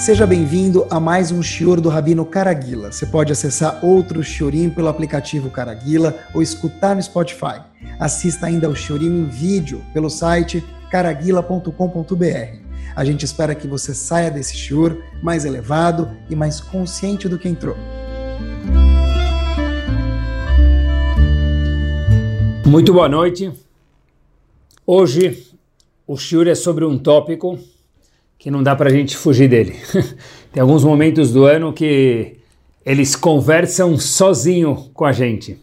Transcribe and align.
Seja 0.00 0.26
bem-vindo 0.26 0.86
a 0.88 0.98
mais 0.98 1.30
um 1.30 1.42
Shior 1.42 1.78
do 1.78 1.90
Rabino 1.90 2.24
Caraguila. 2.24 2.90
Você 2.90 3.04
pode 3.04 3.32
acessar 3.32 3.84
outro 3.84 4.24
Shiorim 4.24 4.70
pelo 4.70 4.88
aplicativo 4.88 5.50
Caraguila 5.50 6.18
ou 6.32 6.40
escutar 6.40 6.96
no 6.96 7.02
Spotify. 7.02 7.60
Assista 7.98 8.46
ainda 8.46 8.66
ao 8.66 8.74
Shiorim 8.74 9.08
em 9.08 9.24
vídeo 9.26 9.84
pelo 9.92 10.08
site 10.08 10.64
caraguila.com.br. 10.90 12.56
A 12.96 13.04
gente 13.04 13.26
espera 13.26 13.54
que 13.54 13.68
você 13.68 13.92
saia 13.92 14.30
desse 14.30 14.56
Shior 14.56 14.96
mais 15.22 15.44
elevado 15.44 16.10
e 16.30 16.34
mais 16.34 16.62
consciente 16.62 17.28
do 17.28 17.38
que 17.38 17.46
entrou. 17.46 17.76
Muito 22.64 22.94
boa 22.94 23.08
noite. 23.08 23.52
Hoje 24.86 25.46
o 26.06 26.16
Shiur 26.16 26.48
é 26.48 26.54
sobre 26.54 26.86
um 26.86 26.96
tópico 26.98 27.58
que 28.40 28.50
não 28.50 28.62
dá 28.62 28.74
para 28.74 28.88
a 28.88 28.92
gente 28.92 29.18
fugir 29.18 29.48
dele. 29.48 29.76
Tem 30.50 30.62
alguns 30.62 30.82
momentos 30.82 31.30
do 31.30 31.44
ano 31.44 31.74
que 31.74 32.38
eles 32.84 33.14
conversam 33.14 33.98
sozinho 33.98 34.88
com 34.94 35.04
a 35.04 35.12
gente. 35.12 35.58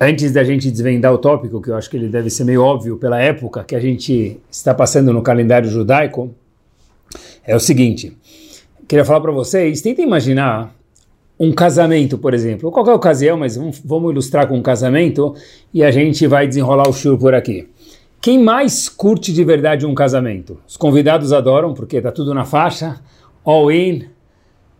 Antes 0.00 0.32
da 0.32 0.42
gente 0.42 0.70
desvendar 0.70 1.12
o 1.12 1.18
tópico, 1.18 1.60
que 1.60 1.68
eu 1.68 1.76
acho 1.76 1.90
que 1.90 1.98
ele 1.98 2.08
deve 2.08 2.30
ser 2.30 2.44
meio 2.44 2.62
óbvio 2.62 2.96
pela 2.96 3.20
época 3.20 3.62
que 3.62 3.76
a 3.76 3.80
gente 3.80 4.40
está 4.50 4.74
passando 4.74 5.12
no 5.12 5.22
calendário 5.22 5.68
judaico, 5.68 6.34
é 7.46 7.54
o 7.54 7.60
seguinte: 7.60 8.16
queria 8.88 9.04
falar 9.04 9.20
para 9.20 9.32
vocês, 9.32 9.82
tentem 9.82 10.06
imaginar 10.06 10.74
um 11.38 11.52
casamento, 11.52 12.16
por 12.16 12.32
exemplo, 12.32 12.72
qualquer 12.72 12.92
ocasião, 12.92 13.36
mas 13.36 13.56
vamos 13.84 14.10
ilustrar 14.10 14.48
com 14.48 14.56
um 14.56 14.62
casamento 14.62 15.34
e 15.74 15.84
a 15.84 15.90
gente 15.90 16.26
vai 16.26 16.48
desenrolar 16.48 16.88
o 16.88 16.92
show 16.92 17.18
por 17.18 17.34
aqui. 17.34 17.68
Quem 18.24 18.42
mais 18.42 18.88
curte 18.88 19.34
de 19.34 19.44
verdade 19.44 19.84
um 19.84 19.94
casamento? 19.94 20.58
Os 20.66 20.78
convidados 20.78 21.30
adoram, 21.30 21.74
porque 21.74 22.00
tá 22.00 22.10
tudo 22.10 22.32
na 22.32 22.46
faixa, 22.46 22.98
all 23.44 23.70
in, 23.70 24.06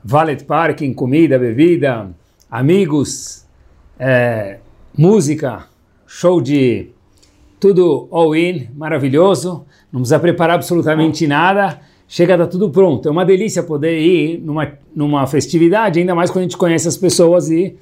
valet 0.02 0.42
parking, 0.44 0.94
comida, 0.94 1.38
bebida, 1.38 2.08
amigos, 2.50 3.44
é, 3.98 4.60
música, 4.96 5.66
show 6.06 6.40
de 6.40 6.88
tudo 7.60 8.08
all 8.10 8.34
in, 8.34 8.70
maravilhoso, 8.74 9.66
não 9.92 10.00
precisa 10.00 10.18
preparar 10.18 10.54
absolutamente 10.54 11.26
nada, 11.26 11.82
chega, 12.08 12.38
tá 12.38 12.46
tudo 12.46 12.70
pronto. 12.70 13.06
É 13.06 13.10
uma 13.10 13.26
delícia 13.26 13.62
poder 13.62 14.00
ir 14.00 14.40
numa, 14.40 14.72
numa 14.96 15.26
festividade, 15.26 16.00
ainda 16.00 16.14
mais 16.14 16.30
quando 16.30 16.38
a 16.38 16.44
gente 16.44 16.56
conhece 16.56 16.88
as 16.88 16.96
pessoas 16.96 17.50
e 17.50 17.76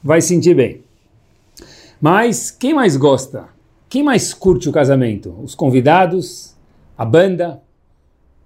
vai 0.00 0.20
sentir 0.20 0.54
bem. 0.54 0.80
Mas 2.00 2.52
quem 2.52 2.72
mais 2.72 2.96
gosta? 2.96 3.57
Quem 3.88 4.02
mais 4.02 4.34
curte 4.34 4.68
o 4.68 4.72
casamento? 4.72 5.34
Os 5.42 5.54
convidados, 5.54 6.54
a 6.96 7.06
banda, 7.06 7.62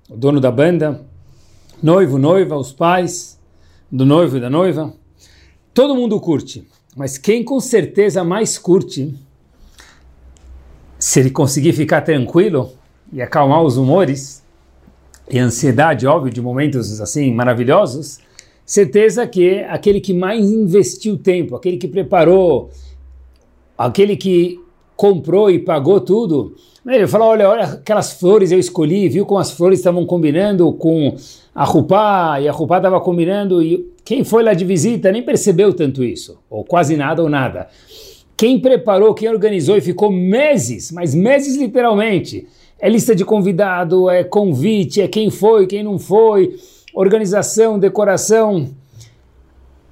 o 0.08 0.16
dono 0.16 0.40
da 0.40 0.52
banda, 0.52 1.04
noivo, 1.82 2.16
noiva, 2.16 2.56
os 2.56 2.72
pais 2.72 3.40
do 3.90 4.06
noivo 4.06 4.36
e 4.36 4.40
da 4.40 4.48
noiva. 4.48 4.94
Todo 5.74 5.96
mundo 5.96 6.20
curte, 6.20 6.64
mas 6.96 7.18
quem 7.18 7.42
com 7.42 7.58
certeza 7.58 8.22
mais 8.22 8.56
curte, 8.56 9.18
se 10.96 11.18
ele 11.18 11.30
conseguir 11.30 11.72
ficar 11.72 12.02
tranquilo 12.02 12.70
e 13.12 13.20
acalmar 13.20 13.64
os 13.64 13.76
humores 13.76 14.44
e 15.28 15.40
a 15.40 15.44
ansiedade, 15.44 16.06
óbvio, 16.06 16.32
de 16.32 16.40
momentos 16.40 17.00
assim 17.00 17.34
maravilhosos, 17.34 18.20
certeza 18.64 19.26
que 19.26 19.48
é 19.48 19.68
aquele 19.68 20.00
que 20.00 20.14
mais 20.14 20.48
investiu 20.48 21.18
tempo, 21.18 21.56
aquele 21.56 21.78
que 21.78 21.88
preparou, 21.88 22.70
aquele 23.76 24.16
que 24.16 24.61
comprou 25.02 25.50
e 25.50 25.58
pagou 25.58 26.00
tudo. 26.00 26.54
Ele 26.86 27.08
falou, 27.08 27.30
olha, 27.30 27.48
olha 27.48 27.64
aquelas 27.64 28.12
flores 28.12 28.52
eu 28.52 28.58
escolhi, 28.60 29.08
viu 29.08 29.26
como 29.26 29.40
as 29.40 29.50
flores 29.50 29.80
estavam 29.80 30.06
combinando 30.06 30.72
com 30.74 31.16
a 31.52 31.64
Rupá, 31.64 32.40
e 32.40 32.46
a 32.46 32.52
Rupá 32.52 32.76
estava 32.76 33.00
combinando, 33.00 33.60
e 33.60 33.84
quem 34.04 34.22
foi 34.22 34.44
lá 34.44 34.54
de 34.54 34.64
visita 34.64 35.10
nem 35.10 35.20
percebeu 35.20 35.74
tanto 35.74 36.04
isso, 36.04 36.38
ou 36.48 36.64
quase 36.64 36.96
nada 36.96 37.20
ou 37.20 37.28
nada. 37.28 37.66
Quem 38.36 38.60
preparou, 38.60 39.12
quem 39.12 39.28
organizou 39.28 39.76
e 39.76 39.80
ficou 39.80 40.08
meses, 40.12 40.92
mas 40.92 41.16
meses 41.16 41.56
literalmente, 41.56 42.46
é 42.78 42.88
lista 42.88 43.12
de 43.12 43.24
convidado, 43.24 44.08
é 44.08 44.22
convite, 44.22 45.00
é 45.00 45.08
quem 45.08 45.30
foi, 45.30 45.66
quem 45.66 45.82
não 45.82 45.98
foi, 45.98 46.54
organização, 46.94 47.76
decoração. 47.76 48.68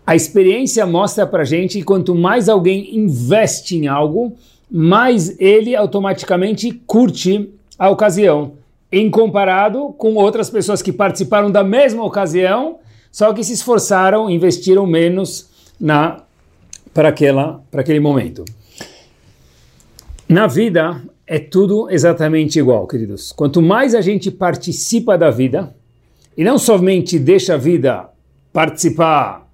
A 0.07 0.15
experiência 0.15 0.87
mostra 0.87 1.27
pra 1.27 1.43
gente 1.43 1.79
que 1.79 1.85
quanto 1.85 2.15
mais 2.15 2.49
alguém 2.49 2.97
investe 2.97 3.77
em 3.77 3.89
algo, 3.89 4.37
mais 4.71 5.39
ele 5.41 5.75
automaticamente 5.75 6.71
curte 6.87 7.51
a 7.79 7.91
ocasião, 7.91 8.53
em 8.93 9.11
comparado 9.11 9.95
com 9.99 10.15
outras 10.15 10.51
pessoas 10.51 10.83
que 10.83 10.93
participaram 10.93 11.51
da 11.51 11.65
mesma 11.65 12.05
ocasião, 12.05 12.79
só 13.11 13.33
que 13.33 13.43
se 13.43 13.53
esforçaram, 13.53 14.31
investiram 14.31 14.87
menos 14.87 15.49
na 15.81 16.23
para 16.93 17.09
aquela 17.09 17.63
para 17.71 17.81
aquele 17.81 18.01
momento. 18.01 18.45
Na 20.29 20.47
vida 20.47 21.03
é 21.27 21.39
tudo 21.39 21.89
exatamente 21.91 22.59
igual, 22.59 22.87
queridos. 22.87 23.33
Quanto 23.33 23.63
mais 23.63 23.95
a 23.95 24.01
gente 24.01 24.31
participa 24.31 25.17
da 25.17 25.31
vida 25.31 25.75
e 26.37 26.45
não 26.45 26.59
somente 26.59 27.19
deixa 27.19 27.55
a 27.55 27.57
vida 27.57 28.09
participar, 28.53 29.49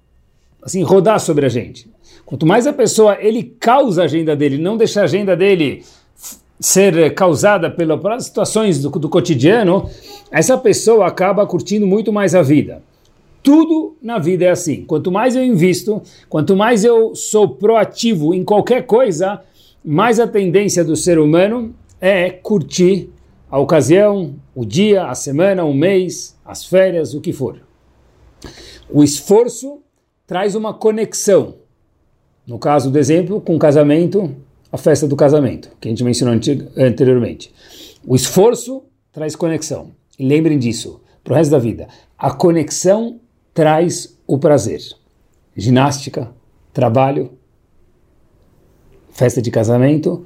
assim, 0.61 0.83
rodar 0.83 1.19
sobre 1.19 1.45
a 1.45 1.49
gente, 1.49 1.89
Quanto 2.27 2.45
mais 2.45 2.67
a 2.67 2.73
pessoa 2.73 3.17
ele 3.21 3.55
causa 3.57 4.01
a 4.01 4.05
agenda 4.05 4.35
dele, 4.35 4.57
não 4.57 4.75
deixa 4.75 4.99
a 4.99 5.05
agenda 5.05 5.33
dele 5.33 5.85
ser 6.59 7.13
causada 7.13 7.71
pelas 7.71 8.25
situações 8.25 8.81
do, 8.81 8.89
do 8.89 9.07
cotidiano, 9.07 9.89
essa 10.29 10.57
pessoa 10.57 11.07
acaba 11.07 11.47
curtindo 11.47 11.87
muito 11.87 12.11
mais 12.11 12.35
a 12.35 12.41
vida. 12.41 12.83
Tudo 13.41 13.95
na 14.01 14.19
vida 14.19 14.43
é 14.43 14.49
assim. 14.49 14.83
Quanto 14.83 15.09
mais 15.09 15.37
eu 15.37 15.43
invisto, 15.45 16.01
quanto 16.27 16.53
mais 16.53 16.83
eu 16.83 17.15
sou 17.15 17.47
proativo 17.47 18.33
em 18.33 18.43
qualquer 18.43 18.85
coisa, 18.85 19.41
mais 19.81 20.19
a 20.19 20.27
tendência 20.27 20.83
do 20.83 20.97
ser 20.97 21.19
humano 21.19 21.73
é 22.01 22.29
curtir 22.29 23.09
a 23.49 23.57
ocasião, 23.57 24.35
o 24.53 24.65
dia, 24.65 25.05
a 25.05 25.15
semana, 25.15 25.63
o 25.63 25.73
mês, 25.73 26.37
as 26.43 26.65
férias, 26.65 27.13
o 27.13 27.21
que 27.21 27.31
for. 27.31 27.61
O 28.89 29.01
esforço 29.01 29.79
traz 30.25 30.55
uma 30.55 30.73
conexão. 30.73 31.55
No 32.47 32.57
caso 32.57 32.89
do 32.89 32.97
exemplo, 32.97 33.41
com 33.41 33.57
o 33.57 33.59
casamento, 33.59 34.33
a 34.71 34.77
festa 34.77 35.05
do 35.05 35.17
casamento, 35.17 35.69
que 35.81 35.89
a 35.89 35.91
gente 35.91 36.01
mencionou 36.01 36.33
anteriormente. 36.77 37.53
O 38.05 38.15
esforço 38.15 38.83
traz 39.11 39.35
conexão. 39.35 39.91
E 40.17 40.25
lembrem 40.25 40.57
disso, 40.57 41.01
para 41.25 41.33
o 41.33 41.35
resto 41.35 41.51
da 41.51 41.59
vida. 41.59 41.89
A 42.17 42.31
conexão 42.31 43.19
traz 43.53 44.17
o 44.25 44.37
prazer. 44.37 44.79
Ginástica, 45.57 46.31
trabalho, 46.71 47.31
festa 49.11 49.41
de 49.41 49.51
casamento, 49.51 50.25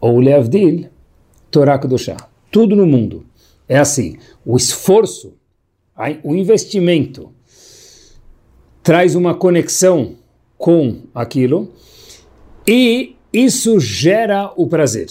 ou 0.00 0.18
Leavdil, 0.18 0.88
Torá 1.52 1.80
chá. 1.98 2.16
Tudo 2.50 2.74
no 2.74 2.86
mundo 2.86 3.24
é 3.68 3.78
assim. 3.78 4.16
O 4.44 4.56
esforço, 4.56 5.34
o 6.24 6.34
investimento, 6.34 7.32
traz 8.82 9.14
uma 9.14 9.34
conexão 9.34 10.16
com 10.60 10.98
aquilo 11.14 11.72
e 12.68 13.16
isso 13.32 13.80
gera 13.80 14.52
o 14.56 14.66
prazer. 14.66 15.06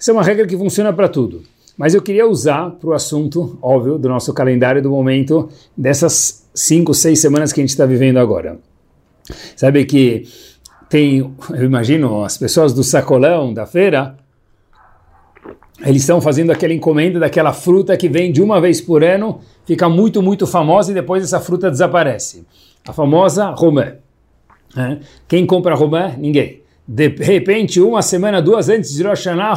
Essa 0.00 0.10
é 0.10 0.12
uma 0.12 0.24
regra 0.24 0.46
que 0.46 0.56
funciona 0.56 0.92
para 0.92 1.08
tudo. 1.08 1.42
Mas 1.76 1.94
eu 1.94 2.00
queria 2.02 2.26
usar 2.26 2.70
para 2.70 2.88
o 2.88 2.92
assunto, 2.92 3.58
óbvio, 3.60 3.98
do 3.98 4.08
nosso 4.08 4.32
calendário 4.32 4.82
do 4.82 4.90
momento, 4.90 5.48
dessas 5.76 6.48
cinco, 6.54 6.94
seis 6.94 7.20
semanas 7.20 7.52
que 7.52 7.60
a 7.60 7.62
gente 7.62 7.70
está 7.70 7.84
vivendo 7.84 8.16
agora. 8.16 8.58
Sabe 9.54 9.84
que 9.84 10.26
tem, 10.88 11.18
eu 11.18 11.64
imagino, 11.64 12.24
as 12.24 12.36
pessoas 12.38 12.72
do 12.72 12.82
sacolão, 12.82 13.52
da 13.52 13.66
feira, 13.66 14.16
eles 15.84 16.02
estão 16.02 16.20
fazendo 16.20 16.50
aquela 16.50 16.72
encomenda 16.72 17.20
daquela 17.20 17.52
fruta 17.52 17.96
que 17.96 18.08
vem 18.08 18.32
de 18.32 18.42
uma 18.42 18.60
vez 18.60 18.80
por 18.80 19.04
ano, 19.04 19.40
fica 19.66 19.88
muito, 19.88 20.22
muito 20.22 20.46
famosa 20.46 20.92
e 20.92 20.94
depois 20.94 21.22
essa 21.22 21.40
fruta 21.40 21.70
desaparece. 21.70 22.46
A 22.86 22.92
famosa 22.92 23.50
romã. 23.50 24.01
É. 24.76 24.98
Quem 25.28 25.46
compra 25.46 25.74
romã? 25.74 26.14
Ninguém. 26.18 26.62
De 26.86 27.08
repente, 27.08 27.80
uma 27.80 28.02
semana, 28.02 28.42
duas 28.42 28.68
antes 28.68 28.92
de 28.92 29.02
Rosh 29.02 29.26
Hashanah, 29.26 29.56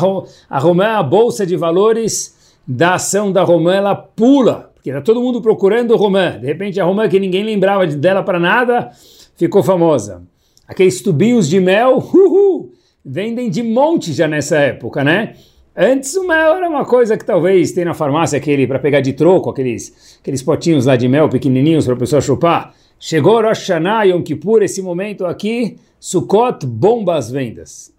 a 0.49 0.59
romã, 0.59 0.97
a 0.97 1.03
bolsa 1.03 1.45
de 1.45 1.55
valores 1.55 2.35
da 2.67 2.95
ação 2.95 3.31
da 3.31 3.43
romã, 3.43 3.75
ela 3.75 3.95
pula, 3.95 4.71
porque 4.75 4.89
está 4.89 5.01
todo 5.01 5.21
mundo 5.21 5.41
procurando 5.41 5.95
romã. 5.95 6.37
De 6.39 6.45
repente, 6.45 6.79
a 6.79 6.85
romã 6.85 7.07
que 7.09 7.19
ninguém 7.19 7.43
lembrava 7.43 7.87
dela 7.87 8.23
para 8.23 8.39
nada, 8.39 8.91
ficou 9.35 9.63
famosa. 9.63 10.23
Aqueles 10.67 11.01
tubinhos 11.01 11.47
de 11.47 11.59
mel, 11.59 11.97
uhul, 12.13 12.71
vendem 13.03 13.49
de 13.49 13.61
monte 13.63 14.13
já 14.13 14.27
nessa 14.27 14.57
época, 14.57 15.03
né? 15.03 15.33
Antes 15.75 16.15
o 16.15 16.25
mel 16.25 16.55
era 16.55 16.69
uma 16.69 16.85
coisa 16.85 17.17
que 17.17 17.25
talvez 17.25 17.73
tem 17.73 17.83
na 17.83 17.93
farmácia 17.93 18.37
aquele 18.37 18.65
para 18.65 18.79
pegar 18.79 19.01
de 19.01 19.11
troco, 19.11 19.49
aqueles, 19.49 20.17
aqueles 20.21 20.41
potinhos 20.41 20.85
lá 20.85 20.95
de 20.95 21.07
mel 21.07 21.27
pequenininhos 21.27 21.85
para 21.85 21.95
a 21.95 21.97
pessoa 21.97 22.21
chupar. 22.21 22.73
Chegou 23.07 23.39
Rosh 23.39 23.69
Hashanah, 23.69 24.05
Yom 24.05 24.23
Kippur, 24.23 24.63
esse 24.63 24.81
momento 24.81 25.27
aqui, 25.27 25.77
Sukkot 25.99 26.65
bomba 26.65 27.15
as 27.15 27.29
vendas. 27.29 27.93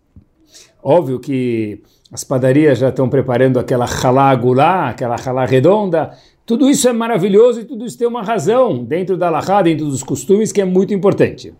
Óbvio 0.82 1.20
que 1.20 1.81
as 2.11 2.25
padarias 2.25 2.81
já 2.81 2.88
estão 2.88 3.08
preparando 3.08 3.61
aquela 3.61 3.87
halá 3.87 4.35
gulá, 4.35 4.88
aquela 4.88 5.14
halá 5.14 5.44
redonda, 5.44 6.11
Tudo 6.44 6.69
isso 6.69 6.88
é 6.88 6.93
maravilhoso 6.93 7.61
e 7.61 7.64
tudo 7.64 7.87
isso 7.87 7.97
tem 7.97 8.08
uma 8.08 8.25
razão 8.25 8.82
dentro 8.82 9.17
da 9.17 9.31
Lahá, 9.31 9.62
dentro 9.62 9.87
dos 9.87 10.03
costumes, 10.03 10.50
que 10.50 10.61
é 10.61 10.64
muito 10.64 10.93
importante. 10.93 11.55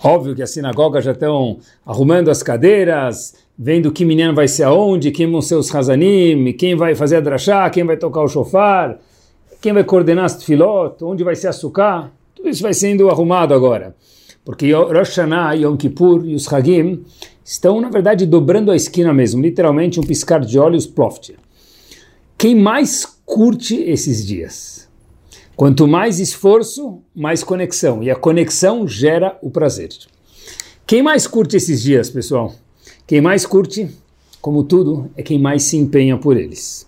Óbvio 0.00 0.36
que 0.36 0.42
as 0.42 0.52
sinagogas 0.52 1.04
já 1.04 1.10
estão 1.10 1.58
arrumando 1.84 2.30
as 2.30 2.40
cadeiras, 2.40 3.34
vendo 3.58 3.90
que 3.90 4.04
menino 4.04 4.32
vai 4.32 4.46
ser 4.46 4.62
aonde, 4.62 5.10
quem 5.10 5.28
vão 5.28 5.42
ser 5.42 5.56
os 5.56 5.74
Hazanim, 5.74 6.52
quem 6.52 6.76
vai 6.76 6.94
fazer 6.94 7.16
a 7.16 7.20
drachá, 7.20 7.68
quem 7.68 7.82
vai 7.82 7.96
tocar 7.96 8.22
o 8.22 8.28
shofar, 8.28 9.00
quem 9.62 9.72
vai 9.72 9.84
coordenar 9.84 10.24
as 10.24 10.36
tefilot, 10.36 11.02
onde 11.04 11.22
vai 11.22 11.36
ser 11.36 11.46
a. 11.46 12.10
Tudo 12.34 12.48
isso 12.48 12.62
vai 12.62 12.74
sendo 12.74 13.08
arrumado 13.08 13.54
agora. 13.54 13.94
Porque 14.44 14.72
Rosh 14.72 15.10
Hashanah, 15.10 15.54
Yom 15.54 15.76
Kippur 15.76 16.26
e 16.26 16.34
os 16.34 16.52
Hagim 16.52 17.04
estão, 17.44 17.80
na 17.80 17.88
verdade, 17.88 18.26
dobrando 18.26 18.72
a 18.72 18.76
esquina 18.76 19.14
mesmo, 19.14 19.40
literalmente 19.40 20.00
um 20.00 20.02
piscar 20.02 20.40
de 20.40 20.58
olhos, 20.58 20.84
ploft. 20.84 21.36
Quem 22.36 22.56
mais 22.56 23.06
curte 23.24 23.76
esses 23.76 24.26
dias? 24.26 24.88
Quanto 25.54 25.86
mais 25.86 26.18
esforço, 26.18 27.00
mais 27.14 27.44
conexão. 27.44 28.02
E 28.02 28.10
a 28.10 28.16
conexão 28.16 28.88
gera 28.88 29.38
o 29.40 29.48
prazer. 29.48 29.90
Quem 30.84 31.04
mais 31.04 31.28
curte 31.28 31.56
esses 31.56 31.80
dias, 31.80 32.10
pessoal? 32.10 32.52
Quem 33.06 33.20
mais 33.20 33.46
curte, 33.46 33.88
como 34.40 34.64
tudo, 34.64 35.08
é 35.16 35.22
quem 35.22 35.38
mais 35.38 35.62
se 35.62 35.76
empenha 35.76 36.18
por 36.18 36.36
eles. 36.36 36.84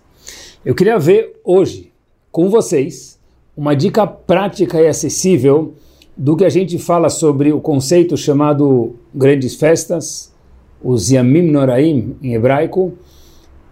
Eu 0.65 0.75
queria 0.75 0.99
ver 0.99 1.41
hoje 1.44 1.94
com 2.35 2.51
vocês 2.51 3.17
uma 3.57 3.77
dica 3.77 4.05
prática 4.05 4.83
e 4.83 4.89
acessível 4.89 5.75
do 6.17 6.37
que 6.37 6.45
a 6.45 6.49
gente 6.49 6.77
fala 6.81 7.09
sobre 7.09 7.53
o 7.53 7.61
conceito 7.61 8.17
chamado 8.17 8.97
grandes 9.15 9.55
festas, 9.55 10.33
os 10.83 11.13
Yamim 11.13 11.49
Noraim 11.49 12.17
em 12.21 12.35
hebraico, 12.35 12.95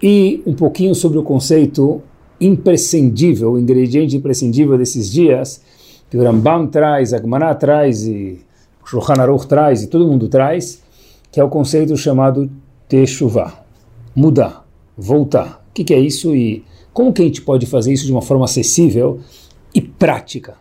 e 0.01 0.45
um 0.47 0.55
pouquinho 0.55 0.95
sobre 0.95 1.19
o 1.19 1.25
conceito 1.25 2.01
imprescindível, 2.41 3.51
o 3.51 3.59
ingrediente 3.59 4.17
imprescindível 4.17 4.79
desses 4.79 5.11
dias, 5.11 5.61
que 6.09 6.17
o 6.17 6.23
Rambam 6.23 6.69
traz, 6.69 7.13
a 7.13 7.19
Gemara 7.19 7.53
traz, 7.57 8.07
e 8.07 8.39
o 8.81 8.87
Shulchan 8.87 9.21
Aruch 9.21 9.49
traz, 9.49 9.83
e 9.83 9.89
todo 9.89 10.07
mundo 10.07 10.29
traz, 10.29 10.81
que 11.33 11.41
é 11.41 11.45
o 11.45 11.49
conceito 11.49 11.97
chamado 11.97 12.49
Teshuvah, 12.89 13.55
mudar, 14.15 14.65
voltar. 14.97 15.62
O 15.73 15.75
que, 15.75 15.85
que 15.85 15.95
é 15.95 15.99
isso 15.99 16.37
e 16.37 16.63
como 16.93 17.15
que 17.15 17.23
a 17.23 17.25
gente 17.25 17.41
pode 17.41 17.65
fazer 17.65 17.95
isso 17.95 18.05
de 18.05 18.13
uma 18.13 18.21
forma 18.21 18.45
acessível 18.45 19.21
e 19.75 19.81
prática? 19.81 20.57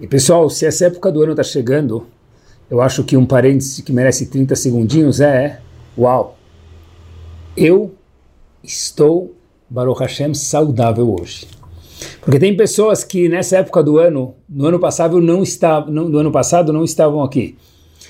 E 0.00 0.08
pessoal, 0.08 0.50
se 0.50 0.66
essa 0.66 0.86
época 0.86 1.12
do 1.12 1.22
ano 1.22 1.30
está 1.30 1.44
chegando, 1.44 2.04
eu 2.68 2.80
acho 2.80 3.04
que 3.04 3.16
um 3.16 3.24
parêntese 3.24 3.84
que 3.84 3.92
merece 3.92 4.26
30 4.26 4.56
segundinhos 4.56 5.20
é: 5.20 5.60
Uau! 5.96 6.36
Eu 7.56 7.94
estou, 8.60 9.32
Baruch 9.70 10.00
Hashem, 10.00 10.34
saudável 10.34 11.14
hoje. 11.14 11.46
Porque 12.20 12.40
tem 12.40 12.56
pessoas 12.56 13.04
que 13.04 13.28
nessa 13.28 13.58
época 13.58 13.84
do 13.84 13.98
ano, 13.98 14.34
no 14.48 14.66
ano 14.66 14.80
passado 14.80 15.20
não 15.20 15.44
estavam, 15.44 15.92
no 15.92 16.18
ano 16.18 16.32
passado 16.32 16.72
não 16.72 16.82
estavam 16.82 17.22
aqui. 17.22 17.56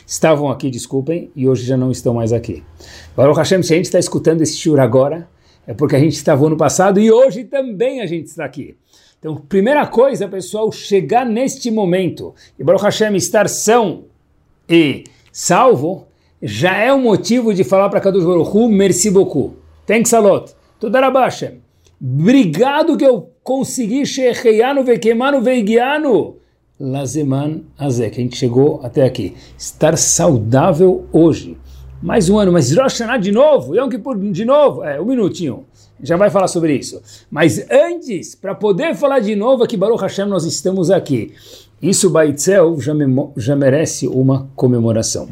Estavam 0.07 0.51
aqui, 0.51 0.71
desculpem, 0.71 1.31
e 1.37 1.47
hoje 1.47 1.67
já 1.67 1.77
não 1.77 1.91
estão 1.91 2.15
mais 2.15 2.33
aqui. 2.33 2.63
Baruch 3.15 3.37
Hashem, 3.37 3.63
se 3.63 3.75
a 3.75 3.77
gente 3.77 3.87
está 3.87 3.99
escutando 3.99 4.41
esse 4.41 4.57
shur 4.57 4.81
agora, 4.81 5.29
é 5.67 5.75
porque 5.75 5.97
a 5.97 5.99
gente 5.99 6.15
estava 6.15 6.49
no 6.49 6.57
passado 6.57 7.01
e 7.01 7.11
hoje 7.11 7.45
também 7.45 8.01
a 8.01 8.07
gente 8.07 8.27
está 8.27 8.45
aqui. 8.45 8.77
Então, 9.19 9.37
primeira 9.37 9.87
coisa, 9.87 10.29
pessoal, 10.29 10.71
chegar 10.71 11.25
neste 11.25 11.71
momento 11.71 12.35
e 12.59 12.65
Baruch 12.65 12.85
Hashem 12.85 13.17
estar 13.17 13.49
são 13.49 14.05
e 14.69 15.05
salvo, 15.33 16.07
já 16.43 16.77
é 16.77 16.93
um 16.93 17.03
motivo 17.03 17.55
de 17.55 17.65
falar 17.65 17.89
para 17.89 18.01
Kadosh 18.01 18.25
Baruch 18.25 18.51
Hu, 18.55 18.69
merci 18.69 19.11
beaucoup. 19.11 19.55
Thanks 19.87 20.13
a 20.13 20.21
lot. 20.21 20.55
Tudarabashem. 20.79 21.61
Obrigado 22.01 22.97
que 22.97 23.05
eu 23.05 23.31
consegui 23.43 24.05
Shecheyanu 24.05 24.85
Vekemanu 24.85 25.41
Veigianu. 25.41 26.37
Lazeman 26.79 27.63
Azek. 27.79 28.19
a 28.19 28.23
gente 28.23 28.37
chegou 28.37 28.81
até 28.83 29.05
aqui. 29.05 29.35
Estar 29.57 29.97
saudável 29.97 31.07
hoje. 31.13 31.57
Mais 32.05 32.29
um 32.29 32.39
ano, 32.39 32.53
mas 32.53 32.71
Rosh 32.71 33.01
Hashanah 33.01 33.17
de 33.17 33.33
novo, 33.33 33.75
Yom 33.75 33.89
Kippur 33.89 34.19
de 34.19 34.45
novo. 34.45 34.85
É, 34.85 35.01
um 35.01 35.07
minutinho. 35.07 35.65
Já 36.03 36.19
vai 36.19 36.29
falar 36.29 36.49
sobre 36.49 36.77
isso. 36.77 37.01
Mas 37.31 37.65
antes, 37.71 38.35
para 38.35 38.55
poder 38.55 38.95
falar 38.95 39.21
de 39.21 39.35
novo 39.35 39.65
aqui, 39.65 39.75
Baruch 39.75 40.03
Hashem, 40.03 40.27
nós 40.27 40.45
estamos 40.45 40.91
aqui. 40.91 41.33
Isso, 41.81 42.11
Baitzel, 42.11 42.79
já, 42.79 42.93
já 43.39 43.57
merece 43.57 44.07
uma 44.07 44.51
comemoração. 44.55 45.31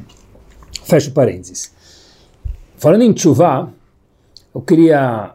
Fecha 0.84 1.10
o 1.10 1.12
parênteses. 1.12 1.74
Falando 2.78 3.02
em 3.02 3.12
Tchuvá, 3.12 3.68
eu 4.54 4.62
queria 4.62 5.34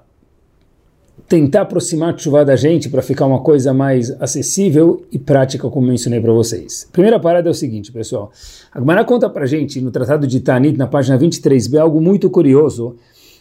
tentar 1.28 1.62
aproximar 1.62 2.10
a 2.10 2.14
Tchuvá 2.14 2.44
da 2.44 2.56
gente 2.56 2.90
para 2.90 3.02
ficar 3.02 3.26
uma 3.26 3.42
coisa 3.42 3.74
mais 3.74 4.10
acessível 4.22 5.06
e 5.12 5.20
prática, 5.20 5.70
como 5.70 5.88
mencionei 5.88 6.22
para 6.22 6.32
vocês. 6.32 6.88
primeira 6.92 7.20
parada 7.20 7.50
é 7.50 7.52
o 7.52 7.54
seguinte, 7.54 7.92
pessoal. 7.92 8.32
A 8.74 8.80
Gemara 8.80 9.04
conta 9.04 9.30
para 9.30 9.46
gente, 9.46 9.82
no 9.82 9.92
Tratado 9.92 10.26
de 10.26 10.40
Tanit, 10.40 10.78
na 10.78 10.88
página 10.88 11.20
23b, 11.20 11.78
algo 11.80 12.00
muito 12.00 12.30
curioso, 12.30 12.96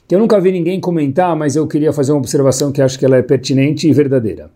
que 0.08 0.14
eu 0.14 0.18
nunca 0.18 0.40
vi 0.40 0.50
ninguém 0.50 0.80
comentar, 0.80 1.36
mas 1.36 1.54
eu 1.54 1.66
queria 1.66 1.92
fazer 1.92 2.12
uma 2.12 2.18
observação 2.18 2.72
que 2.72 2.82
acho 2.82 2.98
que 2.98 3.04
ela 3.04 3.16
é 3.16 3.22
pertinente 3.22 3.88
e 3.88 3.92
verdadeira. 3.92 4.50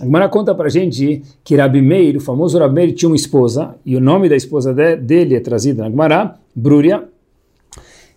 A 0.00 0.04
Gemara 0.04 0.28
conta 0.28 0.52
pra 0.52 0.68
gente 0.68 1.22
que 1.44 1.54
Rabi 1.54 1.80
Meir, 1.80 2.16
o 2.16 2.20
famoso 2.20 2.58
Rabi 2.58 2.74
Meir, 2.74 2.94
tinha 2.94 3.08
uma 3.08 3.16
esposa, 3.16 3.76
e 3.86 3.94
o 3.94 4.00
nome 4.00 4.28
da 4.28 4.34
esposa 4.34 4.74
de, 4.74 4.96
dele 4.96 5.36
é 5.36 5.40
trazido 5.40 5.82
na 5.82 5.88
Gemara, 5.88 6.34
Brúria. 6.54 7.04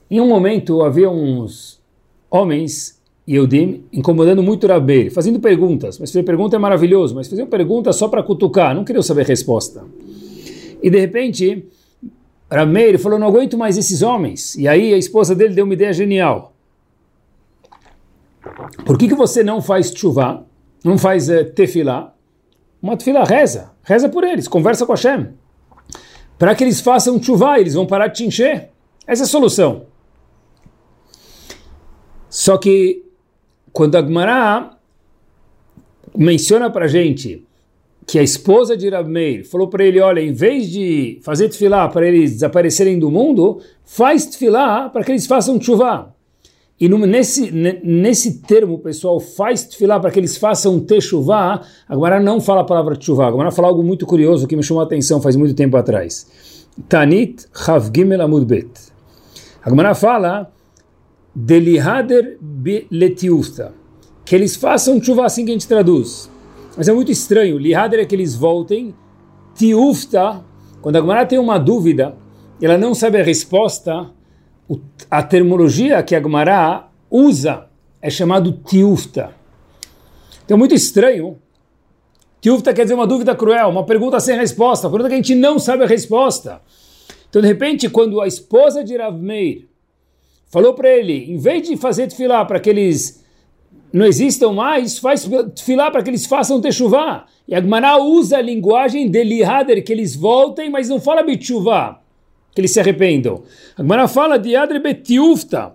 Em 0.10 0.20
um 0.20 0.28
momento 0.28 0.82
havia 0.82 1.10
uns 1.10 1.80
homens, 2.32 2.95
Yehudim, 3.28 3.86
incomodando 3.92 4.44
muito 4.44 4.68
Rabi 4.68 4.86
Meir, 4.86 5.14
fazendo 5.14 5.40
perguntas, 5.40 5.98
mas 6.00 6.12
fazer 6.12 6.24
pergunta 6.24 6.56
é 6.56 6.60
maravilhoso, 6.60 7.16
mas 7.16 7.28
faziam 7.28 7.48
perguntas 7.48 7.96
só 7.96 8.08
para 8.08 8.22
cutucar, 8.22 8.76
não 8.76 8.84
queriam 8.84 9.02
saber 9.02 9.26
resposta. 9.26 9.84
E 10.82 10.90
de 10.90 11.00
repente, 11.00 11.66
Rabi 12.52 12.72
Meir 12.72 13.00
falou, 13.00 13.18
não 13.18 13.28
aguento 13.28 13.58
mais 13.58 13.78
esses 13.78 14.02
homens. 14.02 14.56
E 14.56 14.68
aí 14.68 14.94
a 14.94 14.98
esposa 14.98 15.34
dele 15.34 15.56
deu 15.56 15.66
uma 15.66 15.74
ideia 15.74 15.92
genial. 15.92 16.54
Por 18.86 18.98
que, 18.98 19.08
que 19.08 19.16
você 19.16 19.44
não 19.44 19.62
faz 19.62 19.92
chuva? 19.92 20.46
não 20.86 21.00
faz 21.00 21.28
é, 21.30 21.44
tefilá, 21.44 22.14
uma 22.80 22.96
tefilá 22.96 23.24
reza, 23.24 23.72
reza 23.84 24.08
por 24.08 24.24
eles, 24.24 24.48
conversa 24.48 24.86
com 24.86 24.94
Hashem, 24.94 25.30
para 26.38 26.54
que 26.54 26.64
eles 26.64 26.80
façam 26.80 27.22
chuva, 27.22 27.60
eles 27.60 27.74
vão 27.74 27.88
parar 27.88 28.08
de 28.08 28.18
te 28.18 28.26
encher. 28.26 28.70
Essa 29.08 29.24
é 29.24 29.26
a 29.26 29.28
solução. 29.28 29.88
Só 32.30 32.58
que 32.58 33.04
quando 33.76 33.98
a 33.98 34.02
Gemara 34.02 34.72
menciona 36.18 36.70
para 36.70 36.88
gente 36.88 37.46
que 38.08 38.18
a 38.18 38.24
esposa 38.24 38.78
de 38.78 38.88
Rav 38.88 39.10
Meir 39.10 39.46
falou 39.46 39.68
para 39.68 39.84
ele, 39.84 40.00
olha, 40.00 40.22
em 40.22 40.32
vez 40.32 40.70
de 40.70 41.20
fazer 41.22 41.50
tefilá 41.50 41.90
para 41.90 42.08
eles 42.08 42.32
desaparecerem 42.32 42.98
do 42.98 43.12
mundo, 43.12 43.60
faz 43.84 44.26
tefilá 44.28 44.88
para 44.88 45.04
que 45.04 45.12
eles 45.12 45.28
façam 45.28 45.60
chuva. 45.60 46.16
E 46.80 46.88
no, 46.88 46.98
nesse, 47.00 47.52
nesse 47.52 48.40
termo, 48.44 48.80
pessoal, 48.80 49.20
faz 49.20 49.66
tefilá 49.66 50.00
para 50.00 50.10
que 50.10 50.22
eles 50.22 50.38
façam 50.38 50.80
techuvá, 50.80 51.62
agora 51.86 52.18
não 52.18 52.40
fala 52.40 52.62
a 52.62 52.66
palavra 52.66 52.96
techuvá, 52.96 53.28
agora 53.28 53.52
fala 53.52 53.68
algo 53.68 53.84
muito 53.84 54.06
curioso 54.06 54.48
que 54.48 54.56
me 54.56 54.64
chamou 54.64 54.84
a 54.84 54.86
atenção 54.86 55.22
faz 55.22 55.36
muito 55.36 55.54
tempo 55.54 55.76
atrás. 55.76 56.66
Tanit 56.88 57.46
Chav 57.54 57.92
Gimel 57.94 58.22
Amud 58.22 58.46
Bet. 58.46 58.72
A 59.62 59.70
Gemara 59.70 59.94
fala 59.94 60.55
Delihader 61.36 62.40
letiusta, 62.90 63.74
que 64.24 64.34
eles 64.34 64.56
façam 64.56 65.04
chuva 65.04 65.26
assim 65.26 65.44
que 65.44 65.52
a 65.52 65.54
gente 65.54 65.68
traduz. 65.68 66.32
Mas 66.78 66.88
é 66.88 66.94
muito 66.94 67.12
estranho. 67.12 67.58
Lihader 67.58 68.00
é 68.00 68.06
que 68.06 68.16
eles 68.16 68.36
voltem. 68.36 68.96
Tiufta, 69.54 70.44
quando 70.82 70.98
a 70.98 71.02
Gemara 71.02 71.26
tem 71.26 71.40
uma 71.40 71.58
dúvida, 71.58 72.16
ela 72.62 72.78
não 72.78 72.94
sabe 72.94 73.20
a 73.20 73.24
resposta, 73.24 74.12
a 75.10 75.24
terminologia 75.24 76.02
que 76.04 76.16
a 76.16 76.22
Gemara 76.22 76.88
usa 77.10 77.68
é 78.02 78.10
chamado 78.10 78.52
tiufta. 78.66 79.34
Então, 80.44 80.58
muito 80.58 80.76
estranho. 80.76 81.38
Tiufta 82.40 82.74
quer 82.74 82.84
dizer 82.84 82.94
uma 82.94 83.08
dúvida 83.08 83.36
cruel, 83.36 83.70
uma 83.70 83.86
pergunta 83.86 84.20
sem 84.20 84.38
resposta, 84.38 84.88
uma 84.88 84.92
pergunta 84.92 85.10
que 85.10 85.16
a 85.16 85.18
gente 85.18 85.36
não 85.36 85.58
sabe 85.58 85.84
a 85.84 85.88
resposta. 85.88 86.62
Então, 87.30 87.42
de 87.42 87.48
repente, 87.48 87.90
quando 87.90 88.22
a 88.22 88.28
esposa 88.28 88.84
de 88.84 88.96
Rav 88.96 89.18
Meir 89.20 89.68
falou 90.52 90.74
para 90.74 90.90
ele, 90.90 91.32
em 91.32 91.38
vez 91.38 91.68
de 91.68 91.78
fazer 91.78 92.08
tefilá 92.08 92.46
para 92.46 92.60
que 92.60 92.70
eles 92.70 93.24
não 93.92 94.06
existam 94.06 94.52
mais, 94.52 94.98
faz 94.98 95.30
tefilá 95.56 95.90
para 95.90 96.04
que 96.04 96.10
eles 96.10 96.26
façam 96.26 96.62
techuvá. 96.62 97.26
E 97.48 97.54
a 97.54 97.62
Gemara 97.62 97.98
usa 97.98 98.38
a 98.38 98.42
linguagem 98.42 99.10
de 99.10 99.24
lihader, 99.24 99.84
que 99.84 99.94
eles 99.94 100.16
voltem, 100.16 100.70
mas 100.70 100.90
não 100.90 101.00
fala 101.00 101.24
bitchuvá 101.24 102.02
que 102.56 102.62
eles 102.62 102.72
se 102.72 102.80
arrependam. 102.80 103.44
A 103.78 103.82
Gemara 103.82 104.08
fala 104.08 104.40
de 104.40 104.56
Adre 104.56 104.80
Betiufta. 104.80 105.74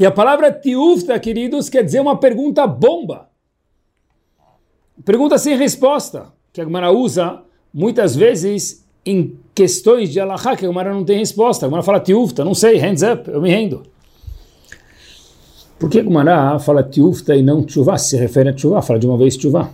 E 0.00 0.04
a 0.04 0.10
palavra 0.10 0.50
tiufta, 0.50 1.18
queridos, 1.20 1.68
quer 1.68 1.84
dizer 1.84 2.00
uma 2.00 2.18
pergunta 2.18 2.66
bomba. 2.66 3.28
Pergunta 5.04 5.38
sem 5.38 5.56
resposta, 5.56 6.32
que 6.52 6.60
a 6.60 6.90
usa 6.90 7.42
muitas 7.72 8.16
vezes 8.16 8.84
em 9.04 9.38
questões 9.54 10.10
de 10.10 10.18
Allah 10.18 10.56
que 10.56 10.66
a 10.66 10.84
não 10.84 11.04
tem 11.04 11.18
resposta. 11.18 11.66
A 11.66 11.82
fala 11.82 12.00
tiufta, 12.00 12.44
não 12.44 12.54
sei, 12.54 12.78
hands 12.78 13.02
up, 13.02 13.30
eu 13.30 13.40
me 13.40 13.50
rendo. 13.50 13.82
Por 15.78 15.90
que 15.90 16.02
Gumará 16.02 16.58
fala 16.58 16.82
tiufta 16.82 17.36
e 17.36 17.42
não 17.42 17.62
tchuvá? 17.62 17.98
Se 17.98 18.16
refere 18.16 18.48
a 18.48 18.52
tchuvá, 18.52 18.80
fala 18.80 18.98
de 18.98 19.06
uma 19.06 19.18
vez 19.18 19.36
tchuvá. 19.36 19.70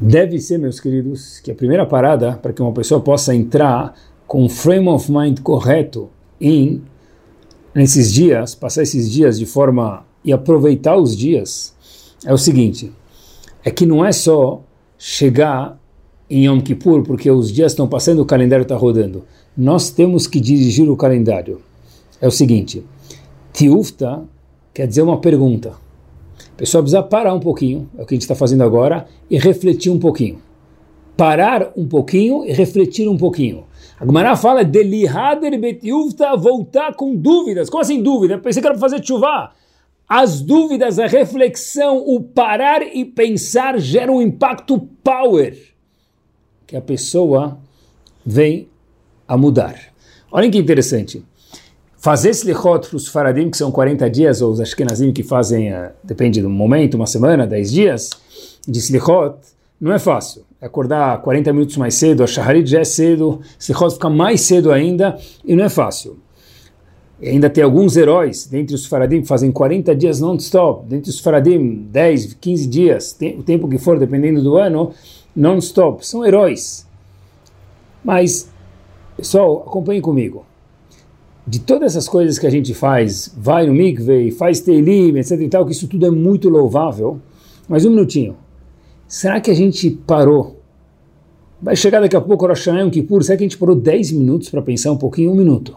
Deve 0.00 0.40
ser, 0.40 0.58
meus 0.58 0.80
queridos, 0.80 1.38
que 1.38 1.52
a 1.52 1.54
primeira 1.54 1.86
parada 1.86 2.32
para 2.32 2.52
que 2.52 2.60
uma 2.60 2.72
pessoa 2.72 3.00
possa 3.00 3.34
entrar 3.34 3.94
com 4.26 4.44
um 4.44 4.48
frame 4.48 4.88
of 4.88 5.10
mind 5.12 5.40
correto 5.40 6.10
em 6.40 6.82
nesses 7.72 8.12
dias, 8.12 8.54
passar 8.54 8.82
esses 8.82 9.10
dias 9.10 9.38
de 9.38 9.46
forma 9.46 10.04
e 10.24 10.32
aproveitar 10.32 10.96
os 10.96 11.16
dias, 11.16 11.72
é 12.24 12.32
o 12.32 12.38
seguinte: 12.38 12.92
é 13.64 13.70
que 13.70 13.86
não 13.86 14.04
é 14.04 14.10
só 14.10 14.62
chegar 14.98 15.80
em 16.28 16.46
Yom 16.46 16.60
Kippur, 16.60 17.02
porque 17.02 17.30
os 17.30 17.52
dias 17.52 17.72
estão 17.72 17.86
passando, 17.86 18.22
o 18.22 18.26
calendário 18.26 18.62
está 18.62 18.74
rodando. 18.74 19.24
Nós 19.56 19.90
temos 19.90 20.26
que 20.26 20.40
dirigir 20.40 20.90
o 20.90 20.96
calendário. 20.96 21.60
É 22.20 22.26
o 22.26 22.30
seguinte: 22.30 22.84
Tiufta 23.52 24.24
quer 24.72 24.86
dizer 24.86 25.02
uma 25.02 25.20
pergunta. 25.20 25.74
A 26.52 26.56
pessoa 26.56 26.82
precisa 26.82 27.02
parar 27.02 27.34
um 27.34 27.40
pouquinho, 27.40 27.88
é 27.96 28.02
o 28.02 28.06
que 28.06 28.14
a 28.14 28.16
gente 28.16 28.22
está 28.22 28.34
fazendo 28.34 28.62
agora, 28.62 29.06
e 29.30 29.38
refletir 29.38 29.90
um 29.90 29.98
pouquinho. 29.98 30.40
Parar 31.16 31.72
um 31.76 31.86
pouquinho 31.86 32.44
e 32.44 32.52
refletir 32.52 33.08
um 33.08 33.16
pouquinho. 33.16 33.64
A 34.00 34.06
Gemara 34.06 34.36
fala 34.36 34.64
delihader 34.64 35.58
betiufta, 35.60 36.36
voltar 36.36 36.94
com 36.94 37.14
dúvidas. 37.14 37.68
Como 37.68 37.82
assim 37.82 38.02
dúvida? 38.02 38.38
Pensei 38.38 38.60
que 38.60 38.66
era 38.66 38.76
para 38.76 38.88
fazer 38.88 39.04
chuva. 39.04 39.52
As 40.08 40.40
dúvidas, 40.40 40.98
a 40.98 41.06
reflexão, 41.06 41.98
o 42.06 42.20
parar 42.20 42.82
e 42.82 43.04
pensar 43.04 43.78
gera 43.78 44.10
um 44.10 44.20
impacto 44.20 44.78
power 45.02 45.56
que 46.66 46.76
a 46.76 46.80
pessoa 46.80 47.58
vem 48.24 48.68
a 49.26 49.36
mudar. 49.36 49.78
Olhem 50.30 50.50
que 50.50 50.58
interessante. 50.58 51.24
Fazer 52.02 52.30
slichot 52.30 52.88
para 52.88 52.96
os 52.96 53.08
faradim, 53.08 53.48
que 53.48 53.56
são 53.56 53.70
40 53.70 54.10
dias, 54.10 54.42
ou 54.42 54.50
os 54.50 54.60
ashkenazim 54.60 55.12
que 55.12 55.22
fazem, 55.22 55.72
uh, 55.72 55.90
depende 56.02 56.42
do 56.42 56.50
momento, 56.50 56.94
uma 56.94 57.06
semana, 57.06 57.46
10 57.46 57.70
dias, 57.70 58.10
de 58.68 58.78
slichot, 58.78 59.36
não 59.80 59.92
é 59.92 59.98
fácil 59.98 60.44
acordar 60.62 61.20
40 61.22 61.52
minutos 61.52 61.76
mais 61.76 61.94
cedo, 61.94 62.22
a 62.22 62.26
Shaharit 62.26 62.70
já 62.70 62.78
é 62.78 62.84
cedo, 62.84 63.40
Slichot 63.58 63.94
fica 63.94 64.08
mais 64.08 64.42
cedo 64.42 64.70
ainda, 64.70 65.18
e 65.44 65.56
não 65.56 65.64
é 65.64 65.68
fácil. 65.68 66.16
E 67.20 67.28
ainda 67.28 67.50
tem 67.50 67.64
alguns 67.64 67.96
heróis, 67.96 68.46
dentre 68.46 68.74
os 68.74 68.86
Faradim, 68.86 69.22
que 69.22 69.26
fazem 69.26 69.50
40 69.50 69.94
dias 69.96 70.20
non-stop, 70.20 70.86
dentre 70.86 71.10
os 71.10 71.18
Faradim, 71.18 71.88
10, 71.90 72.34
15 72.34 72.66
dias, 72.68 73.18
o 73.36 73.42
tempo 73.42 73.68
que 73.68 73.76
for, 73.76 73.98
dependendo 73.98 74.40
do 74.40 74.56
ano, 74.56 74.92
non-stop, 75.34 76.06
são 76.06 76.24
heróis. 76.24 76.86
Mas, 78.04 78.48
pessoal, 79.16 79.64
acompanhem 79.66 80.00
comigo. 80.00 80.46
De 81.46 81.58
todas 81.58 81.92
essas 81.92 82.08
coisas 82.08 82.38
que 82.38 82.46
a 82.46 82.50
gente 82.50 82.72
faz, 82.72 83.34
vai 83.36 83.66
no 83.66 83.74
mikveh, 83.74 84.30
faz 84.30 84.60
teilim, 84.60 85.16
etc 85.16 85.40
e 85.40 85.48
tal, 85.48 85.66
que 85.66 85.72
isso 85.72 85.88
tudo 85.88 86.06
é 86.06 86.10
muito 86.10 86.48
louvável, 86.48 87.20
mas 87.68 87.84
um 87.84 87.90
minutinho. 87.90 88.36
Será 89.08 89.40
que 89.40 89.50
a 89.50 89.54
gente 89.54 89.90
parou? 89.90 90.60
Vai 91.60 91.74
chegar 91.74 92.00
daqui 92.00 92.16
a 92.16 92.20
pouco 92.20 92.46
Rosh 92.46 92.66
Hashanah 92.66 92.90
Kippur, 92.90 93.22
será 93.22 93.36
que 93.36 93.44
a 93.44 93.46
gente 93.46 93.58
parou 93.58 93.74
10 93.74 94.12
minutos 94.12 94.48
para 94.50 94.62
pensar 94.62 94.92
um 94.92 94.96
pouquinho? 94.96 95.32
Um 95.32 95.34
minuto. 95.34 95.76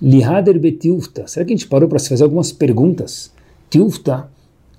Lihader 0.00 0.58
betiufta, 0.60 1.26
será 1.26 1.44
que 1.44 1.52
a 1.52 1.56
gente 1.56 1.68
parou 1.68 1.88
para 1.88 1.98
se 1.98 2.08
fazer 2.08 2.24
algumas 2.24 2.52
perguntas? 2.52 3.32
Tiufta 3.70 4.28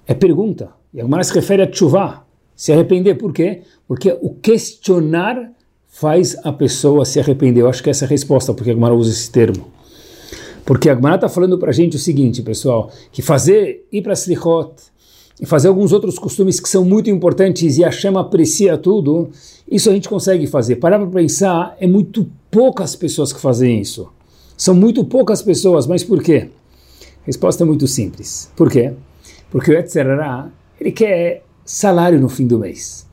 é 0.06 0.14
pergunta, 0.14 0.70
e 0.94 1.02
a 1.02 1.24
se 1.24 1.34
refere 1.34 1.64
a 1.64 1.68
tshuva, 1.68 2.24
se 2.56 2.72
arrepender, 2.72 3.16
por 3.16 3.34
quê? 3.34 3.62
Porque 3.88 4.16
o 4.22 4.30
questionar 4.36 5.52
faz 5.88 6.38
a 6.44 6.52
pessoa 6.52 7.06
se 7.06 7.20
arrepender. 7.20 7.62
Eu 7.62 7.70
acho 7.70 7.82
que 7.82 7.90
essa 7.90 8.06
é 8.06 8.08
a 8.08 8.10
resposta, 8.10 8.54
porque 8.54 8.72
a 8.72 8.94
usa 8.94 9.12
esse 9.12 9.32
termo. 9.32 9.68
Porque 10.66 10.90
a 10.90 10.96
Gemara 10.96 11.16
está 11.16 11.30
falando 11.30 11.58
para 11.58 11.70
a 11.70 11.74
gente 11.74 11.96
o 11.96 12.00
seguinte, 12.00 12.42
pessoal, 12.42 12.92
que 13.12 13.22
fazer, 13.22 13.86
ir 13.92 14.02
para 14.02 14.14
Slichot, 14.14 14.94
e 15.42 15.46
fazer 15.46 15.68
alguns 15.68 15.92
outros 15.92 16.20
costumes 16.20 16.60
que 16.60 16.70
são 16.70 16.86
muito 16.86 17.10
importantes 17.10 17.78
e 17.78 17.84
a 17.84 17.92
chama 17.92 18.22
aprecia 18.22 18.78
tudo, 18.78 19.30
isso 19.70 19.90
a 19.90 19.94
gente 19.94 20.08
consegue 20.08 20.48
fazer. 20.48 20.78
Parar 20.78 21.00
para 21.00 21.08
pensar, 21.08 21.76
é 21.80 21.88
muito 21.88 22.30
poucas 22.52 22.96
pessoas 22.96 23.34
que 23.34 23.40
fazem 23.40 23.82
isso. 23.82 24.10
São 24.56 24.76
muito 24.76 25.04
poucas 25.04 25.42
pessoas, 25.42 25.88
mas 25.88 26.04
por 26.04 26.22
quê? 26.22 26.50
A 27.24 27.26
resposta 27.26 27.64
é 27.64 27.66
muito 27.66 27.88
simples. 27.88 28.52
Por 28.56 28.70
quê? 28.70 28.94
Porque 29.50 29.72
o 29.72 29.78
Etzerará, 29.78 30.50
ele 30.80 30.92
quer 30.92 31.44
salário 31.66 32.20
no 32.20 32.30
fim 32.30 32.46
do 32.46 32.60
mês. 32.60 33.08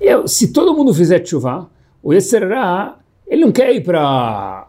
Eu, 0.00 0.26
se 0.26 0.48
todo 0.48 0.74
mundo 0.74 0.94
fizer 0.94 1.24
chuva, 1.24 1.68
o 2.02 2.14
Etzerará, 2.14 2.98
ele 3.26 3.42
não 3.42 3.52
quer 3.52 3.74
ir 3.74 3.82
para 3.82 4.68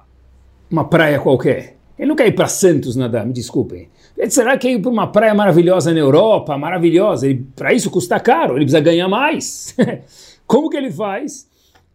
uma 0.70 0.84
praia 0.84 1.20
qualquer. 1.20 1.77
Ele 1.98 2.08
não 2.08 2.16
quer 2.16 2.28
ir 2.28 2.36
para 2.36 2.48
Santos 2.48 2.96
nadar, 2.96 3.26
me 3.26 3.34
desculpem. 3.34 3.90
Será 4.30 4.58
que 4.58 4.70
ir 4.70 4.82
para 4.82 4.92
uma 4.92 5.08
praia 5.08 5.34
maravilhosa 5.34 5.94
na 5.94 6.00
Europa, 6.00 6.58
maravilhosa, 6.58 7.28
para 7.56 7.74
isso 7.74 7.90
custa 7.90 8.20
caro, 8.20 8.56
ele 8.56 8.66
precisa 8.66 8.80
ganhar 8.80 9.08
mais. 9.08 9.76
Como 10.46 10.70
que 10.70 10.78
ele 10.78 10.92
faz? 10.92 11.48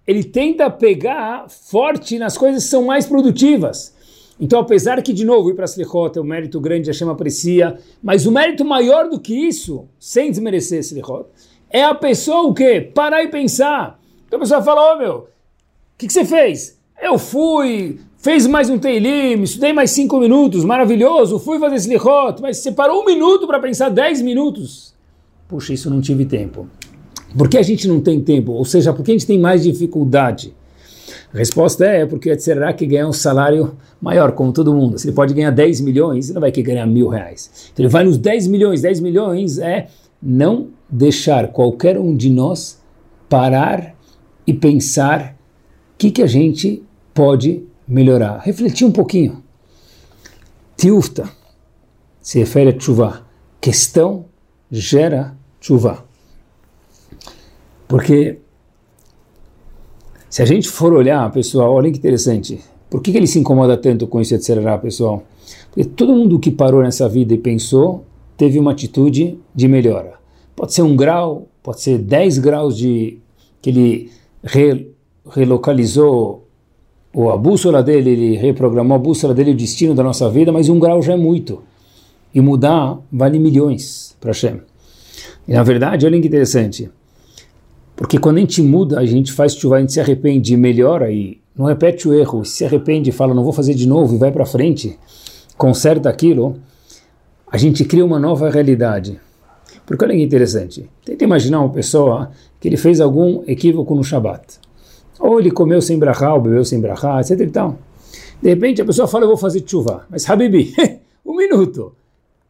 Ele 0.07 0.25
tenta 0.25 0.69
pegar 0.71 1.47
forte 1.49 2.19
nas 2.19 2.37
coisas 2.37 2.65
que 2.65 2.71
são 2.71 2.85
mais 2.85 3.07
produtivas. 3.07 3.95
Então, 4.41 4.59
apesar 4.59 5.01
que, 5.03 5.13
de 5.13 5.25
novo, 5.25 5.51
ir 5.51 5.55
para 5.55 5.67
Slichot 5.67 6.19
é 6.19 6.21
um 6.21 6.25
mérito 6.25 6.61
grande, 6.61 6.91
a 6.91 6.93
chama 6.93 7.13
aprecia, 7.13 7.79
mas 8.03 8.27
o 8.27 8.33
mérito 8.33 8.65
maior 8.65 9.09
do 9.09 9.21
que 9.21 9.35
isso, 9.35 9.87
sem 10.01 10.31
desmerecer 10.31 10.81
Slichot, 10.81 11.27
é 11.71 11.85
a 11.85 11.95
pessoa 11.95 12.43
o 12.43 12.55
quê? 12.55 12.81
Parar 12.81 13.23
e 13.23 13.29
pensar. 13.29 14.01
Então 14.27 14.39
a 14.39 14.41
pessoa 14.43 14.63
fala, 14.63 14.93
ô 14.93 14.95
oh, 14.95 14.99
meu, 14.99 15.15
o 15.15 15.27
que, 15.97 16.07
que 16.07 16.13
você 16.13 16.25
fez? 16.25 16.79
Eu 17.01 17.19
fui, 17.19 18.01
fez 18.23 18.47
mais 18.47 18.71
um 18.71 18.79
Teilim, 18.79 19.43
estudei 19.43 19.73
mais 19.73 19.91
cinco 19.91 20.21
minutos, 20.21 20.65
maravilhoso, 20.65 21.41
fui 21.41 21.59
fazer 21.59 21.75
Slichot, 21.75 22.41
mas 22.41 22.59
você 22.59 22.71
parou 22.71 23.03
um 23.03 23.05
minuto 23.05 23.49
para 23.49 23.59
pensar 23.59 23.89
dez 23.89 24.23
minutos. 24.23 24.95
Puxa, 25.49 25.75
isso 25.75 25.91
não 25.91 26.01
tive 26.01 26.25
tempo. 26.25 26.69
Por 27.37 27.49
que 27.49 27.59
a 27.59 27.63
gente 27.63 27.89
não 27.89 28.01
tem 28.01 28.21
tempo? 28.21 28.53
Ou 28.53 28.65
seja, 28.65 28.93
por 28.93 29.05
que 29.05 29.11
a 29.11 29.15
gente 29.15 29.27
tem 29.27 29.41
mais 29.41 29.65
dificuldade? 29.65 30.55
A 31.35 31.39
resposta 31.39 31.85
é 31.85 32.07
porque 32.07 32.39
será 32.39 32.73
que 32.73 32.87
ganha 32.87 33.09
um 33.09 33.13
salário 33.13 33.77
maior, 34.01 34.33
como 34.33 34.53
todo 34.53 34.73
mundo. 34.73 34.99
Se 34.99 35.09
ele 35.09 35.17
pode 35.17 35.35
ganhar 35.35 35.51
10 35.51 35.81
milhões, 35.81 36.27
ele 36.27 36.35
não 36.35 36.41
vai 36.43 36.53
querer 36.53 36.75
ganhar 36.75 36.87
mil 36.87 37.09
reais. 37.09 37.71
Então 37.73 37.85
ele 37.85 37.93
vai 37.93 38.05
nos 38.05 38.19
10 38.19 38.47
milhões. 38.47 38.83
10 38.83 39.01
milhões 39.01 39.59
é 39.59 39.89
não 40.23 40.69
deixar 40.89 41.49
qualquer 41.49 41.99
um 41.99 42.15
de 42.15 42.31
nós 42.31 42.81
parar 43.29 43.97
e 44.47 44.53
pensar 44.53 45.35
o 45.95 45.99
que, 45.99 46.11
que 46.11 46.23
a 46.23 46.27
gente 46.27 46.83
pode 47.13 47.65
melhorar. 47.93 48.39
Refletir 48.39 48.87
um 48.87 48.93
pouquinho. 48.93 49.43
Tiufta 50.77 51.29
se 52.21 52.39
refere 52.39 52.71
a 52.71 52.81
chuva. 52.81 53.27
Questão 53.61 54.25
gera 54.71 55.37
chuva. 55.61 56.05
Porque 57.87 58.39
se 60.29 60.43
a 60.43 60.47
gente 60.47 60.69
for 60.69 60.95
olhar, 60.95 61.31
pessoal, 61.31 61.73
olha 61.73 61.91
que 61.91 61.99
interessante. 61.99 62.61
Por 62.89 63.03
que, 63.03 63.13
que 63.13 63.19
ele 63.19 63.27
se 63.27 63.39
incomoda 63.39 63.77
tanto 63.77 64.07
com 64.07 64.21
isso, 64.21 64.35
etc., 64.35 64.57
pessoal? 64.81 65.23
Porque 65.71 65.85
todo 65.85 66.15
mundo 66.15 66.39
que 66.39 66.51
parou 66.51 66.83
nessa 66.83 67.09
vida 67.09 67.35
e 67.35 67.39
pensou 67.39 68.05
teve 68.37 68.59
uma 68.59 68.73
atitude 68.73 69.39
de 69.55 69.69
melhora. 69.69 70.15
Pode 70.57 70.73
ser 70.73 70.83
um 70.83 70.97
grau, 70.97 71.49
pode 71.63 71.81
ser 71.81 71.99
10 71.99 72.39
graus 72.39 72.77
de 72.77 73.19
que 73.61 73.71
ele 73.71 74.11
re, 74.43 74.91
relocalizou 75.31 76.42
ou 77.15 77.31
a 77.31 77.37
bússola 77.37 77.83
dele, 77.83 78.11
ele 78.11 78.37
reprogramou 78.37 78.97
a 78.97 78.99
bússola 78.99 79.35
dele, 79.35 79.51
o 79.51 79.57
destino 79.57 79.95
da 79.95 80.03
nossa 80.03 80.31
vida, 80.31 80.51
mas 80.51 80.69
um 80.69 80.79
grau 80.79 81.03
já 81.03 81.13
é 81.13 81.17
muito. 81.17 81.63
E 82.35 82.41
mudar 82.41 82.99
vale 83.13 83.39
milhões 83.39 84.17
para 84.19 84.31
Hashem. 84.31 84.61
E 85.47 85.53
na 85.53 85.63
verdade, 85.63 86.07
olha 86.07 86.19
que 86.21 86.27
interessante. 86.27 86.91
Porque 87.95 88.19
quando 88.19 88.39
a 88.39 88.41
gente 88.41 88.63
muda, 88.63 88.99
a 88.99 89.05
gente 89.05 89.31
faz 89.31 89.55
chuva, 89.55 89.77
a 89.77 89.81
gente 89.81 89.93
se 89.93 90.01
arrepende 90.01 90.55
e 90.55 90.57
melhora 90.57 91.13
e 91.13 91.39
não 91.55 91.67
repete 91.67 92.09
o 92.09 92.15
erro, 92.15 92.45
se 92.45 92.65
arrepende 92.65 93.11
e 93.11 93.13
fala, 93.13 93.35
não 93.35 93.45
vou 93.45 93.53
fazer 93.53 93.75
de 93.75 93.87
novo 93.87 94.15
e 94.15 94.19
vai 94.19 94.33
para 94.33 94.47
frente, 94.47 94.99
conserta 95.59 96.09
aquilo, 96.09 96.57
a 97.47 97.59
gente 97.59 97.85
cria 97.85 98.05
uma 98.05 98.19
nova 98.19 98.49
realidade. 98.49 99.21
Porque 99.85 100.05
olha 100.05 100.15
que 100.15 100.23
interessante. 100.23 100.89
Tenta 101.05 101.23
imaginar 101.23 101.61
uma 101.61 101.69
pessoa 101.69 102.31
que 102.59 102.69
ele 102.69 102.79
fez 102.79 103.01
algum 103.01 103.43
equívoco 103.47 103.95
no 103.95 104.03
Shabat. 104.03 104.59
Ou 105.23 105.39
ele 105.39 105.53
comeu 105.53 105.81
sem 105.81 105.97
brachá, 105.97 106.35
ou 106.35 106.41
bebeu 106.41 106.65
sem 106.65 106.81
brachá, 106.81 107.21
etc 107.21 107.39
e 107.39 107.47
tal. 107.47 107.79
De 108.43 108.49
repente 108.49 108.83
a 108.83 108.85
pessoa 108.85 109.07
fala, 109.07 109.23
eu 109.25 109.29
vou 109.29 109.37
fazer 109.37 109.63
chuva. 109.65 110.05
Mas 110.11 110.29
Habibi, 110.29 110.75
um 111.25 111.37
minuto. 111.37 111.95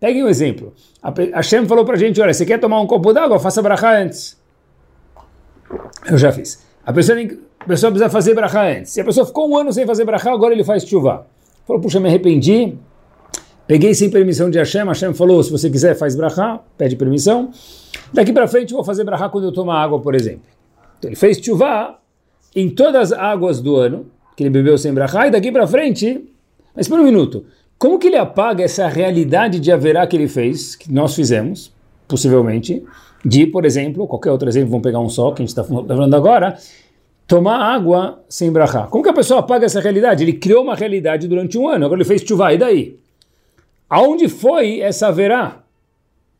Peguem 0.00 0.24
um 0.24 0.28
exemplo. 0.28 0.72
A 1.02 1.12
Hashem 1.36 1.66
falou 1.66 1.84
pra 1.84 1.96
gente, 1.96 2.18
olha, 2.18 2.32
você 2.32 2.46
quer 2.46 2.58
tomar 2.58 2.80
um 2.80 2.86
copo 2.86 3.12
d'água? 3.12 3.38
Faça 3.38 3.60
brachá 3.60 4.00
antes. 4.00 4.40
Eu 6.10 6.16
já 6.16 6.32
fiz. 6.32 6.64
A 6.84 6.92
pessoa, 6.94 7.16
tem, 7.16 7.38
a 7.60 7.64
pessoa 7.66 7.92
precisa 7.92 8.10
fazer 8.10 8.34
brachá 8.34 8.66
antes. 8.66 8.90
Se 8.90 9.02
a 9.02 9.04
pessoa 9.04 9.26
ficou 9.26 9.50
um 9.50 9.56
ano 9.56 9.70
sem 9.70 9.86
fazer 9.86 10.06
brachá, 10.06 10.32
agora 10.32 10.54
ele 10.54 10.64
faz 10.64 10.84
chuva. 10.84 11.26
Falou, 11.66 11.80
puxa, 11.80 12.00
me 12.00 12.08
arrependi. 12.08 12.74
Peguei 13.66 13.94
sem 13.94 14.10
permissão 14.10 14.48
de 14.50 14.58
Hashem. 14.58 14.86
Hashem 14.86 15.12
falou, 15.12 15.42
se 15.42 15.50
você 15.50 15.68
quiser, 15.68 15.94
faz 15.94 16.16
brachá. 16.16 16.58
Pede 16.78 16.96
permissão. 16.96 17.50
Daqui 18.14 18.32
para 18.32 18.48
frente, 18.48 18.72
eu 18.72 18.78
vou 18.78 18.84
fazer 18.84 19.04
brachá 19.04 19.28
quando 19.28 19.44
eu 19.44 19.52
tomar 19.52 19.82
água, 19.82 20.00
por 20.00 20.14
exemplo. 20.14 20.42
Então 20.98 21.10
ele 21.10 21.16
fez 21.16 21.38
chuva 21.38 21.98
em 22.54 22.68
todas 22.68 23.12
as 23.12 23.18
águas 23.18 23.60
do 23.60 23.76
ano, 23.76 24.06
que 24.36 24.42
ele 24.42 24.50
bebeu 24.50 24.76
sem 24.78 24.92
brachá, 24.92 25.26
e 25.26 25.30
daqui 25.30 25.50
para 25.50 25.66
frente, 25.66 26.24
mas 26.74 26.88
por 26.88 26.98
um 26.98 27.04
minuto, 27.04 27.44
como 27.78 27.98
que 27.98 28.06
ele 28.06 28.16
apaga 28.16 28.62
essa 28.62 28.86
realidade 28.88 29.58
de 29.58 29.72
haverá 29.72 30.06
que 30.06 30.16
ele 30.16 30.28
fez, 30.28 30.76
que 30.76 30.92
nós 30.92 31.14
fizemos, 31.14 31.72
possivelmente, 32.06 32.84
de, 33.24 33.46
por 33.46 33.64
exemplo, 33.64 34.06
qualquer 34.06 34.30
outro 34.30 34.48
exemplo, 34.48 34.70
vamos 34.70 34.82
pegar 34.82 35.00
um 35.00 35.08
só, 35.08 35.32
que 35.32 35.42
a 35.42 35.44
gente 35.44 35.48
está 35.48 35.64
falando 35.64 36.14
agora, 36.14 36.56
tomar 37.26 37.58
água 37.58 38.22
sem 38.28 38.50
brachá. 38.50 38.86
Como 38.86 39.02
que 39.02 39.10
a 39.10 39.14
pessoa 39.14 39.40
apaga 39.40 39.64
essa 39.64 39.80
realidade? 39.80 40.22
Ele 40.22 40.34
criou 40.34 40.62
uma 40.62 40.74
realidade 40.74 41.26
durante 41.28 41.56
um 41.56 41.68
ano, 41.68 41.86
agora 41.86 42.00
ele 42.00 42.08
fez 42.08 42.22
chuva, 42.22 42.52
e 42.52 42.58
daí? 42.58 42.98
Aonde 43.88 44.28
foi 44.28 44.80
essa 44.80 45.08
haverá? 45.08 45.62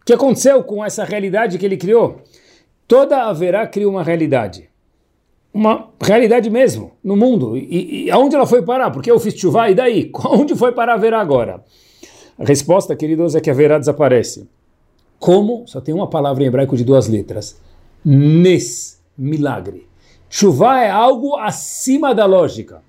O 0.01 0.05
que 0.05 0.13
aconteceu 0.13 0.63
com 0.65 0.85
essa 0.85 1.05
realidade 1.05 1.59
que 1.59 1.65
ele 1.65 1.77
criou? 1.77 2.21
Toda 2.89 3.25
haverá 3.25 3.67
cria 3.67 3.89
uma 3.89 4.03
realidade. 4.03 4.69
Uma 5.53 5.89
realidade 6.01 6.49
mesmo, 6.49 6.93
no 7.05 7.15
mundo. 7.15 7.57
E, 7.57 8.05
e 8.05 8.11
aonde 8.11 8.35
ela 8.35 8.47
foi 8.47 8.63
parar? 8.63 8.91
Porque 8.91 9.11
eu 9.11 9.21
fiz 9.21 9.35
chuva, 9.35 9.69
e 9.71 9.75
daí? 9.75 10.11
Onde 10.25 10.57
foi 10.57 10.73
parar 10.73 10.93
a 10.93 10.95
haverá 10.95 11.21
agora? 11.21 11.63
A 12.39 12.45
resposta, 12.45 12.97
queridos, 12.97 13.35
é 13.35 13.41
que 13.41 13.51
a 13.51 13.53
haverá 13.53 13.79
desaparece. 13.79 14.49
Como? 15.19 15.65
Só 15.67 15.81
tem 15.81 15.95
uma 15.95 16.09
palavra 16.09 16.43
em 16.43 16.47
hebraico 16.47 16.77
de 16.77 16.85
duas 16.85 17.07
letras. 17.07 17.61
Nes, 18.05 19.01
milagre. 19.17 19.87
Chuva 20.29 20.81
é 20.81 20.91
algo 20.91 21.37
acima 21.37 22.15
da 22.15 22.25
lógica. 22.25 22.83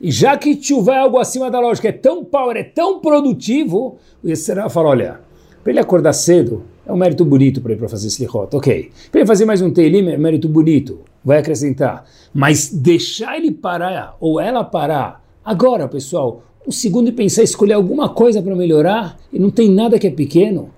E 0.00 0.10
já 0.10 0.36
que 0.36 0.60
chuva 0.60 0.92
é 0.92 0.98
algo 0.98 1.18
acima 1.18 1.50
da 1.50 1.60
lógica, 1.60 1.88
é 1.88 1.92
tão 1.92 2.24
power, 2.24 2.56
é 2.56 2.64
tão 2.64 2.98
produtivo, 3.00 3.96
o 4.22 4.28
Yeserá 4.28 4.68
fala, 4.68 4.88
olha, 4.90 5.20
para 5.62 5.72
ele 5.72 5.80
acordar 5.80 6.12
cedo, 6.12 6.64
é 6.84 6.92
um 6.92 6.96
mérito 6.96 7.24
bonito 7.24 7.60
para 7.62 7.72
ele 7.72 7.78
para 7.78 7.88
fazer 7.88 8.08
slichot, 8.08 8.54
ok. 8.54 8.90
Para 9.10 9.20
ele 9.20 9.26
fazer 9.26 9.44
mais 9.44 9.62
um 9.62 9.70
teilim, 9.70 10.10
é 10.10 10.16
um 10.16 10.20
mérito 10.20 10.48
bonito, 10.48 11.00
vai 11.24 11.38
acrescentar. 11.38 12.04
Mas 12.32 12.68
deixar 12.68 13.36
ele 13.36 13.50
parar, 13.50 14.16
ou 14.20 14.40
ela 14.40 14.62
parar, 14.62 15.24
agora, 15.44 15.88
pessoal, 15.88 16.42
um 16.66 16.70
segundo 16.70 17.08
e 17.08 17.12
pensar, 17.12 17.42
escolher 17.42 17.74
alguma 17.74 18.08
coisa 18.08 18.42
para 18.42 18.54
melhorar, 18.54 19.18
e 19.32 19.38
não 19.38 19.50
tem 19.50 19.70
nada 19.70 19.98
que 19.98 20.06
é 20.06 20.10
pequeno, 20.10 20.70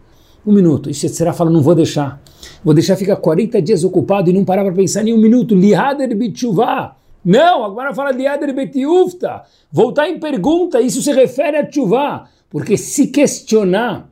um 0.46 0.52
minuto. 0.52 0.88
E 0.88 0.94
será 0.94 1.32
fala, 1.32 1.50
não 1.50 1.62
vou 1.62 1.74
deixar. 1.74 2.22
Vou 2.64 2.72
deixar 2.72 2.96
ficar 2.96 3.16
40 3.16 3.60
dias 3.60 3.82
ocupado 3.84 4.30
e 4.30 4.32
não 4.32 4.44
parar 4.44 4.64
para 4.64 4.72
pensar 4.72 5.02
nem 5.02 5.12
um 5.12 5.20
minuto. 5.20 5.54
Lihader 5.54 6.16
bitchuvah. 6.16 6.96
Não, 7.24 7.64
agora 7.64 7.92
fala 7.92 8.12
lihader 8.12 8.54
betiufta. 8.54 9.42
Voltar 9.72 10.08
em 10.08 10.20
pergunta, 10.20 10.80
isso 10.80 11.02
se 11.02 11.12
refere 11.12 11.56
a 11.56 11.68
chuvá. 11.68 12.28
Porque 12.48 12.76
se 12.76 13.08
questionar 13.08 14.08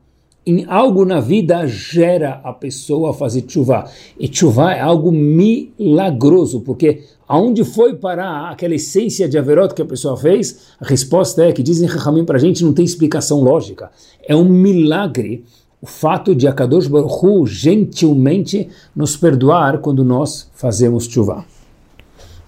em 0.47 0.67
algo 0.67 1.05
na 1.05 1.21
vida 1.21 1.67
gera 1.67 2.41
a 2.45 2.53
pessoa 2.53 3.11
a 3.11 3.15
fazer 3.15 3.45
chuvá. 3.49 3.91
E 4.19 4.29
chuvá 4.33 4.75
é 4.75 4.81
algo 4.81 5.11
milagroso, 5.11 6.61
porque 6.61 7.03
aonde 7.27 7.65
foi 7.65 7.97
parar 7.97 8.51
aquela 8.51 8.75
essência 8.75 9.29
de 9.29 9.39
Averot 9.39 9.75
que 9.75 9.83
a 9.83 9.87
pessoa 9.87 10.17
fez? 10.17 10.75
A 10.79 10.87
resposta 10.87 11.45
é 11.45 11.53
que 11.53 11.63
dizem 11.63 11.89
Rahamim 11.89 12.25
para 12.25 12.37
a 12.37 12.41
gente 12.41 12.63
não 12.63 12.75
tem 12.75 12.85
explicação 12.85 13.41
lógica. 13.41 13.91
É 14.27 14.37
um 14.37 14.45
milagre 14.45 15.45
o 15.81 15.87
fato 15.87 16.35
de 16.35 16.49
Akadosh 16.49 16.87
Baruch 16.87 17.15
Hu 17.23 17.47
gentilmente 17.47 18.71
nos 18.97 19.19
perdoar 19.19 19.81
quando 19.81 20.03
nós 20.03 20.51
fazemos 20.55 21.05
chuva. 21.05 21.45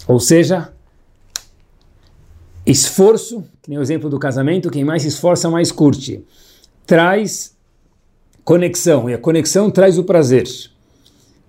Ou 0.09 0.19
seja, 0.19 0.73
esforço, 2.65 3.45
que 3.61 3.69
nem 3.69 3.79
o 3.79 3.83
exemplo 3.83 4.09
do 4.09 4.19
casamento, 4.19 4.71
quem 4.71 4.85
mais 4.85 5.03
se 5.03 5.09
esforça, 5.09 5.50
mais 5.50 5.71
curte. 5.71 6.25
Traz 6.87 7.56
conexão, 8.47 9.11
e 9.11 9.15
a 9.15 9.19
conexão 9.19 9.69
traz 9.73 9.99
o 9.99 10.05
prazer. 10.05 10.47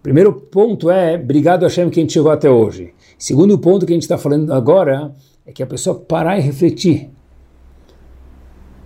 Primeiro 0.02 0.34
ponto 0.34 0.90
é, 0.90 1.16
obrigado 1.16 1.62
Hashem 1.62 1.92
que 1.92 2.00
a 2.00 2.02
gente 2.02 2.14
chegou 2.14 2.32
até 2.32 2.50
hoje. 2.50 2.92
Segundo 3.20 3.58
ponto 3.60 3.86
que 3.86 3.94
a 3.94 3.96
gente 3.96 4.02
está 4.02 4.18
falando 4.18 4.52
agora 4.52 5.14
é 5.46 5.52
que 5.52 5.62
a 5.62 5.68
pessoa 5.68 5.96
parar 5.96 6.40
e 6.40 6.42
refletir. 6.42 7.12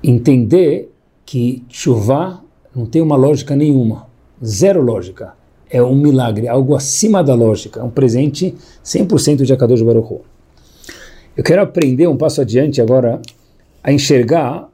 Entender 0.03 0.91
que 1.25 1.63
chuva 1.69 2.43
não 2.75 2.85
tem 2.85 3.01
uma 3.01 3.15
lógica 3.15 3.55
nenhuma, 3.55 4.07
zero 4.43 4.81
lógica. 4.81 5.33
É 5.69 5.81
um 5.81 5.95
milagre, 5.95 6.49
algo 6.49 6.75
acima 6.75 7.23
da 7.23 7.33
lógica, 7.33 7.79
é 7.79 7.83
um 7.83 7.89
presente 7.89 8.53
100% 8.83 9.43
de 9.43 9.53
Akadosh 9.53 9.81
Baruch 9.81 10.13
Hu. 10.13 10.21
Eu 11.37 11.45
quero 11.45 11.61
aprender 11.61 12.07
um 12.07 12.17
passo 12.17 12.41
adiante 12.41 12.81
agora 12.81 13.21
a 13.81 13.89
enxergar 13.89 14.69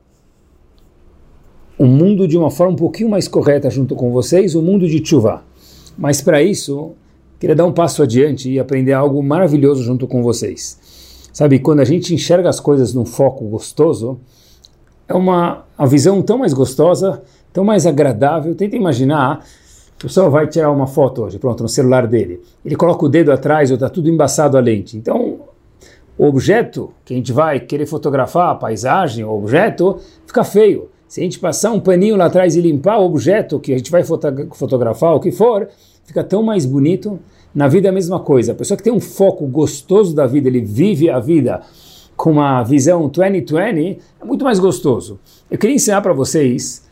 o 1.77 1.85
mundo 1.85 2.27
de 2.27 2.37
uma 2.37 2.49
forma 2.49 2.73
um 2.73 2.77
pouquinho 2.77 3.09
mais 3.09 3.27
correta 3.27 3.69
junto 3.69 3.95
com 3.95 4.11
vocês, 4.11 4.55
o 4.55 4.61
mundo 4.61 4.87
de 4.87 4.99
Tshuva. 4.99 5.43
Mas 5.97 6.21
para 6.21 6.41
isso, 6.41 6.91
queria 7.39 7.55
dar 7.55 7.65
um 7.65 7.71
passo 7.71 8.03
adiante 8.03 8.49
e 8.49 8.59
aprender 8.59 8.93
algo 8.93 9.21
maravilhoso 9.21 9.83
junto 9.83 10.07
com 10.07 10.23
vocês. 10.23 10.79
Sabe, 11.31 11.59
quando 11.59 11.81
a 11.81 11.85
gente 11.85 12.13
enxerga 12.13 12.49
as 12.49 12.59
coisas 12.59 12.93
num 12.93 13.05
foco 13.05 13.45
gostoso, 13.45 14.19
é 15.07 15.13
uma 15.13 15.65
a 15.77 15.85
visão 15.85 16.21
tão 16.21 16.39
mais 16.39 16.53
gostosa 16.53 17.21
tão 17.57 17.63
mais 17.63 17.87
agradável. 17.87 18.53
Tenta 18.53 18.75
imaginar, 18.75 19.43
o 19.95 20.03
pessoal 20.03 20.29
vai 20.29 20.45
tirar 20.45 20.69
uma 20.69 20.85
foto 20.85 21.23
hoje, 21.23 21.39
pronto, 21.39 21.63
no 21.63 21.69
celular 21.69 22.05
dele. 22.05 22.39
Ele 22.63 22.75
coloca 22.75 23.03
o 23.03 23.09
dedo 23.09 23.31
atrás 23.31 23.71
ou 23.71 23.73
está 23.73 23.89
tudo 23.89 24.07
embaçado 24.07 24.55
a 24.57 24.59
lente. 24.59 24.95
Então, 24.95 25.39
o 26.15 26.25
objeto 26.25 26.91
que 27.03 27.15
a 27.15 27.17
gente 27.17 27.33
vai 27.33 27.59
querer 27.59 27.87
fotografar, 27.87 28.51
a 28.51 28.55
paisagem, 28.55 29.25
o 29.25 29.31
objeto, 29.31 29.97
fica 30.27 30.43
feio. 30.43 30.87
Se 31.07 31.21
a 31.21 31.23
gente 31.23 31.39
passar 31.39 31.71
um 31.71 31.79
paninho 31.79 32.15
lá 32.15 32.25
atrás 32.25 32.55
e 32.55 32.61
limpar 32.61 32.99
o 32.99 33.05
objeto 33.05 33.59
que 33.59 33.73
a 33.73 33.77
gente 33.77 33.89
vai 33.89 34.03
fotografar, 34.03 35.15
o 35.15 35.19
que 35.19 35.31
for, 35.31 35.69
fica 36.05 36.23
tão 36.23 36.43
mais 36.43 36.65
bonito. 36.65 37.19
Na 37.55 37.67
vida 37.67 37.87
é 37.87 37.91
a 37.91 37.93
mesma 37.93 38.19
coisa. 38.19 38.51
A 38.51 38.55
pessoa 38.55 38.77
que 38.77 38.83
tem 38.83 38.93
um 38.93 38.99
foco 38.99 39.47
gostoso 39.47 40.13
da 40.13 40.27
vida, 40.27 40.47
ele 40.47 40.61
vive 40.61 41.09
a 41.09 41.19
vida 41.19 41.61
com 42.15 42.31
uma 42.31 42.63
visão 42.63 43.07
2020, 43.07 43.99
é 44.19 44.25
muito 44.25 44.43
mais 44.43 44.59
gostoso. 44.59 45.19
Eu 45.49 45.57
queria 45.57 45.75
ensinar 45.75 46.01
para 46.01 46.13
vocês 46.13 46.85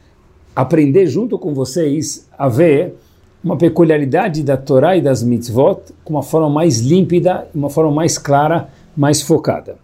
aprender 0.56 1.08
junto 1.08 1.38
com 1.38 1.54
vocês 1.54 2.28
a 2.38 2.48
ver 2.48 2.96
uma 3.44 3.58
peculiaridade 3.58 4.42
da 4.44 4.56
Torá 4.56 4.96
e 4.96 5.02
das 5.02 5.22
mitzvot 5.22 5.82
com 6.04 6.14
uma 6.14 6.24
forma 6.24 6.50
mais 6.50 6.80
límpida, 6.80 7.48
uma 7.54 7.70
forma 7.70 7.92
mais 7.92 8.18
clara, 8.18 8.70
mais 8.96 9.22
focada. 9.22 9.76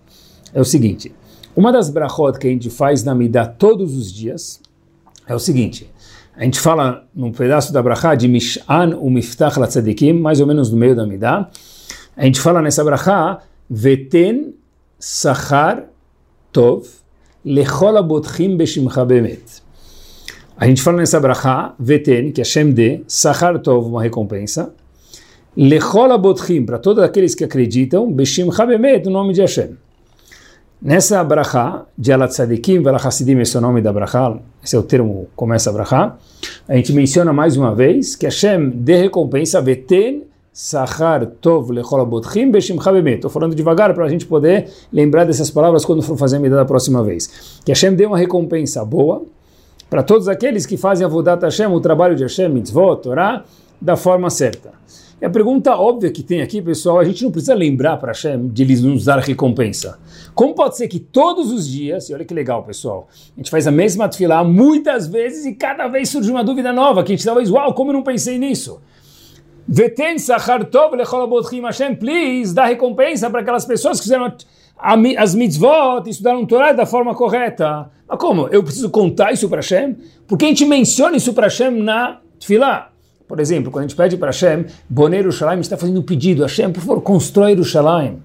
É 0.54 0.62
o 0.62 0.66
seguinte, 0.66 1.12
uma 1.56 1.72
das 1.72 1.90
brachot 1.90 2.40
que 2.40 2.48
a 2.48 2.50
gente 2.50 2.70
faz 2.70 3.04
na 3.04 3.14
Midah 3.14 3.46
todos 3.46 3.96
os 3.96 4.12
dias 4.12 4.62
é 5.28 5.36
o 5.36 5.40
seguinte, 5.40 5.90
a 6.36 6.44
gente 6.44 6.60
fala 6.60 7.06
num 7.14 7.32
pedaço 7.32 7.74
da 7.74 7.82
brachá 7.82 8.16
de 8.16 8.28
Mish'an 8.28 8.98
u 8.98 9.10
Miftach 9.10 9.60
Latzadikim, 9.60 10.14
mais 10.14 10.40
ou 10.40 10.48
menos 10.48 10.72
no 10.72 10.78
meio 10.78 10.96
da 10.96 11.06
Midah, 11.06 11.50
a 12.16 12.26
gente 12.26 12.40
fala 12.40 12.62
nessa 12.62 12.84
brachá, 12.84 13.42
Veten 13.70 14.54
Sachar 15.00 15.86
Tov 16.52 16.86
Lechol 17.44 17.98
Abotchim 17.98 18.56
Beshimcha 18.56 19.04
Bemet. 19.04 19.62
A 20.58 20.68
gente 20.68 20.82
fala 20.82 20.98
nessa 20.98 21.20
brachá, 21.20 21.74
veten, 21.80 22.32
que 22.32 22.40
é 22.40 22.44
Shem 22.44 22.72
de, 22.72 23.04
Sachar 23.08 23.58
Tov, 23.60 23.88
uma 23.88 24.04
recompensa, 24.04 24.74
Lechol 25.58 26.12
Abotchim, 26.12 26.66
para 26.66 26.78
todos 26.78 27.04
aqueles 27.04 27.34
que 27.34 27.44
acreditam, 27.44 28.12
Beshim 28.12 28.52
Chabemet, 28.52 29.06
no 29.06 29.12
nome 29.12 29.34
de 29.34 29.42
Hashem. 29.42 29.76
Nessa 30.84 31.24
brachá, 31.24 31.86
de 31.96 32.12
Alat 32.12 32.32
Tzadikim, 32.32 32.82
Velachasidim, 32.82 33.38
esse 33.40 33.56
é 33.56 33.60
o 33.60 33.62
nome 33.62 33.84
da 33.84 33.94
brachá, 33.94 34.36
esse 34.64 34.76
é 34.76 34.80
o 34.80 34.82
termo 34.82 35.28
começa 35.36 35.70
a 35.70 35.74
brachá, 35.74 36.18
a 36.68 36.76
gente 36.76 36.92
menciona 36.92 37.32
mais 37.32 37.56
uma 37.56 37.76
vez 37.76 38.16
que 38.16 38.26
Hashem 38.26 38.72
dê 38.72 38.96
recompensa, 38.96 39.62
veten, 39.62 40.24
Sachar 40.52 41.28
Tov 41.40 41.72
Lechol 41.72 42.04
Beshim 42.52 42.82
Chabemet. 42.82 43.18
Estou 43.18 43.30
falando 43.30 43.54
devagar 43.54 43.94
para 43.94 44.06
a 44.06 44.10
gente 44.10 44.26
poder 44.26 44.70
lembrar 44.92 45.24
dessas 45.24 45.52
palavras 45.52 45.86
quando 45.86 46.02
for 46.02 46.18
fazer 46.18 46.38
a 46.38 46.40
medida 46.40 46.56
da 46.56 46.66
próxima 46.66 47.04
vez. 47.04 47.62
Que 47.64 47.72
Hashem 47.72 47.94
dê 47.94 48.08
uma 48.08 48.18
recompensa 48.18 48.84
boa, 48.84 49.24
para 49.88 50.02
todos 50.02 50.28
aqueles 50.28 50.66
que 50.66 50.78
fazem 50.78 51.06
a 51.06 51.08
Vodat 51.08 51.44
Hashem, 51.44 51.68
o 51.68 51.80
trabalho 51.80 52.16
de 52.16 52.24
Hashem, 52.24 52.50
Mitzvot, 52.50 53.04
Torah, 53.04 53.46
da 53.80 53.96
forma 53.96 54.32
certa. 54.32 54.72
E 55.22 55.26
a 55.26 55.30
pergunta 55.30 55.76
óbvia 55.76 56.10
que 56.10 56.24
tem 56.24 56.42
aqui, 56.42 56.60
pessoal, 56.64 57.00
a 57.00 57.04
gente 57.04 57.24
não 57.24 57.30
precisa 57.30 57.54
lembrar 57.54 57.98
para 57.98 58.10
Hashem 58.12 58.48
de 58.48 58.64
eles 58.64 58.82
nos 58.82 59.06
dar 59.06 59.20
recompensa. 59.20 60.00
Como 60.34 60.56
pode 60.56 60.76
ser 60.76 60.88
que 60.88 61.00
todos 61.00 61.52
os 61.52 61.68
dias, 61.68 62.10
e 62.10 62.14
olha 62.16 62.26
que 62.26 62.34
legal, 62.34 62.64
pessoal, 62.64 63.08
a 63.36 63.40
gente 63.40 63.52
faz 63.52 63.68
a 63.68 63.72
mesma 63.72 64.10
tefilá 64.10 64.44
muitas 64.44 65.06
vezes 65.06 65.46
e 65.46 65.54
cada 65.54 65.88
vez 65.88 66.10
surge 66.10 66.32
uma 66.32 66.44
dúvida 66.44 66.74
nova, 66.74 67.04
que 67.04 67.12
a 67.12 67.16
gente 67.16 67.24
talvez, 67.24 67.52
uau, 67.52 67.72
como 67.76 67.92
eu 67.92 67.94
não 67.94 68.02
pensei 68.02 68.40
nisso? 68.40 68.82
Veten 69.68 70.18
sachar 70.18 70.66
tov 70.66 70.96
lechol 70.96 71.30
Hashem, 71.66 71.96
please, 71.98 72.52
dá 72.52 72.66
recompensa 72.66 73.30
para 73.30 73.42
aquelas 73.42 73.64
pessoas 73.64 74.00
que 74.00 74.06
fizeram 74.06 74.34
as 75.18 75.36
mitzvot, 75.36 76.10
estudaram 76.10 76.48
Torá 76.48 76.74
da 76.74 76.88
forma 76.88 77.14
correta. 77.14 77.92
Mas 78.08 78.18
como? 78.18 78.48
Eu 78.48 78.64
preciso 78.64 78.90
contar 78.90 79.32
isso 79.32 79.48
para 79.48 79.58
Hashem? 79.58 79.96
Porque 80.26 80.46
a 80.46 80.48
gente 80.48 80.66
menciona 80.66 81.16
isso 81.16 81.32
para 81.32 81.46
Hashem 81.46 81.70
na 81.70 82.20
Tfilá. 82.40 82.91
Por 83.32 83.40
exemplo, 83.40 83.72
quando 83.72 83.86
a 83.86 83.88
gente 83.88 83.96
pede 83.96 84.18
para 84.18 84.28
Hashem, 84.28 84.66
Boneiro 84.90 85.30
Yerushalayim, 85.30 85.62
está 85.62 85.78
fazendo 85.78 86.02
um 86.02 86.04
pedido, 86.04 86.42
Hashem, 86.42 86.70
por 86.74 86.82
favor, 86.82 87.02
constrói 87.02 87.52
Yerushalayim. 87.52 88.22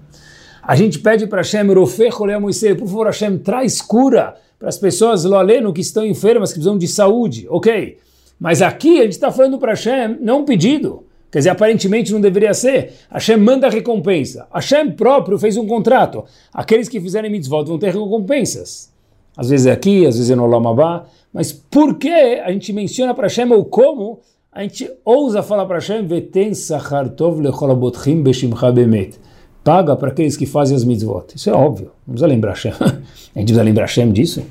A 0.61 0.75
gente 0.75 0.99
pede 0.99 1.25
para 1.25 1.37
Hashem, 1.37 1.65
Rofeh 1.73 2.09
Moisés, 2.41 2.77
por 2.77 2.89
favor, 2.89 3.05
Hashem, 3.05 3.37
traz 3.37 3.81
cura 3.81 4.35
para 4.59 4.67
as 4.67 4.77
pessoas 4.77 5.23
Loaleno 5.23 5.71
que 5.71 5.79
estão 5.79 6.05
enfermas, 6.05 6.49
que 6.49 6.55
precisam 6.55 6.77
de 6.77 6.89
saúde. 6.89 7.47
Ok. 7.49 7.97
Mas 8.37 8.61
aqui 8.61 8.99
a 8.99 9.03
gente 9.03 9.13
está 9.13 9.31
falando 9.31 9.57
para 9.57 9.71
Hashem, 9.75 10.17
não 10.19 10.41
um 10.41 10.43
pedido. 10.43 11.05
Quer 11.31 11.37
dizer, 11.37 11.51
aparentemente 11.51 12.11
não 12.11 12.19
deveria 12.19 12.53
ser. 12.53 12.95
Hashem 13.09 13.37
manda 13.37 13.69
recompensa. 13.69 14.45
Hashem 14.53 14.91
próprio 14.91 15.39
fez 15.39 15.55
um 15.55 15.65
contrato. 15.65 16.25
Aqueles 16.53 16.89
que 16.89 16.99
fizerem 16.99 17.31
mitzvot 17.31 17.63
vão 17.63 17.79
ter 17.79 17.93
recompensas. 17.93 18.91
às 19.37 19.47
vezes 19.47 19.67
é 19.67 19.71
aqui, 19.71 20.05
às 20.05 20.17
vezes 20.17 20.31
é 20.31 20.35
no 20.35 20.45
Lamabá, 20.45 21.05
mas 21.31 21.53
por 21.53 21.95
que 21.95 22.09
a 22.09 22.51
gente 22.51 22.73
menciona 22.73 23.13
para 23.13 23.27
Hashem 23.27 23.49
ou 23.53 23.63
como 23.63 24.19
a 24.57 24.63
gente 24.63 24.91
ousa 25.05 25.43
falar 25.43 25.67
para 25.67 25.75
Hashem, 25.75 26.07
Veten 26.07 26.55
sachar 26.55 27.09
tov 27.09 27.39
lecholabotchim 27.39 28.23
beshimcha 28.23 28.71
bemet. 28.71 29.19
Paga 29.63 29.95
para 29.95 30.07
aqueles 30.07 30.35
que 30.35 30.47
fazem 30.47 30.75
as 30.75 30.83
mitzvot. 30.83 31.27
Isso 31.35 31.51
é 31.51 31.53
óbvio, 31.53 31.91
não 32.07 32.15
precisa 32.15 32.25
lembrar 32.25 32.53
Hashem. 32.53 32.71
a 32.81 32.85
gente 32.87 33.03
precisa 33.35 33.61
lembrar 33.61 33.83
Hashem 33.83 34.11
disso. 34.11 34.43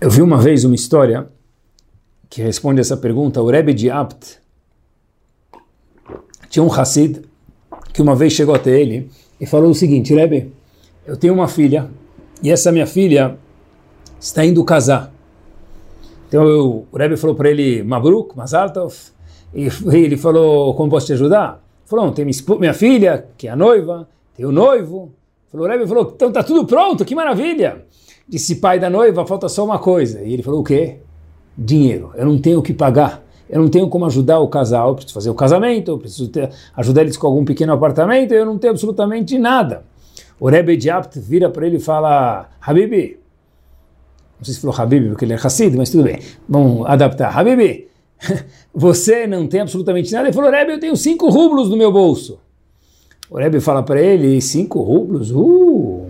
Eu 0.00 0.10
vi 0.10 0.20
uma 0.20 0.38
vez 0.38 0.64
uma 0.64 0.74
história 0.74 1.28
que 2.28 2.42
responde 2.42 2.80
essa 2.80 2.96
pergunta, 2.96 3.40
o 3.40 3.48
Rebbe 3.48 3.72
de 3.72 3.88
Apt, 3.88 4.40
tinha 6.50 6.64
um 6.64 6.72
Hassid 6.72 7.22
que 7.92 8.02
uma 8.02 8.16
vez 8.16 8.32
chegou 8.32 8.52
até 8.52 8.80
ele 8.80 9.12
e 9.40 9.46
falou 9.46 9.70
o 9.70 9.74
seguinte, 9.76 10.12
Rebbe, 10.12 10.52
eu 11.06 11.16
tenho 11.16 11.34
uma 11.34 11.46
filha 11.46 11.88
e 12.42 12.50
essa 12.50 12.72
minha 12.72 12.86
filha 12.86 13.38
está 14.18 14.44
indo 14.44 14.64
casar. 14.64 15.16
Então 16.28 16.46
eu, 16.46 16.86
o 16.92 16.96
Rebbe 16.96 17.16
falou 17.16 17.34
para 17.34 17.50
ele, 17.50 17.82
Mabruk, 17.82 18.36
Mazaltov, 18.36 18.94
e 19.52 19.68
ele 19.92 20.16
falou, 20.16 20.74
como 20.74 20.90
posso 20.90 21.06
te 21.06 21.14
ajudar? 21.14 21.64
Falou, 21.86 22.12
tem 22.12 22.24
minha 22.24 22.74
filha, 22.74 23.26
que 23.36 23.48
é 23.48 23.50
a 23.50 23.56
noiva, 23.56 24.08
tem 24.36 24.44
o 24.44 24.52
noivo. 24.52 25.12
Falou, 25.50 25.66
o 25.66 25.70
Rebbe 25.70 25.86
falou, 25.86 26.12
então 26.14 26.28
está 26.28 26.42
tudo 26.42 26.66
pronto, 26.66 27.04
que 27.04 27.14
maravilha. 27.14 27.86
Disse, 28.28 28.56
pai 28.56 28.78
da 28.78 28.90
noiva, 28.90 29.26
falta 29.26 29.48
só 29.48 29.64
uma 29.64 29.78
coisa. 29.78 30.22
E 30.22 30.34
ele 30.34 30.42
falou, 30.42 30.60
o 30.60 30.64
quê? 30.64 30.98
Dinheiro, 31.56 32.12
eu 32.14 32.26
não 32.26 32.38
tenho 32.38 32.58
o 32.58 32.62
que 32.62 32.74
pagar 32.74 33.26
eu 33.48 33.62
não 33.62 33.68
tenho 33.68 33.88
como 33.88 34.04
ajudar 34.06 34.38
o 34.40 34.48
casal, 34.48 34.88
eu 34.88 34.94
preciso 34.94 35.14
fazer 35.14 35.30
o 35.30 35.34
casamento, 35.34 35.90
eu 35.90 35.98
preciso 35.98 36.28
ter, 36.28 36.50
ajudar 36.76 37.02
eles 37.02 37.16
com 37.16 37.26
algum 37.26 37.44
pequeno 37.44 37.72
apartamento, 37.72 38.32
eu 38.32 38.44
não 38.44 38.58
tenho 38.58 38.72
absolutamente 38.72 39.38
nada. 39.38 39.84
O 40.38 40.48
Rebbe 40.48 40.76
de 40.76 40.90
Apt 40.90 41.18
vira 41.18 41.48
para 41.48 41.66
ele 41.66 41.76
e 41.76 41.80
fala, 41.80 42.48
Habibi, 42.60 43.18
não 44.38 44.44
sei 44.44 44.54
se 44.54 44.60
falou 44.60 44.76
Habibi 44.76 45.08
porque 45.08 45.24
ele 45.24 45.32
é 45.32 45.36
Hassid, 45.36 45.76
mas 45.76 45.90
tudo 45.90 46.04
bem, 46.04 46.20
vamos 46.48 46.86
adaptar. 46.86 47.36
Habibi, 47.36 47.88
você 48.74 49.26
não 49.26 49.46
tem 49.46 49.60
absolutamente 49.60 50.12
nada? 50.12 50.28
Ele 50.28 50.34
falou, 50.34 50.50
Rebbe, 50.50 50.72
eu 50.72 50.80
tenho 50.80 50.96
cinco 50.96 51.28
rublos 51.28 51.68
no 51.68 51.76
meu 51.76 51.92
bolso. 51.92 52.38
O 53.30 53.36
Rebbe 53.36 53.60
fala 53.60 53.82
para 53.82 54.00
ele, 54.00 54.40
cinco 54.40 54.80
rublos? 54.80 55.30
Uh! 55.30 56.06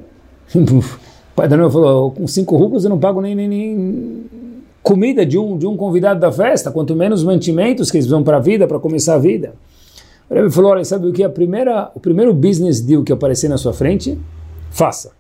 O 1.31 1.41
pai 1.41 1.47
da 1.47 1.71
falou, 1.71 2.11
com 2.11 2.27
cinco 2.27 2.57
rublos 2.57 2.83
eu 2.83 2.91
não 2.91 2.99
pago 2.99 3.21
nem, 3.21 3.33
nem, 3.33 3.47
nem 3.47 4.25
comida 4.83 5.25
de 5.25 5.39
um, 5.39 5.57
de 5.57 5.69
um 5.69 5.77
convidado 5.77 6.19
da 6.19 6.33
festa, 6.33 6.73
quanto 6.73 6.97
menos 6.97 7.23
mantimentos 7.23 7.93
que 7.93 7.97
eles 7.97 8.09
vão 8.09 8.25
para 8.25 8.39
a 8.39 8.41
vida, 8.41 8.67
para 8.67 8.81
começar 8.81 9.15
a 9.15 9.19
vida. 9.19 9.55
O 10.29 10.35
Rebbe 10.35 10.51
falou, 10.51 10.73
olha, 10.73 10.85
sabe 10.85 11.07
o 11.07 11.13
que? 11.13 11.23
A 11.23 11.31
primeira, 11.31 11.93
o 11.95 12.01
primeiro 12.01 12.35
business 12.35 12.81
deal 12.81 13.05
que 13.05 13.13
aparecer 13.13 13.49
na 13.49 13.57
sua 13.57 13.73
frente, 13.73 14.19
faça. 14.69 15.13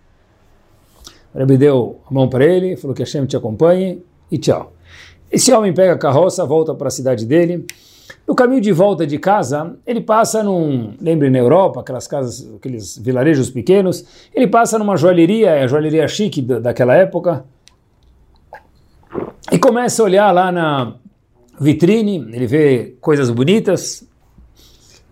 O 1.34 1.38
Rebbe 1.38 1.56
deu 1.56 2.00
a 2.08 2.12
mão 2.12 2.28
para 2.28 2.44
ele, 2.44 2.76
falou 2.76 2.94
que 2.94 3.02
Hashem 3.02 3.26
te 3.26 3.36
acompanhe 3.36 4.02
e 4.30 4.38
tchau. 4.38 4.72
Esse 5.30 5.52
homem 5.52 5.72
pega 5.72 5.92
a 5.92 5.98
carroça, 5.98 6.44
volta 6.44 6.74
para 6.74 6.88
a 6.88 6.90
cidade 6.90 7.26
dele. 7.26 7.66
No 8.26 8.34
caminho 8.34 8.60
de 8.60 8.72
volta 8.72 9.06
de 9.06 9.18
casa, 9.18 9.76
ele 9.86 10.00
passa 10.00 10.42
num, 10.42 10.94
lembre 11.00 11.30
na 11.30 11.38
Europa, 11.38 11.80
aquelas 11.80 12.06
casas, 12.06 12.46
aqueles 12.56 12.98
vilarejos 12.98 13.50
pequenos, 13.50 14.04
ele 14.34 14.46
passa 14.46 14.78
numa 14.78 14.96
joalheria, 14.96 15.50
é 15.50 15.64
a 15.64 15.66
joalheria 15.66 16.06
chique 16.08 16.42
daquela 16.42 16.94
época, 16.94 17.44
e 19.50 19.58
começa 19.58 20.02
a 20.02 20.04
olhar 20.04 20.30
lá 20.30 20.52
na 20.52 20.96
vitrine, 21.58 22.18
ele 22.32 22.46
vê 22.46 22.96
coisas 23.00 23.30
bonitas, 23.30 24.06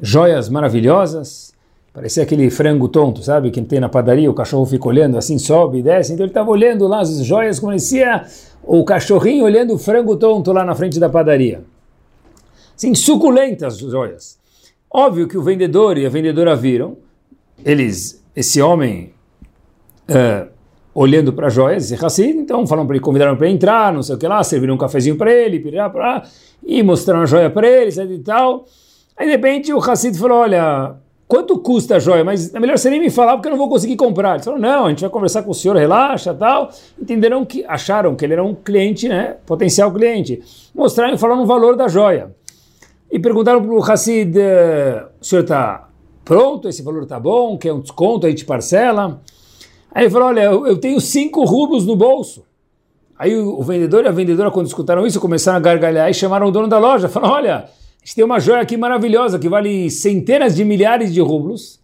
joias 0.01 0.51
maravilhosas, 0.51 1.56
parecia 1.97 2.25
aquele 2.25 2.51
frango 2.51 2.89
tonto, 2.89 3.23
sabe, 3.23 3.51
que 3.51 3.63
tem 3.63 3.81
na 3.81 3.89
padaria, 3.89 4.31
o 4.31 4.35
cachorro 4.35 4.67
fica 4.67 4.87
olhando 4.87 5.17
assim, 5.17 5.39
sobe 5.39 5.79
e 5.79 5.83
desce, 5.83 6.13
então 6.13 6.25
ele 6.27 6.31
estava 6.31 6.51
olhando 6.51 6.87
lá 6.87 7.01
as 7.01 7.25
joias, 7.25 7.59
parecia 7.59 8.27
o 8.63 8.85
cachorrinho 8.85 9.47
olhando 9.47 9.73
o 9.73 9.79
frango 9.79 10.15
tonto 10.15 10.53
lá 10.53 10.63
na 10.63 10.75
frente 10.75 11.01
da 11.01 11.09
padaria. 11.09 11.65
Sim, 12.77 12.95
suculentas 12.95 13.79
joias. 13.79 14.39
Óbvio 14.93 15.27
que 15.27 15.39
o 15.39 15.43
vendedor 15.43 15.97
e 15.97 16.05
a 16.05 16.11
vendedora 16.11 16.55
viram, 16.55 16.99
eles, 17.65 18.23
esse 18.37 18.61
homem... 18.61 19.15
Uh, 20.09 20.55
olhando 20.95 21.31
para 21.31 21.51
joias, 21.51 21.91
esse 21.91 22.07
Hassid, 22.07 22.39
então 22.39 22.67
falaram 22.67 22.87
para 22.87 22.97
ele, 22.97 23.05
convidaram 23.05 23.37
para 23.37 23.51
entrar, 23.51 23.93
não 23.93 24.03
sei 24.03 24.15
o 24.15 24.19
que 24.19 24.27
lá, 24.27 24.43
serviram 24.43 24.77
um 24.77 24.79
cafezinho 24.79 25.17
para 25.17 25.31
ele, 25.31 25.61
pirá, 25.61 25.91
pirá, 25.91 26.23
e 26.65 26.83
mostraram 26.83 27.21
a 27.21 27.27
joia 27.27 27.51
para 27.51 27.69
ele, 27.69 27.89
etc 27.91 28.11
e 28.11 28.19
tal. 28.21 28.65
Aí 29.15 29.27
de 29.27 29.33
repente 29.33 29.75
o 29.75 29.79
Hassid 29.79 30.17
falou, 30.17 30.39
olha, 30.39 30.97
quanto 31.29 31.59
custa 31.59 31.97
a 31.97 31.99
joia? 31.99 32.25
Mas 32.25 32.55
é 32.55 32.61
melhor 32.61 32.79
você 32.79 32.91
nem 32.91 33.01
me 33.01 33.11
falar 33.11 33.35
porque 33.35 33.49
eu 33.49 33.53
não 33.53 33.59
vou 33.59 33.69
conseguir 33.69 33.97
comprar. 33.97 34.35
Ele 34.35 34.43
falou, 34.43 34.59
não, 34.59 34.87
a 34.87 34.89
gente 34.91 35.01
vai 35.01 35.11
conversar 35.11 35.43
com 35.43 35.51
o 35.51 35.55
senhor, 35.55 35.77
relaxa, 35.77 36.35
tal. 36.35 36.71
Entenderam 37.01 37.45
que, 37.45 37.65
acharam 37.67 38.15
que 38.15 38.25
ele 38.25 38.35
era 38.35 38.45
um 38.45 38.55
cliente, 38.55 39.09
né, 39.09 39.37
potencial 39.47 39.93
cliente. 39.93 40.43
Mostraram 40.75 41.15
e 41.15 41.19
falaram 41.19 41.43
o 41.43 41.47
valor 41.47 41.77
da 41.77 41.89
joia. 41.89 42.35
E 43.11 43.19
perguntaram 43.19 43.63
para 43.63 43.73
o 43.73 43.83
Hassid, 43.83 44.37
o 45.21 45.25
senhor 45.25 45.43
está 45.43 45.89
pronto, 46.25 46.69
esse 46.69 46.83
valor 46.83 47.05
está 47.05 47.21
bom, 47.21 47.57
quer 47.57 47.73
um 47.73 47.81
desconto, 47.81 48.27
a 48.27 48.31
gente 48.31 48.45
parcela? 48.45 49.21
Aí 49.95 50.05
ele 50.05 50.11
falou, 50.11 50.29
olha, 50.29 50.43
eu, 50.43 50.77
tenho 50.77 51.01
cinco 51.01 51.45
rublos 51.45 51.87
no 51.87 51.97
bolso. 51.97 52.45
Aí 53.19 53.35
o, 53.35 53.63
vendedor 53.63 54.05
e 54.05 54.09
a 54.09 54.11
vendedora, 54.11 54.51
quando 54.51 54.67
escutaram 54.67 55.07
isso, 55.07 55.19
começaram 55.19 55.57
a 55.57 55.61
gargalhar 55.61 56.11
e 56.11 56.13
chamaram 56.13 56.49
o 56.49 56.51
dono 56.51 56.69
da 56.69 56.79
loja. 56.79 57.09
Falaram, 57.09 57.35
olha, 57.35 57.65
a 58.07 58.09
gente 58.09 58.15
tem 58.15 58.25
uma 58.25 58.39
joia 58.39 58.61
aqui 58.63 58.77
maravilhosa 58.77 59.37
que 59.37 59.49
vale 59.49 59.91
centenas 59.91 60.55
de 60.55 60.65
milhares 60.65 61.13
de 61.13 61.21
rublos. 61.21 61.81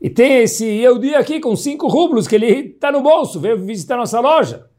E 0.00 0.08
tem 0.08 0.38
esse 0.38 0.64
Eudi 0.64 1.14
aqui 1.14 1.38
com 1.38 1.54
cinco 1.54 1.86
rublos 1.86 2.26
que 2.26 2.34
ele 2.34 2.46
está 2.46 2.90
no 2.90 3.02
bolso, 3.02 3.38
veio 3.38 3.58
visitar 3.58 3.98
nossa 3.98 4.18
loja. 4.18 4.70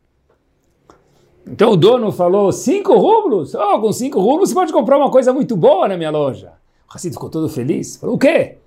Então 1.46 1.74
o 1.74 1.78
dono 1.78 2.12
falou, 2.12 2.52
cinco 2.52 2.98
rublos? 2.98 3.54
Oh, 3.54 3.80
com 3.80 3.94
cinco 3.94 4.20
rublos 4.20 4.50
você 4.50 4.56
pode 4.56 4.74
comprar 4.74 4.98
uma 4.98 5.12
coisa 5.12 5.32
muito 5.32 5.56
boa 5.56 5.88
na 5.88 5.96
minha 5.96 6.10
loja. 6.10 6.54
O 6.90 6.96
Hassid 6.96 7.14
ficou 7.14 7.30
todo 7.30 7.48
feliz. 7.48 7.98
Falou, 7.98 8.16
o 8.16 8.18
quê? 8.18 8.58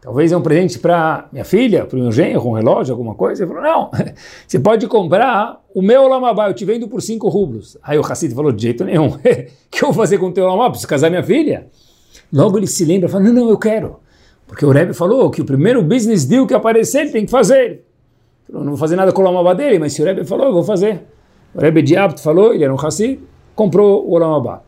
Talvez 0.00 0.32
é 0.32 0.36
um 0.36 0.40
presente 0.40 0.78
para 0.78 1.28
minha 1.30 1.44
filha, 1.44 1.84
para 1.84 1.94
o 1.94 2.00
meu 2.00 2.10
genro, 2.10 2.48
um 2.48 2.52
relógio, 2.52 2.92
alguma 2.92 3.14
coisa. 3.14 3.44
Ele 3.44 3.52
falou, 3.52 3.62
não, 3.62 3.90
você 4.48 4.58
pode 4.58 4.86
comprar 4.86 5.60
o 5.74 5.82
meu 5.82 6.08
Lamabá, 6.08 6.48
eu 6.48 6.54
te 6.54 6.64
vendo 6.64 6.88
por 6.88 7.02
5 7.02 7.28
rublos. 7.28 7.76
Aí 7.82 7.98
o 7.98 8.00
Hassid 8.00 8.34
falou, 8.34 8.50
de 8.50 8.62
jeito 8.62 8.82
nenhum, 8.82 9.08
o 9.12 9.18
que 9.70 9.84
eu 9.84 9.88
vou 9.88 9.92
fazer 9.92 10.16
com 10.16 10.28
o 10.28 10.32
teu 10.32 10.46
Lamabá? 10.46 10.70
Preciso 10.70 10.88
casar 10.88 11.10
minha 11.10 11.22
filha? 11.22 11.66
Logo 12.32 12.56
ele 12.56 12.66
se 12.66 12.84
lembra, 12.84 13.10
fala, 13.10 13.24
não, 13.24 13.32
não, 13.32 13.50
eu 13.50 13.58
quero. 13.58 14.00
Porque 14.46 14.64
o 14.64 14.70
Rebbe 14.70 14.94
falou 14.94 15.30
que 15.30 15.42
o 15.42 15.44
primeiro 15.44 15.82
business 15.82 16.24
deal 16.24 16.46
que 16.46 16.54
aparecer, 16.54 17.02
ele 17.02 17.10
tem 17.10 17.24
que 17.26 17.30
fazer. 17.30 17.84
Falou, 18.46 18.64
não 18.64 18.72
vou 18.72 18.78
fazer 18.78 18.96
nada 18.96 19.12
com 19.12 19.20
o 19.20 19.24
Lamabá 19.24 19.52
dele, 19.52 19.78
mas 19.78 19.92
se 19.92 20.00
o 20.00 20.04
Rebbe 20.04 20.24
falou, 20.24 20.46
eu 20.46 20.52
vou 20.54 20.64
fazer. 20.64 21.02
O 21.54 21.60
Rebbe 21.60 21.82
de 21.82 21.96
Abt 21.96 22.22
falou, 22.22 22.54
ele 22.54 22.64
era 22.64 22.72
um 22.72 22.80
Hassid, 22.80 23.20
comprou 23.54 24.08
o 24.10 24.16
Lamabá. 24.16 24.62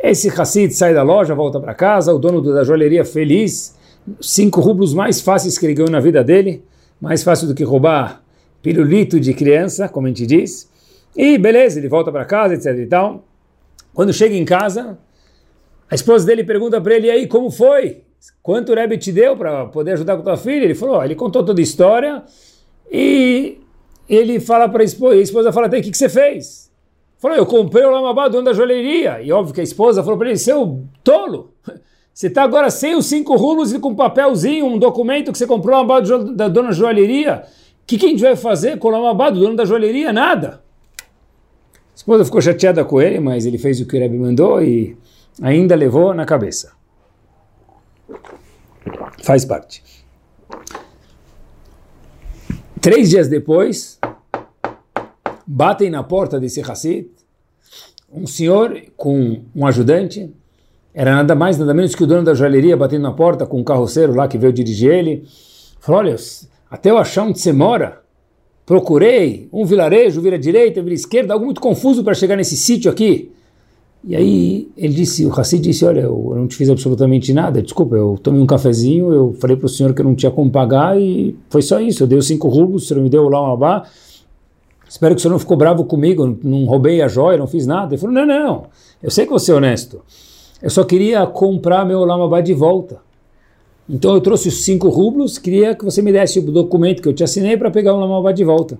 Esse 0.00 0.28
Hassid 0.28 0.72
sai 0.72 0.94
da 0.94 1.02
loja, 1.02 1.34
volta 1.34 1.58
para 1.58 1.74
casa, 1.74 2.14
o 2.14 2.18
dono 2.18 2.40
da 2.40 2.62
joalheria 2.62 3.04
feliz, 3.04 3.76
cinco 4.20 4.60
rublos 4.60 4.94
mais 4.94 5.20
fáceis 5.20 5.58
que 5.58 5.66
ele 5.66 5.74
ganhou 5.74 5.90
na 5.90 6.00
vida 6.00 6.22
dele, 6.22 6.64
mais 7.00 7.22
fácil 7.22 7.46
do 7.46 7.54
que 7.54 7.64
roubar 7.64 8.22
pirulito 8.62 9.18
de 9.18 9.34
criança, 9.34 9.88
como 9.88 10.06
a 10.06 10.10
gente 10.10 10.26
diz. 10.26 10.70
E 11.16 11.36
beleza, 11.36 11.78
ele 11.78 11.88
volta 11.88 12.10
para 12.10 12.24
casa, 12.24 12.54
etc 12.54 12.78
e 12.78 12.86
tal. 12.86 13.24
Quando 13.92 14.12
chega 14.12 14.34
em 14.34 14.44
casa, 14.44 14.98
a 15.90 15.94
esposa 15.94 16.26
dele 16.26 16.44
pergunta 16.44 16.80
para 16.80 16.94
ele, 16.94 17.08
e 17.08 17.10
aí, 17.10 17.26
como 17.26 17.50
foi? 17.50 18.02
Quanto 18.42 18.72
o 18.72 18.74
Rebbe 18.74 18.96
te 18.96 19.12
deu 19.12 19.36
para 19.36 19.66
poder 19.66 19.92
ajudar 19.92 20.16
com 20.16 20.22
tua 20.22 20.36
filha? 20.36 20.64
Ele 20.64 20.74
falou, 20.74 21.04
ele 21.04 21.14
contou 21.14 21.44
toda 21.44 21.60
a 21.60 21.62
história 21.62 22.22
e 22.90 23.58
ele 24.08 24.40
fala 24.40 24.68
para 24.68 24.82
a 24.82 24.84
esposa, 24.84 25.16
a 25.16 25.20
esposa 25.20 25.52
fala, 25.52 25.66
o 25.66 25.70
que, 25.70 25.90
que 25.90 25.96
você 25.96 26.08
fez? 26.08 26.70
Falou, 27.18 27.36
eu 27.36 27.46
comprei 27.46 27.84
o 27.84 27.90
Lamabá, 27.90 28.28
dono 28.28 28.44
da 28.44 28.52
joalheria. 28.52 29.20
E 29.20 29.30
óbvio 29.30 29.54
que 29.54 29.60
a 29.60 29.64
esposa 29.64 30.02
falou 30.02 30.18
para 30.18 30.28
ele, 30.28 30.38
seu 30.38 30.84
tolo, 31.04 31.51
você 32.12 32.26
está 32.26 32.42
agora 32.42 32.70
sem 32.70 32.94
os 32.94 33.06
cinco 33.06 33.36
rublos 33.36 33.72
e 33.72 33.78
com 33.78 33.90
um 33.90 33.94
papelzinho, 33.94 34.66
um 34.66 34.78
documento 34.78 35.32
que 35.32 35.38
você 35.38 35.46
comprou 35.46 35.76
uma 35.76 35.82
abado 35.82 36.34
da 36.34 36.46
dona 36.46 36.72
joalheria. 36.72 37.44
O 37.82 37.86
que, 37.86 37.96
que, 37.98 38.06
a 38.06 38.08
gente 38.08 38.22
vai 38.22 38.36
fazer 38.36 38.78
com 38.78 38.88
o 38.88 39.06
abado 39.06 39.38
do 39.38 39.44
dono 39.44 39.56
da 39.56 39.64
joalheria? 39.64 40.12
Nada. 40.12 40.62
A 40.98 41.94
esposa 41.94 42.24
ficou 42.24 42.40
chateada 42.40 42.84
com 42.84 43.00
ele, 43.00 43.18
mas 43.18 43.46
ele 43.46 43.58
fez 43.58 43.80
o 43.80 43.86
que 43.86 43.96
o 43.96 44.00
Rebbe 44.00 44.18
mandou 44.18 44.62
e 44.62 44.96
ainda 45.40 45.74
levou 45.74 46.12
na 46.12 46.26
cabeça. 46.26 46.72
Faz 49.22 49.44
parte. 49.44 49.82
Três 52.80 53.10
dias 53.10 53.28
depois, 53.28 53.98
batem 55.46 55.88
na 55.88 56.02
porta 56.02 56.40
desse 56.40 56.60
Hassid, 56.60 57.08
um 58.12 58.26
senhor 58.26 58.82
com 58.96 59.44
um 59.54 59.66
ajudante, 59.66 60.34
era 60.94 61.14
nada 61.14 61.34
mais, 61.34 61.58
nada 61.58 61.72
menos 61.72 61.94
que 61.94 62.04
o 62.04 62.06
dono 62.06 62.22
da 62.22 62.34
joalheria 62.34 62.76
batendo 62.76 63.02
na 63.02 63.12
porta 63.12 63.46
com 63.46 63.60
um 63.60 63.64
carroceiro 63.64 64.14
lá 64.14 64.28
que 64.28 64.36
veio 64.36 64.52
dirigir 64.52 64.90
ele. 64.90 65.24
Falou, 65.80 66.00
olha, 66.00 66.16
até 66.70 66.90
eu 66.90 66.98
achar 66.98 67.24
onde 67.24 67.38
você 67.38 67.52
mora, 67.52 68.00
procurei 68.66 69.48
um 69.52 69.64
vilarejo, 69.64 70.20
vira 70.20 70.38
direita, 70.38 70.82
vira 70.82 70.94
esquerda, 70.94 71.32
algo 71.32 71.44
muito 71.44 71.60
confuso 71.60 72.04
para 72.04 72.14
chegar 72.14 72.36
nesse 72.36 72.56
sítio 72.56 72.90
aqui. 72.90 73.32
E 74.04 74.16
aí 74.16 74.68
ele 74.76 74.92
disse, 74.92 75.24
o 75.24 75.32
Hassid 75.32 75.62
disse, 75.62 75.84
olha, 75.84 76.00
eu 76.00 76.32
não 76.34 76.48
te 76.48 76.56
fiz 76.56 76.68
absolutamente 76.68 77.32
nada, 77.32 77.62
desculpa, 77.62 77.94
eu 77.94 78.18
tomei 78.20 78.40
um 78.40 78.46
cafezinho, 78.46 79.12
eu 79.12 79.36
falei 79.40 79.56
para 79.56 79.66
o 79.66 79.68
senhor 79.68 79.94
que 79.94 80.00
eu 80.00 80.04
não 80.04 80.14
tinha 80.14 80.30
como 80.30 80.50
pagar 80.50 81.00
e 81.00 81.36
foi 81.48 81.62
só 81.62 81.80
isso, 81.80 82.02
eu 82.02 82.06
dei 82.08 82.18
os 82.18 82.26
cinco 82.26 82.48
rublos, 82.48 82.82
o 82.82 82.86
senhor 82.86 83.00
me 83.00 83.08
deu 83.08 83.28
lá 83.28 83.40
uma 83.40 83.54
abá, 83.54 83.88
espero 84.88 85.14
que 85.14 85.20
o 85.20 85.22
senhor 85.22 85.32
não 85.32 85.38
ficou 85.38 85.56
bravo 85.56 85.84
comigo, 85.84 86.36
não 86.42 86.64
roubei 86.64 87.00
a 87.00 87.06
joia, 87.06 87.38
não 87.38 87.46
fiz 87.46 87.64
nada. 87.64 87.94
Ele 87.94 88.00
falou, 88.00 88.14
não, 88.14 88.26
não, 88.26 88.64
eu 89.00 89.10
sei 89.10 89.24
que 89.24 89.30
você 89.30 89.52
é 89.52 89.54
honesto, 89.54 90.02
eu 90.62 90.70
só 90.70 90.84
queria 90.84 91.26
comprar 91.26 91.84
meu 91.84 92.04
Lamabá 92.04 92.40
de 92.40 92.54
volta. 92.54 93.00
Então 93.88 94.14
eu 94.14 94.20
trouxe 94.20 94.48
os 94.48 94.64
cinco 94.64 94.88
rublos, 94.88 95.38
queria 95.38 95.74
que 95.74 95.84
você 95.84 96.00
me 96.00 96.12
desse 96.12 96.38
o 96.38 96.42
documento 96.42 97.02
que 97.02 97.08
eu 97.08 97.12
te 97.12 97.24
assinei 97.24 97.56
para 97.56 97.70
pegar 97.70 97.94
o 97.94 97.98
Lamabá 97.98 98.32
de 98.32 98.44
volta. 98.44 98.78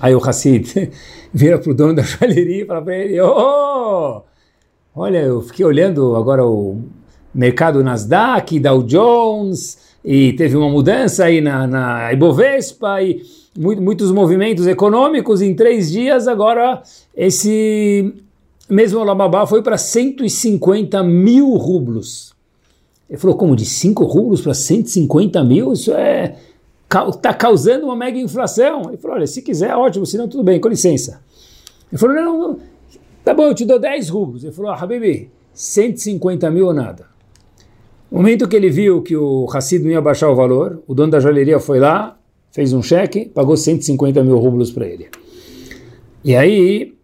Aí 0.00 0.14
o 0.14 0.18
Hassid 0.18 0.90
vira 1.32 1.58
para 1.58 1.70
o 1.70 1.74
dono 1.74 1.94
da 1.94 2.02
joalheria 2.02 2.62
e 2.62 2.66
fala 2.66 2.82
para 2.82 2.96
ele: 2.96 3.20
oh, 3.20 4.22
Olha, 4.94 5.18
eu 5.18 5.40
fiquei 5.40 5.64
olhando 5.64 6.14
agora 6.16 6.44
o 6.44 6.82
mercado 7.34 7.82
Nasdaq, 7.82 8.60
Dow 8.60 8.82
Jones, 8.82 9.78
e 10.04 10.34
teve 10.34 10.56
uma 10.56 10.68
mudança 10.68 11.24
aí 11.24 11.40
na, 11.40 11.66
na 11.66 12.12
Ibovespa, 12.12 13.02
e 13.02 13.22
muitos 13.56 14.12
movimentos 14.12 14.66
econômicos 14.66 15.40
em 15.40 15.54
três 15.54 15.90
dias. 15.90 16.28
Agora, 16.28 16.82
esse 17.16 18.14
mesmo 18.72 19.00
Olamabá 19.00 19.46
foi 19.46 19.62
para 19.62 19.76
150 19.76 21.02
mil 21.02 21.54
rublos. 21.54 22.32
Ele 23.08 23.18
falou: 23.18 23.36
Como 23.36 23.54
de 23.54 23.64
5 23.64 24.04
rublos 24.04 24.40
para 24.40 24.54
150 24.54 25.44
mil? 25.44 25.72
Isso 25.72 25.92
é 25.92 26.36
está 27.00 27.32
causando 27.32 27.86
uma 27.86 27.96
mega 27.96 28.18
inflação. 28.18 28.82
Ele 28.88 28.96
falou, 28.98 29.16
olha, 29.16 29.26
se 29.26 29.40
quiser, 29.40 29.74
ótimo, 29.74 30.04
se 30.04 30.18
não, 30.18 30.28
tudo 30.28 30.42
bem, 30.42 30.60
com 30.60 30.68
licença. 30.68 31.22
Ele 31.90 31.98
falou, 31.98 32.14
não, 32.14 32.38
não, 32.38 32.58
tá 33.24 33.32
bom, 33.32 33.44
eu 33.44 33.54
te 33.54 33.64
dou 33.64 33.78
10 33.78 34.08
rublos. 34.10 34.44
Ele 34.44 34.52
falou, 34.52 34.70
ah, 34.70 34.76
Habibi, 34.76 35.30
150 35.54 36.50
mil 36.50 36.66
ou 36.66 36.74
nada. 36.74 37.06
No 38.10 38.18
momento 38.18 38.46
que 38.46 38.54
ele 38.54 38.68
viu 38.68 39.00
que 39.00 39.16
o 39.16 39.46
Hassid 39.50 39.82
não 39.82 39.90
ia 39.90 40.00
baixar 40.00 40.28
o 40.28 40.34
valor, 40.34 40.82
o 40.86 40.94
dono 40.94 41.10
da 41.10 41.20
joalheria 41.20 41.58
foi 41.58 41.80
lá, 41.80 42.18
fez 42.50 42.74
um 42.74 42.82
cheque, 42.82 43.24
pagou 43.26 43.56
150 43.56 44.22
mil 44.22 44.38
rublos 44.38 44.70
para 44.70 44.86
ele. 44.86 45.08
E 46.22 46.36
aí, 46.36 46.94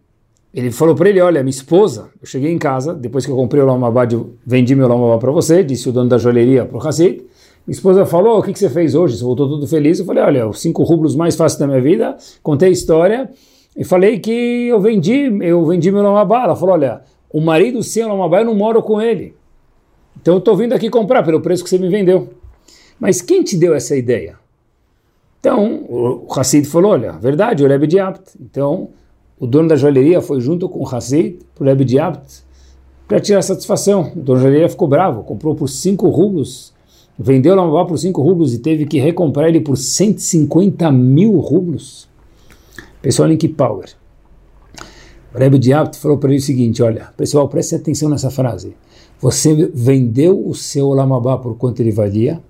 ele 0.53 0.71
falou 0.71 0.95
para 0.95 1.09
ele, 1.09 1.21
olha, 1.21 1.43
minha 1.43 1.51
esposa, 1.51 2.09
eu 2.21 2.27
cheguei 2.27 2.51
em 2.51 2.57
casa, 2.57 2.93
depois 2.93 3.25
que 3.25 3.31
eu 3.31 3.35
comprei 3.35 3.61
o 3.61 3.65
Lamabá, 3.65 4.07
vendi 4.45 4.75
meu 4.75 4.87
Lamabá 4.87 5.17
para 5.17 5.31
você, 5.31 5.63
disse 5.63 5.87
o 5.87 5.91
dono 5.91 6.09
da 6.09 6.17
joalheria 6.17 6.65
para 6.65 6.77
o 6.77 6.87
Hassid, 6.87 7.23
minha 7.67 7.75
esposa 7.75 8.03
falou, 8.03 8.39
o 8.39 8.41
que, 8.41 8.51
que 8.51 8.57
você 8.57 8.69
fez 8.69 8.95
hoje? 8.95 9.17
Você 9.17 9.23
voltou 9.23 9.47
todo 9.47 9.67
feliz? 9.67 9.99
Eu 9.99 10.05
falei, 10.05 10.23
olha, 10.23 10.47
os 10.47 10.59
cinco 10.59 10.81
rublos 10.81 11.15
mais 11.15 11.35
fáceis 11.35 11.59
da 11.59 11.67
minha 11.67 11.79
vida, 11.79 12.17
contei 12.41 12.69
a 12.69 12.71
história 12.71 13.29
e 13.77 13.83
falei 13.83 14.17
que 14.17 14.67
eu 14.67 14.81
vendi, 14.81 15.31
eu 15.41 15.63
vendi 15.67 15.91
meu 15.91 16.01
lamabá. 16.01 16.45
Ela 16.45 16.55
falou, 16.55 16.73
olha, 16.73 17.01
o 17.31 17.39
marido 17.39 17.83
sem 17.83 18.03
lamabá, 18.03 18.39
eu 18.39 18.45
não 18.45 18.55
moro 18.55 18.81
com 18.81 18.99
ele. 18.99 19.35
Então 20.19 20.35
eu 20.35 20.39
estou 20.39 20.57
vindo 20.57 20.73
aqui 20.73 20.89
comprar 20.89 21.21
pelo 21.21 21.41
preço 21.41 21.63
que 21.63 21.69
você 21.69 21.77
me 21.77 21.89
vendeu. 21.89 22.29
Mas 22.99 23.21
quem 23.21 23.43
te 23.43 23.55
deu 23.55 23.75
essa 23.75 23.95
ideia? 23.95 24.35
Então, 25.39 25.85
o 25.87 26.25
Hassid 26.35 26.65
falou, 26.67 26.91
olha, 26.91 27.13
verdade, 27.13 27.63
o 27.63 27.67
Rebbe 27.67 27.85
de 27.85 27.99
Apt. 27.99 28.31
Então, 28.41 28.89
o 29.39 29.47
dono 29.47 29.69
da 29.69 29.75
joalheria 29.75 30.21
foi 30.21 30.41
junto 30.41 30.67
com 30.67 30.79
o 30.79 30.87
Hassid 30.87 31.39
para 31.55 31.63
o 31.63 31.67
Rebbe 31.67 31.85
de 31.85 31.97
Apt 31.97 32.43
para 33.07 33.19
tirar 33.19 33.41
satisfação. 33.41 34.11
O 34.15 34.19
dono 34.19 34.39
da 34.39 34.43
joalheria 34.43 34.69
ficou 34.69 34.87
bravo, 34.87 35.23
comprou 35.23 35.55
por 35.55 35.67
cinco 35.67 36.09
rublos 36.09 36.73
vendeu 37.19 37.53
Lamabá 37.53 37.85
por 37.85 37.99
5 37.99 38.21
rublos 38.21 38.53
e 38.53 38.59
teve 38.59 38.85
que 38.85 38.97
recomprar 38.97 39.49
ele 39.49 39.59
por 39.59 39.75
150 39.75 40.89
mil 40.91 41.37
rublos. 41.37 42.07
Pessoal, 43.01 43.35
que 43.37 43.49
power. 43.49 43.89
O 45.33 45.37
Rebbe 45.37 45.59
de 45.59 45.73
Abt 45.73 45.97
falou 45.97 46.17
para 46.17 46.29
ele 46.29 46.39
o 46.39 46.41
seguinte, 46.41 46.81
olha, 46.81 47.09
pessoal, 47.17 47.47
preste 47.49 47.75
atenção 47.75 48.09
nessa 48.09 48.31
frase. 48.31 48.73
Você 49.19 49.69
vendeu 49.73 50.47
o 50.47 50.55
seu 50.55 50.89
Lamabá 50.89 51.37
por 51.37 51.57
quanto 51.57 51.81
ele 51.81 51.91
valia 51.91 52.41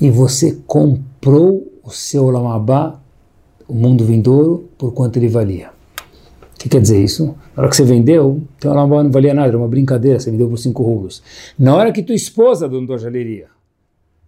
e 0.00 0.10
você 0.10 0.56
comprou 0.66 1.72
o 1.82 1.90
seu 1.90 2.30
Lamabá, 2.30 3.00
o 3.68 3.74
mundo 3.74 4.04
vindouro, 4.04 4.68
por 4.76 4.92
quanto 4.92 5.16
ele 5.16 5.28
valia 5.28 5.74
que 6.64 6.68
quer 6.70 6.80
dizer 6.80 7.04
isso? 7.04 7.36
Na 7.54 7.62
hora 7.62 7.68
que 7.68 7.76
você 7.76 7.84
vendeu, 7.84 8.40
então 8.56 8.72
ela 8.72 8.86
não 8.86 9.10
valia 9.10 9.34
nada, 9.34 9.48
era 9.48 9.58
uma 9.58 9.68
brincadeira, 9.68 10.18
você 10.18 10.30
vendeu 10.30 10.48
por 10.48 10.56
5 10.56 10.82
rublos. 10.82 11.22
Na 11.58 11.76
hora 11.76 11.92
que 11.92 12.02
tua 12.02 12.14
esposa, 12.14 12.66
dono 12.66 12.86
da 12.86 12.96
joalheria, 12.96 13.48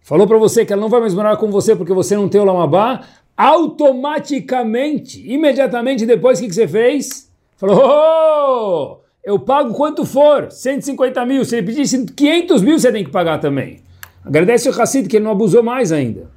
falou 0.03 0.27
para 0.27 0.37
você 0.37 0.66
que 0.66 0.70
ela 0.70 0.83
não 0.83 0.90
vai 0.90 1.01
mais 1.01 1.14
morar 1.14 1.38
com 1.38 1.51
você 1.51 1.75
porque 1.75 1.94
você 1.94 2.14
não 2.14 2.29
tem 2.29 2.38
o 2.38 2.44
lamabá, 2.44 3.01
automaticamente, 3.35 5.27
imediatamente 5.27 6.05
depois, 6.05 6.38
o 6.38 6.42
que, 6.42 6.49
que 6.49 6.55
você 6.55 6.68
fez? 6.68 7.31
Falou, 7.57 7.81
oh, 7.83 8.99
eu 9.25 9.38
pago 9.38 9.72
quanto 9.72 10.05
for, 10.05 10.53
150 10.53 11.25
mil, 11.25 11.42
se 11.42 11.57
ele 11.57 11.66
pedisse 11.66 12.05
500 12.05 12.62
mil, 12.62 12.79
você 12.79 12.92
tem 12.92 13.03
que 13.03 13.11
pagar 13.11 13.38
também. 13.38 13.79
Agradece 14.22 14.68
o 14.68 14.72
Hassid 14.79 15.09
que 15.09 15.16
ele 15.16 15.25
não 15.25 15.33
abusou 15.33 15.62
mais 15.62 15.90
ainda. 15.90 16.36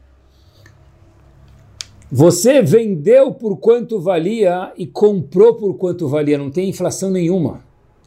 Você 2.11 2.61
vendeu 2.61 3.31
por 3.31 3.57
quanto 3.57 3.99
valia 3.99 4.71
e 4.75 4.87
comprou 4.87 5.53
por 5.53 5.75
quanto 5.75 6.07
valia, 6.07 6.37
não 6.37 6.49
tem 6.49 6.69
inflação 6.69 7.11
nenhuma. 7.11 7.61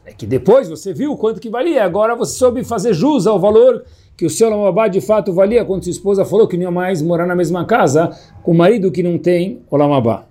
É 0.04 0.12
que 0.12 0.26
depois 0.26 0.68
você 0.68 0.92
viu 0.92 1.16
quanto 1.16 1.40
que 1.40 1.48
valia, 1.48 1.84
agora 1.84 2.16
você 2.16 2.36
soube 2.36 2.64
fazer 2.64 2.92
jus 2.92 3.26
ao 3.26 3.38
valor 3.38 3.84
que 4.16 4.26
o 4.26 4.30
seu 4.30 4.50
Lamabá 4.50 4.88
de 4.88 5.00
fato 5.00 5.32
valia 5.32 5.64
quando 5.64 5.84
sua 5.84 5.90
esposa 5.90 6.24
falou 6.24 6.48
que 6.48 6.56
não 6.56 6.64
ia 6.64 6.70
mais 6.70 7.00
morar 7.00 7.26
na 7.26 7.36
mesma 7.36 7.64
casa 7.64 8.10
com 8.42 8.50
o 8.50 8.54
marido 8.54 8.90
que 8.90 9.02
não 9.02 9.16
tem 9.18 9.62
o 9.70 9.76
Lamabá. 9.76 10.26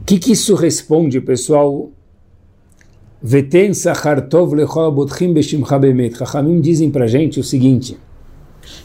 O 0.00 0.04
que, 0.04 0.18
que 0.18 0.32
isso 0.32 0.54
responde, 0.54 1.20
pessoal? 1.20 1.90
Veten 3.22 3.72
Sachartov 3.72 4.54
Lechol 4.54 4.90
Botchim 4.90 5.32
Beshimcha 5.32 5.78
Bemet. 5.78 6.16
Chachamim 6.16 6.60
dizem 6.60 6.90
para 6.90 7.06
gente 7.06 7.38
o 7.38 7.44
seguinte: 7.44 7.96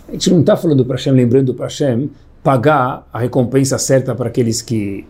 a 0.08 0.12
gente 0.12 0.30
não 0.30 0.41
está 0.41 0.56
falando 0.56 0.86
para 0.86 0.96
Hashem, 0.96 1.13
lembrando 1.13 1.54
para 1.56 1.65
Hashem 1.65 2.10
pagar 2.43 3.08
a 3.12 3.19
recompensa 3.19 3.78
certa 3.78 4.15
para 4.15 4.28
aqueles 4.28 4.62
que 4.62 5.06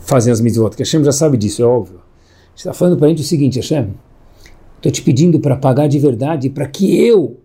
fazem 0.00 0.32
as 0.32 0.40
mitzvot, 0.40 0.70
que 0.70 0.82
Hashem 0.82 1.04
já 1.04 1.12
sabe 1.12 1.36
disso, 1.36 1.62
é 1.62 1.64
óbvio. 1.64 2.00
está 2.54 2.72
falando 2.72 2.96
para 2.96 3.06
a 3.06 3.10
gente 3.10 3.22
o 3.22 3.26
seguinte, 3.26 3.56
Hashem, 3.56 3.94
estou 4.76 4.90
te 4.90 5.02
pedindo 5.02 5.38
para 5.38 5.56
pagar 5.56 5.88
de 5.88 5.98
verdade, 5.98 6.50
para 6.50 6.66
que 6.66 7.00
eu, 7.06 7.38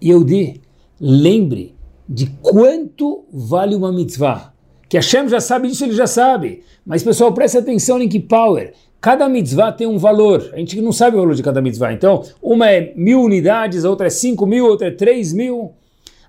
eu 0.00 0.22
dê, 0.22 0.60
lembre 1.00 1.74
de 2.08 2.26
quanto 2.40 3.24
vale 3.32 3.74
uma 3.74 3.92
mitzvah. 3.92 4.52
Que 4.88 4.96
Hashem 4.96 5.28
já 5.28 5.40
sabe 5.40 5.68
disso, 5.68 5.84
ele 5.84 5.94
já 5.94 6.06
sabe. 6.06 6.62
Mas 6.84 7.02
pessoal, 7.02 7.32
preste 7.32 7.56
atenção 7.56 8.00
em 8.00 8.08
que 8.08 8.20
power. 8.20 8.74
Cada 9.00 9.28
mitzvah 9.28 9.72
tem 9.72 9.86
um 9.86 9.98
valor. 9.98 10.50
A 10.52 10.58
gente 10.58 10.80
não 10.80 10.92
sabe 10.92 11.16
o 11.16 11.20
valor 11.20 11.34
de 11.34 11.42
cada 11.42 11.60
mitzvah. 11.60 11.92
Então, 11.92 12.22
uma 12.40 12.70
é 12.70 12.92
mil 12.94 13.22
unidades, 13.22 13.84
a 13.84 13.90
outra 13.90 14.06
é 14.06 14.10
cinco 14.10 14.46
mil, 14.46 14.66
outra 14.66 14.88
é 14.88 14.90
três 14.90 15.32
mil. 15.32 15.72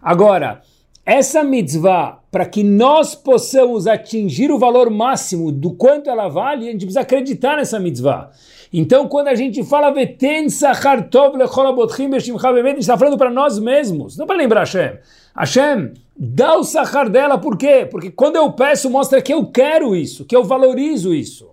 Agora, 0.01 0.61
essa 1.05 1.43
mitzvah, 1.43 2.19
para 2.31 2.45
que 2.45 2.63
nós 2.63 3.13
possamos 3.13 3.87
atingir 3.87 4.49
o 4.51 4.57
valor 4.57 4.89
máximo 4.89 5.51
do 5.51 5.73
quanto 5.73 6.09
ela 6.09 6.29
vale, 6.29 6.69
a 6.69 6.71
gente 6.71 6.85
precisa 6.85 7.01
acreditar 7.01 7.57
nessa 7.57 7.77
mitzvah. 7.77 8.31
Então, 8.71 9.07
quando 9.09 9.27
a 9.27 9.35
gente 9.35 9.63
fala 9.65 9.91
Veten 9.91 10.49
Sachar 10.49 11.09
Tov 11.09 11.37
Lecholabotchim 11.37 12.09
Beshimcha 12.09 12.53
Bemet, 12.53 12.67
a 12.67 12.71
gente 12.71 12.81
está 12.81 12.97
falando 12.97 13.17
para 13.17 13.29
nós 13.29 13.59
mesmos, 13.59 14.17
não 14.17 14.25
para 14.25 14.37
lembrar 14.37 14.61
Hashem. 14.61 14.97
Hashem, 15.35 15.91
dá 16.17 16.55
o 16.55 16.63
Sachar 16.63 17.09
dela, 17.09 17.37
por 17.37 17.57
quê? 17.57 17.85
Porque 17.89 18.09
quando 18.09 18.37
eu 18.37 18.53
peço, 18.53 18.89
mostra 18.89 19.21
que 19.21 19.33
eu 19.33 19.45
quero 19.47 19.93
isso, 19.93 20.23
que 20.23 20.35
eu 20.35 20.43
valorizo 20.45 21.13
isso. 21.13 21.49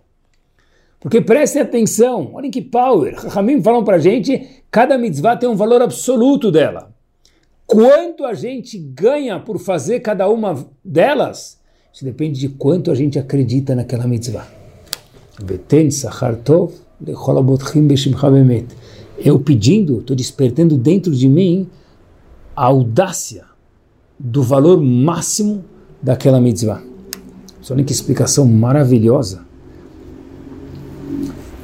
Porque 1.01 1.21
prestem 1.21 1.63
atenção, 1.63 2.31
olhem 2.35 2.53
que 2.53 2.63
power. 2.63 3.17
Ramim 3.27 3.61
falam 3.61 3.83
para 3.83 3.99
gente, 3.99 4.63
cada 4.71 4.97
mitzvah 4.97 5.37
tem 5.37 5.49
um 5.49 5.57
valor 5.57 5.83
absoluto 5.83 6.53
dela 6.53 6.90
quanto 7.71 8.25
a 8.25 8.35
gente 8.35 8.77
ganha 8.77 9.39
por 9.39 9.57
fazer 9.61 10.01
cada 10.01 10.29
uma 10.29 10.67
delas, 10.85 11.61
isso 11.93 12.05
depende 12.05 12.41
de 12.41 12.49
quanto 12.49 12.91
a 12.91 12.97
gente 12.97 13.17
acredita 13.17 13.77
naquela 13.77 14.09
mitzvah. 14.09 14.49
Eu 19.17 19.39
pedindo, 19.39 20.01
estou 20.01 20.17
despertando 20.17 20.77
dentro 20.77 21.15
de 21.15 21.29
mim 21.29 21.69
a 22.57 22.65
audácia 22.65 23.45
do 24.19 24.43
valor 24.43 24.83
máximo 24.83 25.65
daquela 26.03 26.41
mitzvah. 26.41 26.83
Só 27.61 27.77
que 27.77 27.93
explicação 27.93 28.47
maravilhosa. 28.47 29.47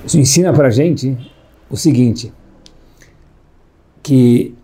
Isso 0.06 0.18
ensina 0.18 0.52
para 0.52 0.70
gente 0.70 1.18
o 1.68 1.76
seguinte, 1.76 2.32
que 4.04 4.54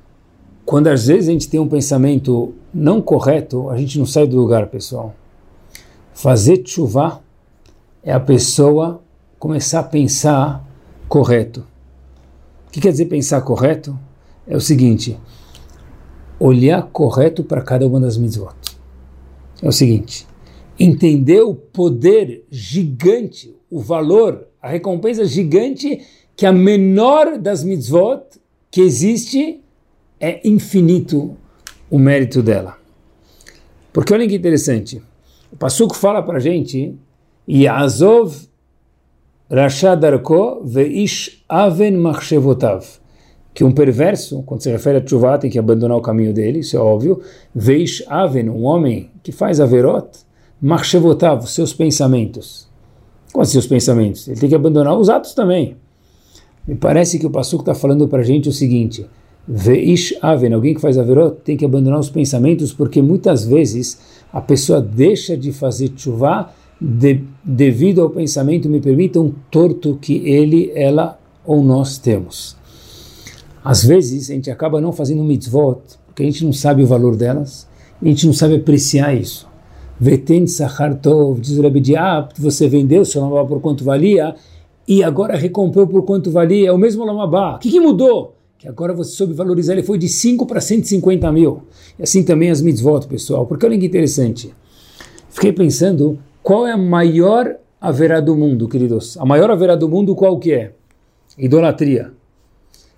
quando 0.64 0.88
às 0.88 1.06
vezes 1.06 1.28
a 1.28 1.32
gente 1.32 1.48
tem 1.48 1.60
um 1.60 1.68
pensamento 1.68 2.54
não 2.72 3.02
correto, 3.02 3.68
a 3.68 3.76
gente 3.76 3.98
não 3.98 4.06
sai 4.06 4.26
do 4.26 4.36
lugar, 4.36 4.68
pessoal. 4.68 5.14
Fazer 6.14 6.62
chuva 6.64 7.22
é 8.02 8.12
a 8.12 8.20
pessoa 8.20 9.02
começar 9.38 9.80
a 9.80 9.84
pensar 9.84 10.64
correto. 11.08 11.66
O 12.68 12.70
que 12.70 12.80
quer 12.80 12.92
dizer 12.92 13.06
pensar 13.06 13.40
correto? 13.42 13.98
É 14.46 14.56
o 14.56 14.60
seguinte: 14.60 15.18
olhar 16.38 16.82
correto 16.92 17.42
para 17.44 17.62
cada 17.62 17.86
uma 17.86 18.00
das 18.00 18.16
mitzvot. 18.16 18.54
É 19.60 19.68
o 19.68 19.72
seguinte: 19.72 20.26
entender 20.78 21.42
o 21.42 21.54
poder 21.54 22.44
gigante, 22.50 23.54
o 23.70 23.80
valor 23.80 24.46
a 24.62 24.68
recompensa 24.68 25.24
gigante 25.24 26.00
que 26.36 26.46
a 26.46 26.52
menor 26.52 27.36
das 27.36 27.64
mitzvot 27.64 28.22
que 28.70 28.80
existe 28.80 29.60
é 30.22 30.40
infinito 30.48 31.36
o 31.90 31.98
mérito 31.98 32.40
dela. 32.40 32.76
Porque 33.92 34.14
olha 34.14 34.26
que 34.28 34.36
interessante, 34.36 35.02
o 35.52 35.56
Passuco 35.56 35.96
fala 35.96 36.22
para 36.22 36.36
a 36.36 36.40
gente, 36.40 36.96
Yazov 37.46 38.32
Rashad 39.50 40.02
Arko 40.02 40.62
Veish 40.64 41.44
Aven 41.48 41.96
Machshevotav, 41.96 42.86
que 43.52 43.64
um 43.64 43.72
perverso, 43.72 44.44
quando 44.44 44.62
se 44.62 44.70
refere 44.70 44.98
a 44.98 45.00
Tchuvá, 45.02 45.36
tem 45.36 45.50
que 45.50 45.58
abandonar 45.58 45.98
o 45.98 46.00
caminho 46.00 46.32
dele, 46.32 46.60
isso 46.60 46.76
é 46.76 46.80
óbvio, 46.80 47.20
Veish 47.52 48.04
Aven, 48.06 48.48
um 48.48 48.62
homem 48.62 49.10
que 49.24 49.32
faz 49.32 49.60
Averot, 49.60 50.08
Machshevotav, 50.60 51.46
seus 51.48 51.74
pensamentos. 51.74 52.70
Assim 53.36 53.58
os 53.58 53.66
pensamentos? 53.66 54.28
Ele 54.28 54.38
tem 54.38 54.48
que 54.48 54.54
abandonar 54.54 54.96
os 54.96 55.08
atos 55.10 55.34
também. 55.34 55.76
Me 56.66 56.76
parece 56.76 57.18
que 57.18 57.26
o 57.26 57.30
Passuco 57.30 57.62
está 57.62 57.74
falando 57.74 58.06
para 58.06 58.20
a 58.20 58.24
gente 58.24 58.48
o 58.48 58.52
seguinte: 58.52 59.04
Veish 59.46 60.14
Aven, 60.22 60.52
alguém 60.52 60.74
que 60.74 60.80
faz 60.80 60.96
Averot, 60.96 61.36
tem 61.44 61.56
que 61.56 61.64
abandonar 61.64 61.98
os 61.98 62.10
pensamentos, 62.10 62.72
porque 62.72 63.02
muitas 63.02 63.44
vezes 63.44 63.98
a 64.32 64.40
pessoa 64.40 64.80
deixa 64.80 65.36
de 65.36 65.52
fazer 65.52 65.90
Tchuvá 65.90 66.52
de, 66.80 67.22
devido 67.44 68.02
ao 68.02 68.10
pensamento, 68.10 68.68
me 68.68 68.80
permitam, 68.80 69.34
torto 69.50 69.98
que 70.00 70.16
ele, 70.28 70.70
ela 70.74 71.18
ou 71.44 71.62
nós 71.62 71.98
temos. 71.98 72.56
Às 73.64 73.84
vezes 73.84 74.30
a 74.30 74.34
gente 74.34 74.50
acaba 74.50 74.80
não 74.80 74.92
fazendo 74.92 75.22
mitzvot, 75.22 75.80
porque 76.06 76.22
a 76.22 76.26
gente 76.26 76.44
não 76.44 76.52
sabe 76.52 76.82
o 76.82 76.86
valor 76.86 77.16
delas, 77.16 77.68
a 78.00 78.04
gente 78.04 78.26
não 78.26 78.32
sabe 78.32 78.56
apreciar 78.56 79.14
isso. 79.14 79.46
Veten 79.98 80.46
Sachar 80.48 80.98
diz 81.38 81.58
o 81.58 81.70
de 81.80 81.96
ah, 81.96 82.28
você 82.36 82.68
vendeu 82.68 83.04
seu 83.04 83.22
lamabá 83.22 83.44
por 83.44 83.60
quanto 83.60 83.84
valia 83.84 84.34
e 84.86 85.04
agora 85.04 85.36
recomprou 85.36 85.86
por 85.86 86.04
quanto 86.04 86.30
valia, 86.30 86.70
é 86.70 86.72
o 86.72 86.78
mesmo 86.78 87.04
lamabá. 87.04 87.56
O 87.56 87.58
que, 87.60 87.70
que 87.70 87.78
mudou? 87.78 88.34
Que 88.62 88.68
agora 88.68 88.94
você 88.94 89.10
soube 89.16 89.34
valorizar, 89.34 89.72
ele 89.72 89.82
foi 89.82 89.98
de 89.98 90.08
5 90.08 90.46
para 90.46 90.60
150 90.60 91.32
mil. 91.32 91.64
E 91.98 92.04
assim 92.04 92.22
também 92.22 92.48
as 92.48 92.62
mitzvot, 92.62 93.08
pessoal. 93.08 93.44
Porque 93.44 93.66
olha 93.66 93.76
que 93.76 93.86
interessante. 93.86 94.54
Fiquei 95.30 95.52
pensando, 95.52 96.16
qual 96.44 96.64
é 96.64 96.70
a 96.70 96.76
maior 96.76 97.56
haverá 97.80 98.20
do 98.20 98.36
mundo, 98.36 98.68
queridos? 98.68 99.18
A 99.18 99.24
maior 99.24 99.50
haverá 99.50 99.74
do 99.74 99.88
mundo 99.88 100.14
qual 100.14 100.38
que 100.38 100.52
é? 100.52 100.74
Idolatria. 101.36 102.12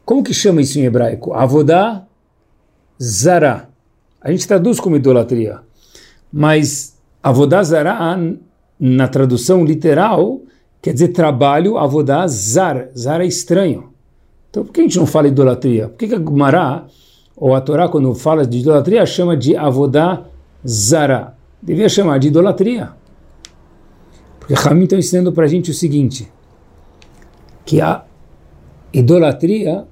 Como 0.05 0.23
que 0.23 0.35
chama 0.35 0.61
isso 0.61 0.79
em 0.79 0.85
hebraico? 0.85 1.33
Avodá 1.33 2.07
Zara. 3.03 3.71
A 4.21 4.31
gente 4.31 4.47
traduz 4.47 4.79
como 4.79 4.97
idolatria. 4.97 5.61
Mas 6.31 6.99
Avodá 7.23 7.63
Zará, 7.63 8.19
na 8.79 9.09
tradução 9.09 9.65
literal, 9.65 10.43
quer 10.83 10.93
dizer 10.93 11.09
trabalho, 11.09 11.79
Avodá 11.79 12.27
Zar. 12.29 12.91
Zar 12.95 13.23
é 13.23 13.27
estranho. 13.27 13.94
Então 14.55 14.65
por 14.65 14.73
que 14.73 14.83
a 14.83 14.85
gente 14.85 14.99
não 14.99 15.05
fala 15.05 15.27
idolatria? 15.27 15.89
Por 15.89 15.99
que, 15.99 16.07
que 16.07 16.15
a 16.15 16.19
Gumará, 16.19 16.87
ou 17.37 17.57
a 17.57 17.61
Torá, 17.61 17.89
quando 17.89 18.15
fala 18.15 18.47
de 18.47 18.59
idolatria, 18.59 19.05
chama 19.05 19.37
de 19.37 19.57
Avodá 19.57 20.23
Zará? 20.65 21.35
Devia 21.61 21.89
chamar 21.89 22.19
de 22.21 22.29
idolatria. 22.29 22.91
Porque 24.39 24.55
Hamim 24.55 24.85
está 24.85 24.97
ensinando 24.97 25.33
para 25.33 25.43
a 25.43 25.49
gente 25.49 25.73
o 25.73 25.75
seguinte, 25.75 26.31
que 27.67 27.81
a 27.81 28.05
idolatria 28.93 29.89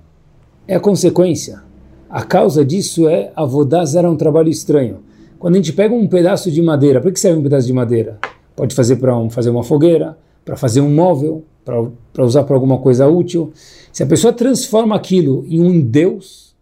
é 0.68 0.76
a 0.76 0.80
consequência. 0.80 1.60
A 2.08 2.22
causa 2.22 2.64
disso 2.64 3.08
é 3.08 3.32
Avodá 3.34 3.84
Zara, 3.84 4.08
um 4.08 4.16
trabalho 4.16 4.48
estranho. 4.48 5.00
Quando 5.40 5.54
a 5.54 5.56
gente 5.56 5.72
pega 5.72 5.92
um 5.92 6.06
pedaço 6.06 6.52
de 6.52 6.62
madeira, 6.62 7.00
para 7.00 7.10
que 7.10 7.18
serve 7.18 7.40
um 7.40 7.42
pedaço 7.42 7.66
de 7.66 7.72
madeira? 7.72 8.20
Pode 8.54 8.76
fazer 8.76 8.94
para 8.94 9.18
um, 9.18 9.28
fazer 9.28 9.50
uma 9.50 9.64
fogueira, 9.64 10.16
para 10.44 10.56
fazer 10.56 10.80
um 10.80 10.92
móvel, 10.92 11.44
para 11.64 12.24
usar 12.24 12.44
para 12.44 12.56
alguma 12.56 12.78
coisa 12.78 13.06
útil. 13.06 13.52
Se 13.92 14.02
a 14.02 14.06
pessoa 14.06 14.32
transforma 14.32 14.96
aquilo 14.96 15.44
em 15.48 15.60
um 15.60 15.80
Deus, 15.80 16.54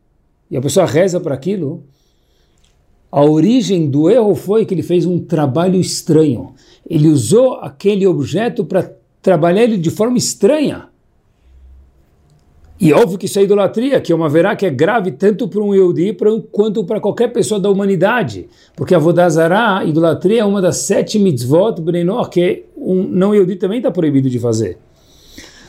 e 0.51 0.57
a 0.57 0.61
pessoa 0.61 0.85
reza 0.85 1.21
para 1.21 1.35
aquilo, 1.35 1.83
a 3.11 3.25
origem 3.25 3.88
do 3.88 4.11
erro 4.11 4.35
foi 4.35 4.64
que 4.64 4.75
ele 4.75 4.83
fez 4.83 5.07
um 5.07 5.19
trabalho 5.19 5.81
estranho. 5.81 6.55
Ele 6.88 7.09
usou 7.09 7.55
aquele 7.55 8.07
objeto 8.07 8.64
para 8.64 8.93
trabalhar 9.21 9.64
ele 9.64 9.77
de 9.77 9.90
forma 9.90 10.16
estranha. 10.16 10.89
E 12.81 12.95
óbvio 12.95 13.19
que 13.19 13.27
isso 13.27 13.38
é 13.38 13.43
idolatria, 13.43 14.01
que 14.01 14.11
é 14.11 14.14
uma 14.14 14.31
verá 14.31 14.57
que 14.57 14.64
é 14.64 14.71
grave 14.71 15.12
tanto 15.12 15.47
para 15.47 15.62
um 15.62 15.75
Yehudi 15.75 16.16
quanto 16.51 16.83
para 16.83 16.99
qualquer 16.99 17.29
pessoa 17.29 17.61
da 17.61 17.69
humanidade. 17.69 18.49
Porque 18.75 18.95
a 18.95 18.99
Vodazara, 18.99 19.85
idolatria, 19.85 20.40
é 20.40 20.45
uma 20.45 20.62
das 20.62 20.79
sete 20.79 21.19
mitzvot 21.19 21.79
Brenor, 21.83 22.31
que 22.31 22.64
um 22.75 23.03
não 23.03 23.35
Yehudi 23.35 23.57
também 23.57 23.79
está 23.79 23.90
proibido 23.90 24.31
de 24.31 24.38
fazer. 24.38 24.79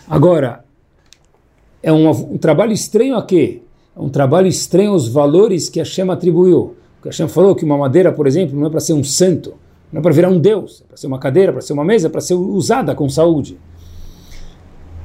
Agora, 0.08 0.63
é 1.84 1.91
um, 1.91 2.10
um, 2.10 2.38
trabalho 2.38 2.71
estranho 2.71 3.17
a 3.17 3.24
quê? 3.26 3.62
É 3.93 4.00
um 4.00 4.08
trabalho 4.08 4.47
estranho 4.47 4.91
aos 4.91 5.10
valores 5.10 5.67
que 5.67 5.80
Hashem 5.80 6.10
atribuiu. 6.10 6.76
Porque 6.95 7.10
Hashem 7.10 7.28
falou 7.28 7.54
que 7.56 7.65
uma 7.65 7.78
madeira, 7.78 8.13
por 8.13 8.26
exemplo, 8.26 8.58
não 8.58 8.67
é 8.67 8.69
para 8.69 8.80
ser 8.80 8.93
um 8.93 9.04
santo, 9.04 9.56
não 9.91 10.00
é 10.00 10.02
para 10.02 10.13
virar 10.13 10.30
um 10.30 10.39
deus, 10.39 10.82
é 10.86 10.88
para 10.88 10.95
ser 10.95 11.08
uma 11.08 11.19
cadeira, 11.19 11.52
para 11.52 11.62
ser 11.62 11.74
uma 11.74 11.84
mesa, 11.84 12.10
para 12.10 12.21
ser 12.21 12.36
usada 12.36 12.95
com 12.95 13.10
saúde. 13.10 13.58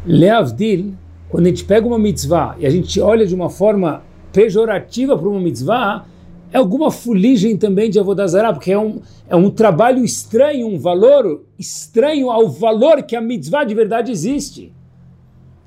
Leavdil 0.05 0.95
quando 1.29 1.47
a 1.47 1.49
gente 1.49 1.65
pega 1.65 1.87
uma 1.87 1.99
mitzvah 1.99 2.57
e 2.59 2.67
a 2.67 2.71
gente 2.71 3.01
olha 3.01 3.27
de 3.27 3.35
uma 3.35 3.51
forma 3.51 4.03
pejorativa 4.33 5.17
para 5.17 5.29
uma 5.29 5.41
mitzvah, 5.41 6.07
é 6.53 6.59
alguma 6.59 6.91
fuligem 6.91 7.57
também 7.57 7.91
de 7.91 7.99
Avodazará, 7.99 8.53
porque 8.53 8.73
é 8.73 8.79
um, 8.79 9.01
é 9.29 9.35
um 9.35 9.51
trabalho 9.51 10.05
estranho, 10.05 10.67
um 10.67 10.79
valor 10.79 11.45
estranho 11.59 12.31
ao 12.31 12.49
valor 12.49 13.03
que 13.03 13.17
a 13.17 13.21
mitzvah 13.21 13.65
de 13.65 13.75
verdade 13.75 14.13
existe. 14.13 14.73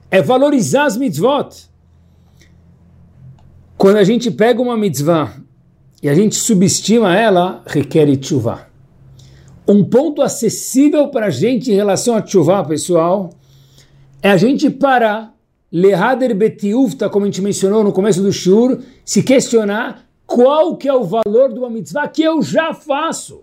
É 0.09 0.21
valorizar 0.21 0.85
as 0.85 0.97
mitzvot. 0.97 1.69
Quando 3.77 3.97
a 3.97 4.03
gente 4.03 4.31
pega 4.31 4.61
uma 4.61 4.77
mitzvah 4.77 5.33
e 6.01 6.09
a 6.09 6.15
gente 6.15 6.35
subestima 6.35 7.15
ela, 7.15 7.61
requer 7.65 8.15
tshuva. 8.17 8.67
Um 9.67 9.83
ponto 9.83 10.21
acessível 10.21 11.09
para 11.09 11.27
a 11.27 11.29
gente 11.29 11.71
em 11.71 11.75
relação 11.75 12.15
a 12.15 12.21
tshuva, 12.21 12.63
pessoal, 12.65 13.29
é 14.21 14.31
a 14.31 14.37
gente 14.37 14.69
parar 14.69 15.38
Lehader 15.71 16.35
Betiufta, 16.35 17.09
como 17.09 17.25
a 17.25 17.27
gente 17.27 17.41
mencionou 17.41 17.83
no 17.83 17.93
começo 17.93 18.21
do 18.21 18.31
Shur, 18.31 18.79
se 19.05 19.21
questionar 19.21 20.05
qual 20.25 20.75
que 20.77 20.87
é 20.87 20.93
o 20.93 21.03
valor 21.03 21.53
de 21.53 21.59
uma 21.59 21.69
mitzvah 21.69 22.07
que 22.07 22.23
eu 22.23 22.41
já 22.41 22.73
faço. 22.73 23.41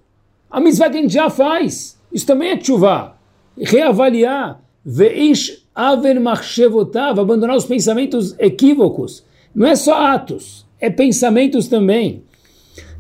A 0.50 0.60
mitzvah 0.60 0.90
que 0.90 0.98
a 0.98 1.02
gente 1.02 1.14
já 1.14 1.30
faz. 1.30 1.98
Isso 2.12 2.26
também 2.26 2.50
é 2.50 2.56
tshuva. 2.56 3.16
Reavaliar. 3.56 4.60
Veish 4.84 5.66
aver 5.74 6.18
machshevotav, 6.18 7.20
abandonar 7.20 7.54
os 7.54 7.66
pensamentos 7.66 8.34
equívocos. 8.38 9.22
Não 9.54 9.66
é 9.66 9.76
só 9.76 10.06
atos, 10.06 10.64
é 10.80 10.88
pensamentos 10.88 11.68
também. 11.68 12.22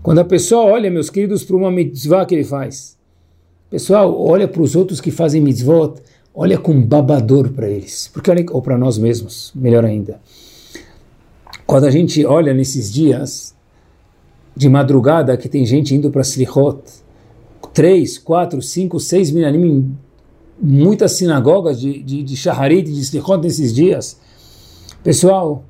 Quando 0.02 0.18
a 0.18 0.24
pessoa 0.24 0.64
olha, 0.64 0.90
meus 0.90 1.08
queridos, 1.08 1.42
para 1.42 1.56
uma 1.56 1.70
mitzvah 1.70 2.26
que 2.26 2.34
ele 2.34 2.44
faz. 2.44 2.96
Pessoal, 3.70 4.14
olha 4.20 4.46
para 4.46 4.62
os 4.62 4.76
outros 4.76 5.00
que 5.00 5.10
fazem 5.10 5.40
mitzvot 5.40 5.94
olha 6.38 6.58
com 6.58 6.78
babador 6.78 7.50
para 7.50 7.66
eles, 7.66 8.10
porque 8.12 8.30
olha, 8.30 8.44
ou 8.50 8.60
para 8.60 8.76
nós 8.76 8.98
mesmos, 8.98 9.50
melhor 9.54 9.86
ainda. 9.86 10.20
Quando 11.66 11.84
a 11.84 11.90
gente 11.90 12.24
olha 12.26 12.52
nesses 12.52 12.92
dias 12.92 13.56
de 14.54 14.68
madrugada 14.68 15.36
que 15.38 15.48
tem 15.48 15.64
gente 15.64 15.94
indo 15.94 16.10
para 16.10 16.20
Slichot, 16.20 16.82
três, 17.72 18.18
quatro, 18.18 18.60
cinco, 18.60 19.00
seis 19.00 19.30
minanim, 19.30 19.96
muitas 20.60 21.12
sinagogas 21.12 21.80
de, 21.80 22.02
de, 22.02 22.22
de 22.22 22.36
Shaharit, 22.36 22.92
de 22.92 23.00
Slichot 23.00 23.42
nesses 23.42 23.74
dias. 23.74 24.20
Pessoal, 25.02 25.64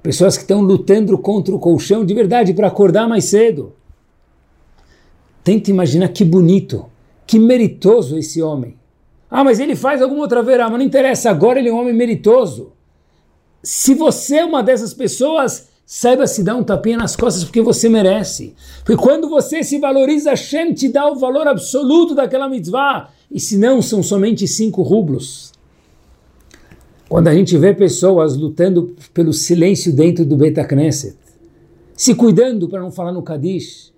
pessoas 0.00 0.36
que 0.36 0.44
estão 0.44 0.62
lutando 0.62 1.18
contra 1.18 1.52
o 1.52 1.58
colchão 1.58 2.04
de 2.04 2.14
verdade 2.14 2.54
para 2.54 2.68
acordar 2.68 3.08
mais 3.08 3.24
cedo. 3.24 3.72
Tenta 5.42 5.70
imaginar 5.70 6.08
que 6.08 6.24
bonito, 6.24 6.86
que 7.26 7.36
meritoso 7.36 8.16
esse 8.16 8.40
homem 8.40 8.80
ah, 9.34 9.42
mas 9.42 9.58
ele 9.58 9.74
faz 9.74 10.02
alguma 10.02 10.20
outra 10.20 10.42
verá, 10.42 10.68
mas 10.68 10.78
não 10.78 10.84
interessa, 10.84 11.30
agora 11.30 11.58
ele 11.58 11.70
é 11.70 11.72
um 11.72 11.80
homem 11.80 11.94
meritoso. 11.94 12.74
Se 13.62 13.94
você 13.94 14.36
é 14.36 14.44
uma 14.44 14.62
dessas 14.62 14.92
pessoas, 14.92 15.70
saiba 15.86 16.26
se 16.26 16.44
dar 16.44 16.54
um 16.54 16.62
tapinha 16.62 16.98
nas 16.98 17.16
costas 17.16 17.42
porque 17.42 17.62
você 17.62 17.88
merece. 17.88 18.54
Porque 18.84 19.02
quando 19.02 19.30
você 19.30 19.64
se 19.64 19.78
valoriza, 19.78 20.30
Hashem 20.30 20.74
te 20.74 20.90
dá 20.90 21.10
o 21.10 21.14
valor 21.14 21.48
absoluto 21.48 22.14
daquela 22.14 22.46
mitzvah. 22.46 23.08
E 23.30 23.40
se 23.40 23.56
não, 23.56 23.80
são 23.80 24.02
somente 24.02 24.46
cinco 24.46 24.82
rublos. 24.82 25.50
Quando 27.08 27.28
a 27.28 27.34
gente 27.34 27.56
vê 27.56 27.72
pessoas 27.72 28.36
lutando 28.36 28.94
pelo 29.14 29.32
silêncio 29.32 29.94
dentro 29.94 30.26
do 30.26 30.36
Beit 30.36 30.62
Knesset, 30.62 31.16
se 31.96 32.14
cuidando 32.14 32.68
para 32.68 32.82
não 32.82 32.92
falar 32.92 33.12
no 33.12 33.22
Kadish, 33.22 33.94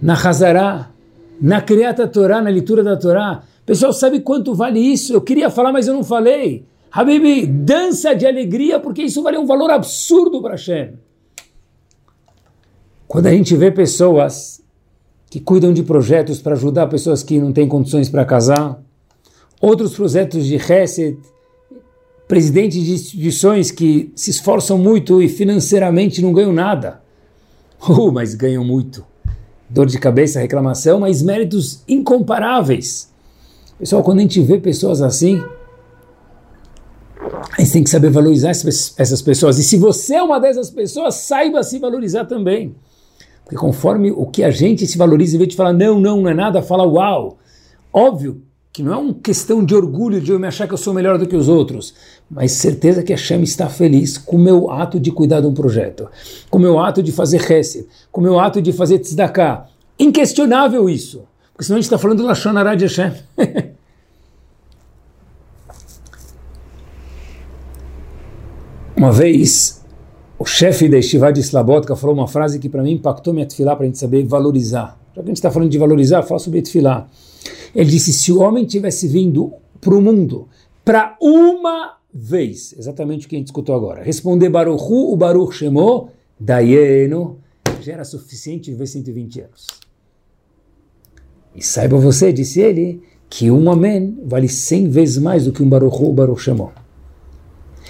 na 0.00 0.14
Hazará, 0.14 0.92
na 1.40 1.60
Criata 1.60 2.06
Torá, 2.06 2.40
na 2.40 2.50
leitura 2.50 2.84
da 2.84 2.96
Torá, 2.96 3.42
Pessoal, 3.66 3.92
sabe 3.92 4.20
quanto 4.20 4.54
vale 4.54 4.78
isso? 4.78 5.12
Eu 5.12 5.20
queria 5.20 5.48
falar, 5.48 5.72
mas 5.72 5.86
eu 5.86 5.94
não 5.94 6.04
falei. 6.04 6.66
Habibi, 6.92 7.46
dança 7.46 8.14
de 8.14 8.26
alegria, 8.26 8.78
porque 8.78 9.02
isso 9.02 9.22
vale 9.22 9.38
um 9.38 9.46
valor 9.46 9.70
absurdo 9.70 10.40
para 10.40 10.52
Hashem. 10.52 10.92
Quando 13.08 13.26
a 13.26 13.30
gente 13.30 13.56
vê 13.56 13.70
pessoas 13.70 14.62
que 15.30 15.40
cuidam 15.40 15.72
de 15.72 15.82
projetos 15.82 16.40
para 16.40 16.54
ajudar 16.54 16.86
pessoas 16.86 17.22
que 17.22 17.38
não 17.40 17.52
têm 17.52 17.66
condições 17.66 18.08
para 18.08 18.24
casar, 18.24 18.80
outros 19.60 19.94
projetos 19.94 20.46
de 20.46 20.56
Reset, 20.56 21.18
presidentes 22.28 22.82
de 22.82 22.92
instituições 22.92 23.70
que 23.70 24.12
se 24.14 24.30
esforçam 24.30 24.78
muito 24.78 25.22
e 25.22 25.28
financeiramente 25.28 26.22
não 26.22 26.32
ganham 26.32 26.52
nada. 26.52 27.02
Uh, 27.86 28.10
mas 28.10 28.34
ganham 28.34 28.64
muito. 28.64 29.04
Dor 29.68 29.86
de 29.86 29.98
cabeça, 29.98 30.40
reclamação, 30.40 31.00
mas 31.00 31.20
méritos 31.20 31.82
incomparáveis. 31.86 33.12
Pessoal, 33.78 34.02
quando 34.02 34.18
a 34.20 34.22
gente 34.22 34.40
vê 34.40 34.58
pessoas 34.58 35.02
assim, 35.02 35.42
a 37.56 37.60
gente 37.60 37.72
tem 37.72 37.84
que 37.84 37.90
saber 37.90 38.10
valorizar 38.10 38.50
essas 38.50 39.22
pessoas. 39.22 39.58
E 39.58 39.64
se 39.64 39.76
você 39.76 40.14
é 40.14 40.22
uma 40.22 40.38
dessas 40.38 40.70
pessoas, 40.70 41.14
saiba 41.16 41.62
se 41.62 41.78
valorizar 41.78 42.24
também. 42.24 42.74
Porque 43.44 43.56
conforme 43.56 44.10
o 44.10 44.26
que 44.26 44.42
a 44.42 44.50
gente 44.50 44.86
se 44.86 44.96
valoriza, 44.96 45.36
em 45.36 45.38
vez 45.38 45.50
de 45.50 45.56
falar 45.56 45.72
não, 45.72 46.00
não, 46.00 46.22
não 46.22 46.30
é 46.30 46.34
nada, 46.34 46.62
fala 46.62 46.86
uau. 46.86 47.38
Óbvio 47.92 48.42
que 48.72 48.82
não 48.82 48.92
é 48.92 48.96
uma 48.96 49.14
questão 49.14 49.64
de 49.64 49.74
orgulho 49.74 50.20
de 50.20 50.32
eu 50.32 50.38
me 50.40 50.48
achar 50.48 50.66
que 50.66 50.74
eu 50.74 50.78
sou 50.78 50.92
melhor 50.92 51.16
do 51.16 51.28
que 51.28 51.36
os 51.36 51.48
outros, 51.48 51.94
mas 52.28 52.52
certeza 52.52 53.04
que 53.04 53.12
a 53.12 53.16
Hashem 53.16 53.42
está 53.42 53.68
feliz 53.68 54.18
com 54.18 54.36
o 54.36 54.40
meu 54.40 54.68
ato 54.68 54.98
de 54.98 55.12
cuidar 55.12 55.40
de 55.40 55.46
um 55.46 55.54
projeto, 55.54 56.08
com 56.50 56.58
o 56.58 56.60
meu 56.60 56.80
ato 56.80 57.00
de 57.00 57.12
fazer 57.12 57.40
Hesed, 57.48 57.86
com 58.10 58.20
o 58.20 58.24
meu 58.24 58.40
ato 58.40 58.60
de 58.60 58.72
fazer 58.72 58.98
tzedakah. 58.98 59.68
Inquestionável 59.96 60.88
isso, 60.88 61.22
porque 61.54 61.64
senão 61.64 61.76
a 61.76 61.80
gente 61.80 61.86
está 61.86 61.96
falando 61.98 62.18
do 62.18 62.26
Lashon 62.26 62.56
Hara 62.58 62.74
de 62.74 62.84
Hashem. 62.84 63.12
Uma 68.96 69.12
vez, 69.12 69.84
o 70.36 70.44
chefe 70.44 70.88
da 70.88 70.98
Estivá 70.98 71.30
de 71.30 71.40
Slabotka 71.40 71.94
falou 71.94 72.16
uma 72.16 72.26
frase 72.26 72.58
que 72.58 72.68
para 72.68 72.82
mim 72.82 72.94
impactou 72.94 73.32
minha 73.32 73.46
tefilá 73.46 73.76
para 73.76 73.84
a 73.84 73.86
gente 73.86 73.98
saber 73.98 74.24
valorizar. 74.24 74.98
Já 75.14 75.22
que 75.22 75.28
a 75.28 75.30
gente 75.30 75.36
está 75.36 75.50
falando 75.50 75.70
de 75.70 75.78
valorizar, 75.78 76.24
fala 76.24 76.40
sobre 76.40 76.60
tefilá. 76.60 77.06
Ele 77.72 77.88
disse: 77.88 78.12
se 78.12 78.32
o 78.32 78.40
homem 78.40 78.64
tivesse 78.64 79.06
vindo 79.06 79.52
para 79.80 79.94
o 79.94 80.02
mundo 80.02 80.48
para 80.84 81.16
uma 81.20 81.98
vez, 82.12 82.74
exatamente 82.76 83.26
o 83.26 83.28
que 83.28 83.36
a 83.36 83.38
gente 83.38 83.48
escutou 83.48 83.76
agora, 83.76 84.02
responder 84.02 84.48
Baruchu, 84.48 85.12
o 85.12 85.16
Baruch 85.16 85.54
chamou, 85.54 86.10
Dayeno, 86.38 87.38
já 87.80 87.92
era 87.92 88.04
suficiente 88.04 88.72
viver 88.72 88.86
120 88.86 89.40
anos. 89.40 89.83
E 91.54 91.62
saiba 91.62 91.96
você, 91.96 92.32
disse 92.32 92.60
ele, 92.60 93.02
que 93.28 93.50
um 93.50 93.70
Amém 93.70 94.18
vale 94.24 94.48
100 94.48 94.88
vezes 94.88 95.18
mais 95.18 95.44
do 95.44 95.52
que 95.52 95.62
um 95.62 95.68
Baruchu, 95.68 96.06
o 96.06 96.12
Baruch. 96.12 96.50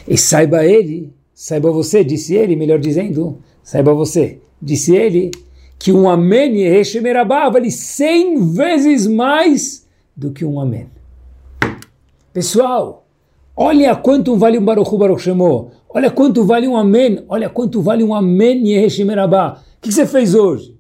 E 0.07 0.19
saiba 0.19 0.65
ele, 0.65 1.13
saiba 1.35 1.71
você, 1.71 2.05
disse 2.05 2.35
ele, 2.35 2.57
melhor 2.57 2.79
dizendo, 2.79 3.39
saiba 3.63 3.95
você, 3.95 4.39
disse 4.61 4.95
ele, 4.95 5.31
que 5.79 5.93
um 5.93 6.09
amém 6.09 6.61
Yeheshemerabá 6.61 7.49
vale 7.49 7.71
100 7.71 8.53
vezes 8.53 9.07
mais 9.07 9.87
do 10.17 10.31
que 10.31 10.45
um 10.45 10.61
amém. 10.61 10.87
Pessoal, 12.33 13.07
olha 13.57 13.95
quanto 13.97 14.37
vale 14.37 14.59
um 14.59 14.65
Baruch 14.65 14.97
Baruch 14.97 15.31
olha 15.89 16.11
quanto 16.11 16.45
vale 16.45 16.67
um 16.67 16.77
amém, 16.77 17.25
olha 17.29 17.49
quanto 17.49 17.83
vale 17.83 18.03
um 18.03 18.15
amém 18.15 18.67
Yeheshemerabá. 18.69 19.63
O 19.77 19.81
que 19.81 19.93
você 19.93 20.07
fez 20.07 20.35
hoje? 20.35 20.75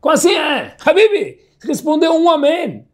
Como 0.00 0.14
assim 0.14 0.32
é? 0.32 0.74
Habibi, 0.84 1.38
respondeu 1.62 2.12
um 2.12 2.28
amém. 2.30 2.84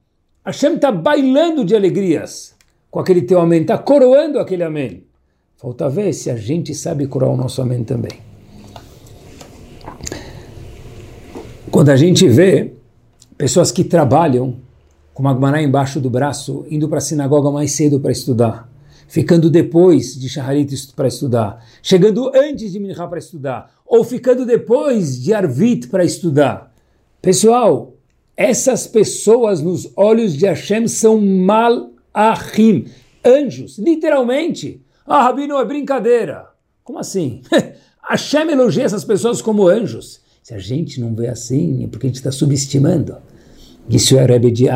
Hashem 0.45 0.75
está 0.75 0.93
bailando 0.93 1.65
de 1.65 1.75
alegrias 1.75 2.55
com 2.91 3.01
aquele 3.01 3.23
teu 3.23 3.41
amém, 3.41 3.63
está 3.63 3.77
coroando 3.77 4.39
aquele 4.39 4.63
amém. 4.63 5.05
Falta 5.57 5.89
ver 5.89 6.13
se 6.13 6.31
a 6.31 6.37
gente 6.37 6.75
sabe 6.75 7.07
coroar 7.07 7.33
o 7.33 7.37
nosso 7.37 7.61
amém 7.61 7.83
também. 7.83 8.21
Quando 11.71 11.91
a 11.91 11.97
gente 11.97 12.29
vê 12.29 12.73
pessoas 13.37 13.71
que 13.71 13.85
trabalham 13.85 14.57
com 15.13 15.23
uma 15.23 15.33
Gemara 15.33 15.63
embaixo 15.63 16.01
do 16.01 16.11
braço, 16.11 16.65
indo 16.71 16.89
para 16.89 16.99
a 16.99 17.01
sinagoga 17.01 17.51
mais 17.51 17.73
cedo 17.73 17.99
para 17.99 18.13
estudar, 18.13 18.69
ficando 19.09 19.51
depois 19.51 20.19
de 20.19 20.29
Shaharit 20.29 20.93
para 20.95 21.09
estudar, 21.09 21.65
chegando 21.83 22.31
antes 22.35 22.73
de 22.73 22.79
Minha 22.79 22.95
para 22.95 23.19
estudar, 23.19 23.71
ou 23.87 24.05
ficando 24.05 24.45
depois 24.45 25.23
de 25.23 25.33
Arvit 25.33 25.89
para 25.89 26.05
estudar. 26.05 26.73
Pessoal, 27.21 27.96
essas 28.37 28.87
pessoas 28.87 29.63
nos 29.63 29.91
olhos 29.97 30.37
de 30.37 30.47
Hashem 30.47 30.87
são 30.87 31.21
malachim, 31.21 32.85
anjos, 33.25 33.79
literalmente. 33.79 34.83
Ah, 35.07 35.23
Rabi, 35.23 35.47
não 35.47 35.59
é 35.59 35.65
brincadeira. 35.65 36.47
Como 36.85 36.99
assim? 36.99 37.41
Hashem 38.09 38.51
elogia 38.51 38.85
essas 38.85 39.05
pessoas 39.05 39.41
como 39.41 39.67
anjos. 39.67 40.21
Se 40.43 40.55
a 40.55 40.59
gente 40.59 41.01
não 41.01 41.15
vê 41.15 41.29
assim, 41.29 41.85
é 41.85 41.87
porque 41.89 42.07
a 42.07 42.09
gente 42.09 42.17
está 42.17 42.31
subestimando. 42.31 43.17
Isso 43.89 44.17
é 44.17 44.25
Rebbe 44.25 44.51
de 44.51 44.67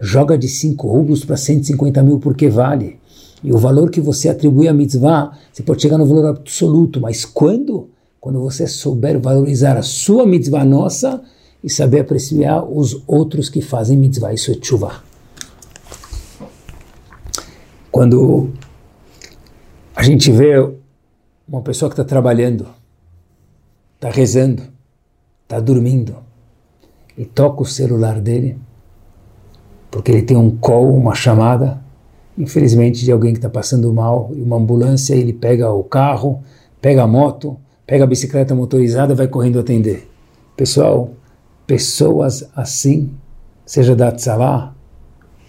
Joga 0.00 0.36
de 0.36 0.48
5 0.48 0.86
rublos 0.88 1.24
para 1.24 1.36
150 1.36 2.02
mil 2.02 2.18
porque 2.18 2.48
vale. 2.48 2.98
E 3.42 3.52
o 3.52 3.58
valor 3.58 3.90
que 3.90 4.00
você 4.00 4.28
atribui 4.28 4.68
à 4.68 4.72
mitzvah, 4.72 5.32
você 5.52 5.62
pode 5.62 5.82
chegar 5.82 5.98
no 5.98 6.06
valor 6.06 6.26
absoluto, 6.26 7.00
mas 7.00 7.24
quando? 7.24 7.88
Quando 8.24 8.40
você 8.40 8.66
souber 8.66 9.20
valorizar 9.20 9.76
a 9.76 9.82
sua 9.82 10.26
mitzvah 10.26 10.64
nossa 10.64 11.22
e 11.62 11.68
saber 11.68 12.00
apreciar 12.00 12.64
os 12.64 13.02
outros 13.06 13.50
que 13.50 13.60
fazem 13.60 13.98
mitzvah. 13.98 14.32
Isso 14.32 14.50
é 14.50 14.54
chuva. 14.62 15.04
Quando 17.92 18.48
a 19.94 20.02
gente 20.02 20.32
vê 20.32 20.54
uma 21.46 21.60
pessoa 21.60 21.90
que 21.90 21.92
está 21.92 22.02
trabalhando, 22.02 22.66
está 23.96 24.08
rezando, 24.08 24.62
está 25.42 25.60
dormindo 25.60 26.16
e 27.18 27.26
toca 27.26 27.60
o 27.60 27.66
celular 27.66 28.22
dele, 28.22 28.58
porque 29.90 30.10
ele 30.10 30.22
tem 30.22 30.38
um 30.38 30.56
call, 30.56 30.96
uma 30.96 31.14
chamada, 31.14 31.78
infelizmente 32.38 33.04
de 33.04 33.12
alguém 33.12 33.34
que 33.34 33.38
está 33.38 33.50
passando 33.50 33.92
mal, 33.92 34.30
e 34.34 34.40
uma 34.40 34.56
ambulância, 34.56 35.14
ele 35.14 35.34
pega 35.34 35.70
o 35.70 35.84
carro, 35.84 36.42
pega 36.80 37.02
a 37.02 37.06
moto, 37.06 37.58
pega 37.86 38.04
a 38.04 38.06
bicicleta 38.06 38.54
motorizada 38.54 39.14
vai 39.14 39.28
correndo 39.28 39.58
atender. 39.58 40.08
Pessoal, 40.56 41.10
pessoas 41.66 42.48
assim, 42.54 43.10
seja 43.64 43.94
da 43.94 44.12
Tzalá, 44.12 44.74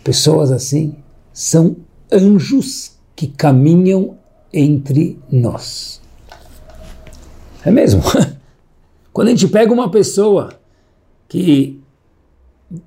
pessoas 0.03 0.51
assim, 0.51 0.95
são 1.33 1.75
anjos 2.11 2.93
que 3.15 3.27
caminham 3.27 4.17
entre 4.53 5.19
nós. 5.31 6.01
É 7.63 7.71
mesmo. 7.71 8.01
Quando 9.11 9.29
a 9.29 9.31
gente 9.31 9.47
pega 9.47 9.73
uma 9.73 9.89
pessoa 9.89 10.53
que 11.27 11.81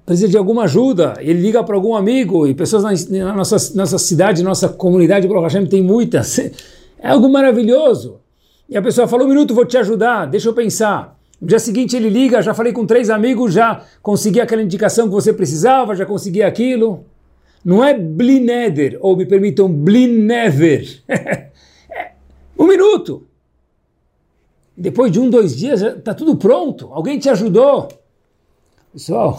precisa 0.05 0.29
de 0.29 0.37
alguma 0.37 0.65
ajuda, 0.65 1.15
ele 1.21 1.41
liga 1.41 1.63
para 1.63 1.75
algum 1.75 1.95
amigo, 1.95 2.47
e 2.47 2.55
pessoas 2.55 2.83
na, 2.83 3.25
na 3.25 3.35
nossa, 3.35 3.57
nossa 3.75 3.99
cidade, 3.99 4.43
nossa 4.43 4.69
comunidade, 4.69 5.27
Baruch 5.27 5.45
Hashem, 5.45 5.67
tem 5.67 5.83
muitas, 5.83 6.39
é 6.39 6.53
algo 7.09 7.29
maravilhoso. 7.29 8.21
E 8.69 8.77
a 8.77 8.83
pessoa 8.83 9.09
fala, 9.09 9.25
um 9.25 9.29
minuto, 9.29 9.55
vou 9.55 9.65
te 9.65 9.79
ajudar, 9.79 10.27
deixa 10.27 10.49
eu 10.49 10.55
pensar. 10.55 11.19
No 11.41 11.47
dia 11.47 11.59
seguinte 11.59 11.97
ele 11.97 12.11
liga, 12.11 12.43
já 12.43 12.53
falei 12.53 12.73
com 12.73 12.85
três 12.85 13.09
amigos, 13.09 13.55
já 13.55 13.83
consegui 14.03 14.41
aquela 14.41 14.63
indicação 14.63 15.07
que 15.07 15.15
você 15.15 15.33
precisava, 15.33 15.95
já 15.95 16.05
consegui 16.05 16.43
aquilo. 16.43 17.05
Não 17.65 17.83
é 17.83 17.95
blineder, 17.95 18.99
ou 19.01 19.17
me 19.17 19.25
permitam, 19.27 19.73
blinever. 19.73 21.03
Um 22.59 22.67
minuto. 22.67 23.25
Depois 24.77 25.13
de 25.13 25.21
um, 25.21 25.31
dois 25.31 25.57
dias, 25.57 25.81
está 25.81 26.13
tudo 26.13 26.37
pronto. 26.37 26.89
Alguém 26.93 27.17
te 27.17 27.29
ajudou. 27.29 27.87
Pessoal, 28.93 29.39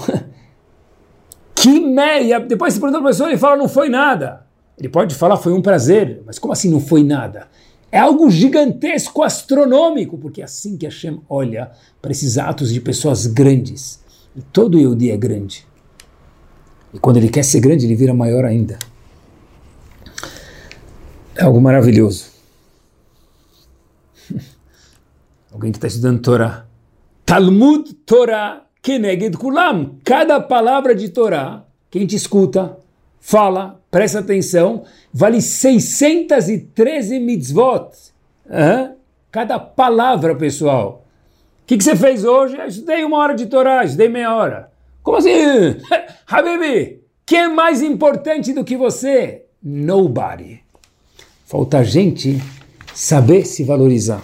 que 1.54 1.82
meia. 1.82 2.40
Depois 2.40 2.74
se 2.74 2.80
pergunta 2.80 3.02
para 3.02 3.10
a 3.10 3.12
pessoa, 3.12 3.30
ele 3.30 3.38
fala, 3.38 3.58
não 3.58 3.68
foi 3.68 3.90
nada. 3.90 4.46
Ele 4.78 4.88
pode 4.88 5.14
falar, 5.16 5.36
foi 5.36 5.52
um 5.52 5.62
prazer. 5.62 6.24
Mas 6.26 6.40
como 6.40 6.54
assim 6.54 6.72
não 6.72 6.80
foi 6.80 7.04
nada? 7.04 7.50
É 7.92 7.98
algo 7.98 8.30
gigantesco, 8.30 9.24
astronômico, 9.24 10.18
porque 10.18 10.42
é 10.42 10.44
assim 10.44 10.78
que 10.78 10.86
Hashem 10.86 11.22
olha 11.28 11.72
para 12.02 12.12
esses 12.12 12.38
atos 12.38 12.72
de 12.72 12.80
pessoas 12.80 13.26
grandes. 13.26 14.00
E 14.36 14.42
todo 14.42 14.80
Yehudi 14.80 15.10
é 15.12 15.18
grande. 15.18 15.66
E 16.94 17.00
quando 17.00 17.18
ele 17.18 17.30
quer 17.30 17.44
ser 17.44 17.60
grande, 17.60 17.86
ele 17.86 17.96
vira 17.96 18.14
maior 18.14 18.46
ainda. 18.46 18.78
É 21.36 21.44
algo 21.44 21.60
maravilhoso. 21.60 22.26
Alguém 25.52 25.72
que 25.72 25.78
está 25.78 25.88
estudando 25.88 26.22
Torá. 26.22 26.66
Talmud 27.26 27.94
Torá 28.06 28.66
Keneged 28.82 29.38
Kulam. 29.38 29.98
Cada 30.04 30.40
palavra 30.40 30.94
de 30.94 31.10
Torá 31.10 31.66
que 31.90 31.98
a 31.98 32.02
gente 32.02 32.16
escuta, 32.16 32.78
fala, 33.20 33.80
presta 33.92 34.20
atenção, 34.20 34.84
vale 35.14 35.42
613 35.42 37.20
mitzvot. 37.20 37.90
Uhum. 38.50 38.96
Cada 39.32 39.60
palavra, 39.60 40.36
pessoal. 40.36 41.06
O 41.64 41.68
que, 41.68 41.78
que, 41.78 41.84
você 41.84 41.96
fez 41.96 42.24
hoje? 42.24 42.58
Eu 42.58 42.66
estudei 42.66 43.04
uma 43.04 43.18
hora 43.18 43.36
de 43.36 43.46
Torá, 43.46 43.84
estudei 43.84 44.10
meia 44.10 44.36
hora. 44.36 44.72
Como 45.04 45.18
assim? 45.18 45.30
Habibi, 46.28 47.02
quem 47.26 47.40
é 47.40 47.48
mais 47.48 47.84
importante 47.84 48.54
do 48.54 48.64
que 48.64 48.76
você? 48.76 49.44
Nobody. 49.62 50.62
Falta 51.46 51.84
gente 51.84 52.42
saber 52.94 53.46
se 53.46 53.64
valorizar. 53.64 54.24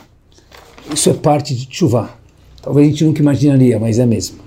Isso 0.92 1.10
é 1.10 1.14
parte 1.14 1.56
de 1.56 1.68
chuva. 1.70 2.10
Talvez 2.62 2.88
a 2.88 2.90
gente 2.90 3.06
nunca 3.06 3.22
imaginaria, 3.22 3.80
mas 3.80 4.00
é 4.00 4.06
mesmo. 4.06 4.40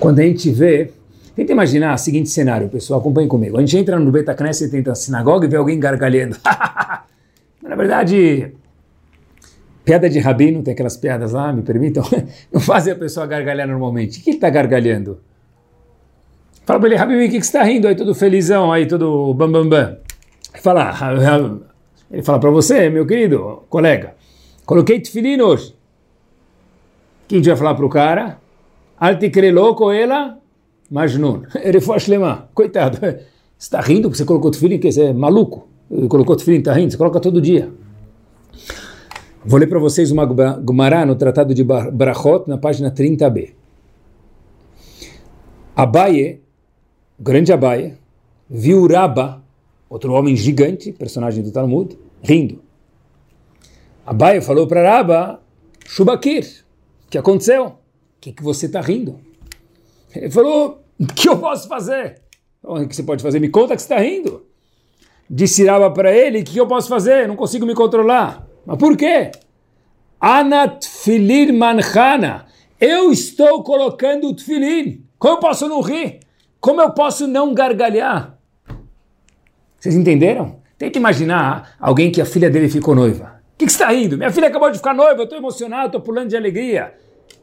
Quando 0.00 0.20
a 0.20 0.22
gente 0.22 0.50
vê 0.50 0.92
Tenta 1.36 1.52
imaginar 1.52 1.94
o 1.94 1.98
seguinte 1.98 2.30
cenário, 2.30 2.66
pessoal, 2.70 2.98
acompanhe 2.98 3.28
comigo. 3.28 3.58
A 3.58 3.60
gente 3.60 3.76
entra 3.76 3.98
no 3.98 4.10
Betacnes, 4.10 4.58
tenta 4.70 4.92
a 4.92 4.94
sinagoga 4.94 5.44
e 5.44 5.50
vê 5.50 5.56
alguém 5.58 5.78
gargalhando. 5.78 6.34
Na 7.62 7.76
verdade, 7.76 8.54
piada 9.84 10.08
de 10.08 10.18
rabino, 10.18 10.62
tem 10.62 10.72
aquelas 10.72 10.96
piadas 10.96 11.32
lá, 11.32 11.52
me 11.52 11.60
permitam, 11.60 12.02
não 12.50 12.58
fazem 12.58 12.94
a 12.94 12.96
pessoa 12.96 13.26
gargalhar 13.26 13.68
normalmente. 13.68 14.18
O 14.18 14.22
que 14.22 14.30
ele 14.30 14.36
está 14.38 14.48
gargalhando? 14.48 15.20
Fala 16.64 16.80
para 16.80 16.88
ele, 16.88 16.96
Rabino, 16.96 17.20
o 17.20 17.24
que, 17.24 17.32
você 17.32 17.36
está 17.36 17.62
rindo 17.62 17.86
aí, 17.86 17.94
todo 17.94 18.14
felizão, 18.14 18.72
aí, 18.72 18.86
todo 18.86 19.32
bam, 19.34 19.52
bam, 19.52 19.68
bam. 19.68 19.98
Fala, 20.62 20.92
ele 22.10 22.22
fala 22.22 22.40
para 22.40 22.50
você, 22.50 22.88
meu 22.88 23.06
querido 23.06 23.62
colega, 23.68 24.14
coloquei 24.64 24.98
tefilim 24.98 25.40
hoje. 25.40 25.68
O 25.68 27.28
que 27.28 27.34
a 27.34 27.38
gente 27.38 27.48
vai 27.48 27.56
falar 27.56 27.74
para 27.74 27.84
o 27.84 27.90
cara? 27.90 28.38
Alti 28.98 29.30
louco 29.52 29.92
ela, 29.92 30.38
Majnun. 30.90 31.42
Ele 31.62 31.80
foi 31.80 31.98
Shlema. 31.98 32.48
Coitado. 32.54 32.98
Você 33.58 33.68
está 33.68 33.80
rindo 33.80 34.02
porque 34.02 34.18
você 34.18 34.24
colocou 34.26 34.50
tefilim, 34.50 34.78
que 34.78 34.92
você 34.92 35.04
é 35.04 35.12
maluco. 35.14 35.66
Ele 35.90 36.08
colocou 36.08 36.36
tefilim, 36.36 36.58
está 36.58 36.74
rindo, 36.74 36.90
você 36.90 36.98
coloca 36.98 37.18
todo 37.18 37.40
dia. 37.40 37.72
Vou 39.42 39.58
ler 39.58 39.66
para 39.66 39.78
vocês 39.78 40.10
uma 40.10 40.26
Gumará 40.26 41.06
no 41.06 41.14
Tratado 41.14 41.54
de 41.54 41.64
Brachot, 41.64 42.48
na 42.48 42.58
página 42.58 42.90
30b. 42.90 43.52
Abaye, 45.74 46.42
grande 47.18 47.52
Abaye, 47.52 47.94
viu 48.50 48.86
Raba, 48.86 49.42
outro 49.88 50.12
homem 50.12 50.36
gigante, 50.36 50.92
personagem 50.92 51.42
do 51.42 51.50
Talmud, 51.50 51.96
rindo. 52.22 52.60
Abaye 54.04 54.40
falou 54.40 54.66
para 54.66 54.82
Raba, 54.82 55.40
Shubakir, 55.86 56.64
o 57.06 57.10
que 57.10 57.16
aconteceu? 57.16 57.66
O 57.66 57.74
que, 58.20 58.32
que 58.32 58.42
você 58.42 58.66
está 58.66 58.80
rindo? 58.80 59.18
Ele 60.16 60.30
falou, 60.30 60.82
o 60.98 61.06
que 61.06 61.28
eu 61.28 61.38
posso 61.38 61.68
fazer? 61.68 62.20
O 62.62 62.86
que 62.86 62.96
você 62.96 63.02
pode 63.02 63.22
fazer? 63.22 63.38
Me 63.38 63.48
conta 63.48 63.76
que 63.76 63.82
você 63.82 63.94
está 63.94 64.02
rindo. 64.02 64.44
Disse 65.28 65.64
Raba 65.64 65.90
para 65.90 66.12
ele, 66.12 66.40
o 66.40 66.44
que 66.44 66.58
eu 66.58 66.66
posso 66.66 66.88
fazer? 66.88 67.26
Não 67.26 67.36
consigo 67.36 67.66
me 67.66 67.74
controlar. 67.74 68.46
Mas 68.64 68.78
por 68.78 68.96
quê? 68.96 69.30
Anat 70.20 70.86
filir 70.86 71.52
manchana. 71.52 72.46
Eu 72.80 73.12
estou 73.12 73.62
colocando 73.62 74.28
o 74.28 74.34
tefilin. 74.34 75.04
Como 75.18 75.34
eu 75.34 75.40
posso 75.40 75.68
não 75.68 75.80
rir? 75.80 76.20
Como 76.60 76.80
eu 76.80 76.90
posso 76.90 77.26
não 77.26 77.54
gargalhar? 77.54 78.38
Vocês 79.78 79.94
entenderam? 79.94 80.60
Tenta 80.78 80.98
imaginar 80.98 81.76
alguém 81.80 82.10
que 82.10 82.20
a 82.20 82.26
filha 82.26 82.50
dele 82.50 82.68
ficou 82.68 82.94
noiva. 82.94 83.40
O 83.54 83.58
que, 83.58 83.66
que 83.66 83.72
está 83.72 83.88
rindo? 83.88 84.18
Minha 84.18 84.30
filha 84.30 84.48
acabou 84.48 84.70
de 84.70 84.76
ficar 84.76 84.92
noiva, 84.92 85.20
eu 85.20 85.24
estou 85.24 85.38
emocionado, 85.38 85.86
estou 85.86 86.00
pulando 86.00 86.28
de 86.28 86.36
alegria. 86.36 86.92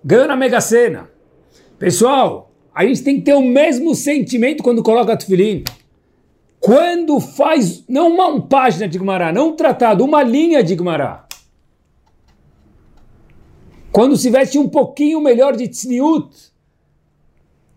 Ganhou 0.03 0.27
na 0.27 0.35
Mega 0.35 0.61
Sena. 0.61 1.09
Pessoal, 1.79 2.52
a 2.73 2.85
gente 2.85 3.03
tem 3.03 3.17
que 3.17 3.21
ter 3.21 3.33
o 3.33 3.41
mesmo 3.41 3.93
sentimento 3.93 4.63
quando 4.63 4.81
coloca 4.81 5.15
tefilin. 5.15 5.63
Quando 6.59 7.19
faz, 7.19 7.83
não 7.87 8.13
uma 8.13 8.41
página 8.41 8.87
de 8.87 8.97
Gumará, 8.97 9.31
não 9.31 9.49
um 9.49 9.55
tratado, 9.55 10.03
uma 10.03 10.23
linha 10.23 10.63
de 10.63 10.75
Gumará. 10.75 11.27
Quando 13.91 14.17
se 14.17 14.29
veste 14.29 14.57
um 14.57 14.67
pouquinho 14.67 15.21
melhor 15.21 15.55
de 15.55 15.67
tzniut, 15.67 16.53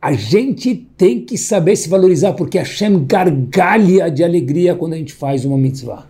a 0.00 0.12
gente 0.12 0.74
tem 0.96 1.20
que 1.20 1.36
saber 1.36 1.76
se 1.76 1.88
valorizar, 1.88 2.32
porque 2.34 2.58
Hashem 2.58 3.04
gargalha 3.04 4.10
de 4.10 4.22
alegria 4.22 4.74
quando 4.74 4.92
a 4.92 4.96
gente 4.96 5.12
faz 5.12 5.44
uma 5.44 5.58
mitzvah. 5.58 6.06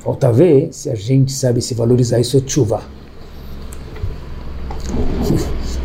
Falta 0.00 0.30
ver 0.32 0.72
se 0.72 0.90
a 0.90 0.94
gente 0.94 1.32
sabe 1.32 1.62
se 1.62 1.72
valorizar 1.72 2.20
isso 2.20 2.36
é 2.36 2.42
chuva. 2.46 2.82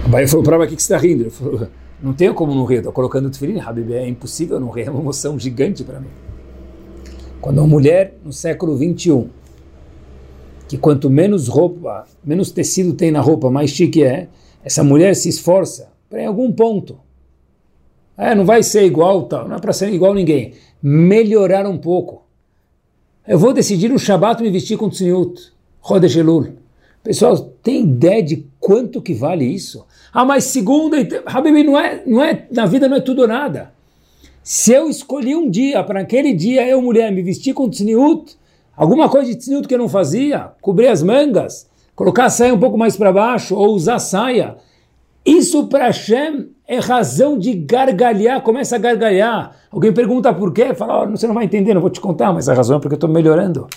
A 0.09 0.11
Bahia 0.11 0.27
falou 0.27 0.43
para 0.43 0.57
mim, 0.57 0.63
o 0.63 0.67
que 0.67 0.73
você 0.73 0.91
está 0.91 0.97
rindo? 0.97 1.21
Ele 1.21 1.29
falou, 1.29 1.67
não 2.01 2.13
tenho 2.13 2.33
como 2.33 2.55
não 2.55 2.65
rir, 2.65 2.77
estou 2.77 2.91
colocando 2.91 3.29
tefilim, 3.29 3.59
Habib, 3.59 3.91
é 3.91 4.07
impossível 4.07 4.59
não 4.59 4.71
rir, 4.71 4.87
é 4.87 4.89
uma 4.89 5.01
emoção 5.01 5.37
gigante 5.37 5.83
para 5.83 5.99
mim. 5.99 6.07
Quando 7.39 7.59
uma 7.59 7.67
mulher, 7.67 8.17
no 8.25 8.33
século 8.33 8.75
21, 8.75 9.29
que 10.67 10.79
quanto 10.79 11.11
menos 11.11 11.47
roupa, 11.47 12.07
menos 12.25 12.49
tecido 12.49 12.93
tem 12.93 13.11
na 13.11 13.21
roupa, 13.21 13.51
mais 13.51 13.69
chique 13.69 14.03
é, 14.03 14.29
essa 14.63 14.83
mulher 14.83 15.15
se 15.15 15.29
esforça 15.29 15.91
para 16.09 16.23
em 16.23 16.25
algum 16.25 16.51
ponto. 16.51 16.97
É, 18.17 18.33
não 18.33 18.45
vai 18.45 18.63
ser 18.63 18.85
igual, 18.85 19.25
tal, 19.25 19.47
não 19.47 19.57
é 19.57 19.59
para 19.59 19.73
ser 19.73 19.93
igual 19.93 20.15
ninguém. 20.15 20.53
Melhorar 20.81 21.67
um 21.67 21.77
pouco. 21.77 22.23
Eu 23.27 23.37
vou 23.37 23.53
decidir 23.53 23.89
no 23.89 23.99
Shabat 23.99 24.41
me 24.41 24.49
vestir 24.49 24.75
com 24.75 24.89
tzniut, 24.89 25.53
Rodesh 25.79 26.15
Elul. 26.15 26.47
Pessoal, 27.03 27.37
tem 27.37 27.83
ideia 27.83 28.23
de 28.23 28.47
quanto 28.59 29.03
que 29.03 29.13
vale 29.13 29.45
isso? 29.45 29.85
Ah, 30.13 30.25
mas 30.25 30.45
segunda, 30.45 30.97
Habib, 31.25 31.63
não 31.63 31.79
é, 31.79 32.03
não 32.05 32.23
é, 32.23 32.47
na 32.51 32.65
vida 32.65 32.87
não 32.87 32.97
é 32.97 33.01
tudo 33.01 33.21
ou 33.21 33.27
nada. 33.27 33.71
Se 34.43 34.73
eu 34.73 34.89
escolhi 34.89 35.35
um 35.35 35.49
dia, 35.49 35.83
para 35.83 36.01
aquele 36.01 36.33
dia 36.33 36.67
eu, 36.67 36.81
mulher, 36.81 37.11
me 37.11 37.21
vestir 37.21 37.53
com 37.53 37.69
tzniut, 37.69 38.35
alguma 38.75 39.07
coisa 39.07 39.29
de 39.29 39.35
tzniut 39.35 39.67
que 39.67 39.73
eu 39.73 39.79
não 39.79 39.89
fazia, 39.89 40.51
cobrir 40.61 40.87
as 40.87 41.03
mangas, 41.03 41.69
colocar 41.95 42.25
a 42.25 42.29
saia 42.29 42.53
um 42.53 42.59
pouco 42.59 42.77
mais 42.77 42.97
para 42.97 43.11
baixo, 43.11 43.55
ou 43.55 43.75
usar 43.75 43.99
saia, 43.99 44.57
isso 45.25 45.67
para 45.67 45.85
Hashem 45.85 46.49
é 46.67 46.79
razão 46.79 47.37
de 47.37 47.53
gargalhar, 47.53 48.41
começa 48.41 48.75
a 48.75 48.79
gargalhar. 48.79 49.55
Alguém 49.71 49.93
pergunta 49.93 50.33
por 50.33 50.53
quê, 50.53 50.73
fala, 50.73 51.03
oh, 51.03 51.11
você 51.11 51.27
não 51.27 51.33
vai 51.33 51.45
entender, 51.45 51.73
não 51.73 51.81
vou 51.81 51.89
te 51.89 51.99
contar, 51.99 52.33
mas 52.33 52.47
a 52.47 52.53
razão 52.53 52.77
é 52.77 52.79
porque 52.79 52.93
eu 52.93 52.97
estou 52.97 53.09
melhorando. 53.09 53.67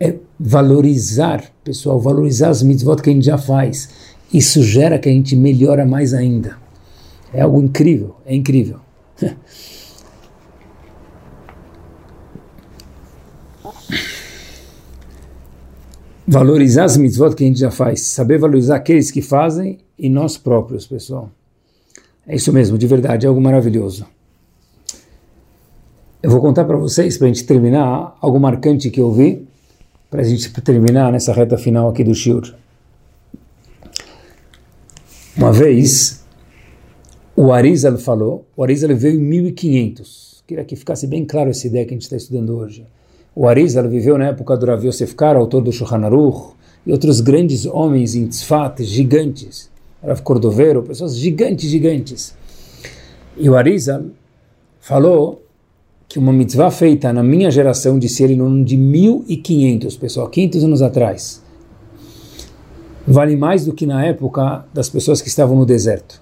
É 0.00 0.16
valorizar, 0.38 1.42
pessoal, 1.64 1.98
valorizar 1.98 2.50
as 2.50 2.62
mitzvot 2.62 3.02
que 3.02 3.10
a 3.10 3.12
gente 3.12 3.26
já 3.26 3.36
faz. 3.36 4.07
Isso 4.32 4.62
gera 4.62 4.98
que 4.98 5.08
a 5.08 5.12
gente 5.12 5.34
melhora 5.34 5.86
mais 5.86 6.12
ainda. 6.12 6.56
É 7.32 7.40
algo 7.40 7.62
incrível, 7.62 8.16
é 8.26 8.34
incrível. 8.34 8.80
valorizar 16.28 16.84
as 16.84 16.98
mitzvot 16.98 17.34
que 17.34 17.42
a 17.42 17.46
gente 17.46 17.58
já 17.58 17.70
faz, 17.70 18.02
saber 18.02 18.36
valorizar 18.38 18.76
aqueles 18.76 19.10
que 19.10 19.22
fazem 19.22 19.78
e 19.98 20.10
nós 20.10 20.36
próprios, 20.36 20.86
pessoal. 20.86 21.30
É 22.26 22.36
isso 22.36 22.52
mesmo, 22.52 22.76
de 22.76 22.86
verdade, 22.86 23.24
é 23.24 23.28
algo 23.28 23.40
maravilhoso. 23.40 24.06
Eu 26.22 26.30
vou 26.30 26.40
contar 26.42 26.66
para 26.66 26.76
vocês, 26.76 27.16
para 27.16 27.28
a 27.28 27.32
gente 27.32 27.46
terminar, 27.46 28.14
algo 28.20 28.38
marcante 28.38 28.90
que 28.90 29.00
eu 29.00 29.10
vi, 29.10 29.48
para 30.10 30.20
a 30.20 30.24
gente 30.24 30.52
terminar 30.60 31.10
nessa 31.10 31.32
reta 31.32 31.56
final 31.56 31.88
aqui 31.88 32.04
do 32.04 32.14
Shur. 32.14 32.54
Uma 35.38 35.52
vez, 35.52 36.24
o 37.36 37.52
Arizal 37.52 37.96
falou, 37.96 38.44
o 38.56 38.64
Arizal 38.64 38.96
veio 38.96 39.20
em 39.20 39.22
1500. 39.22 40.42
Queria 40.44 40.64
que 40.64 40.74
ficasse 40.74 41.06
bem 41.06 41.24
claro 41.24 41.50
essa 41.50 41.64
ideia 41.64 41.84
que 41.84 41.92
a 41.92 41.94
gente 41.94 42.02
está 42.02 42.16
estudando 42.16 42.58
hoje. 42.58 42.84
O 43.36 43.46
Arizal 43.46 43.88
viveu 43.88 44.18
na 44.18 44.26
época 44.26 44.56
do 44.56 44.66
Rav 44.66 44.84
Yosef 44.84 45.14
autor 45.22 45.62
do 45.62 45.70
Shulchan 45.70 46.04
Aruch, 46.04 46.54
e 46.84 46.90
outros 46.90 47.20
grandes 47.20 47.66
homens 47.66 48.16
em 48.16 48.26
Tzfat, 48.26 48.82
gigantes. 48.82 49.70
Rav 50.04 50.20
Cordovero, 50.22 50.82
pessoas 50.82 51.16
gigantes, 51.16 51.70
gigantes. 51.70 52.34
E 53.36 53.48
o 53.48 53.54
Arizal 53.54 54.06
falou 54.80 55.44
que 56.08 56.18
uma 56.18 56.32
mitzvah 56.32 56.72
feita 56.72 57.12
na 57.12 57.22
minha 57.22 57.48
geração, 57.48 57.96
disse 57.96 58.24
ele, 58.24 58.34
no 58.34 58.46
ano 58.46 58.64
de 58.64 58.76
1500, 58.76 59.96
pessoal, 59.98 60.28
500 60.28 60.64
anos 60.64 60.82
atrás, 60.82 61.40
vale 63.08 63.36
mais 63.36 63.64
do 63.64 63.72
que 63.72 63.86
na 63.86 64.04
época 64.04 64.64
das 64.72 64.88
pessoas 64.88 65.22
que 65.22 65.28
estavam 65.28 65.56
no 65.56 65.64
deserto. 65.64 66.20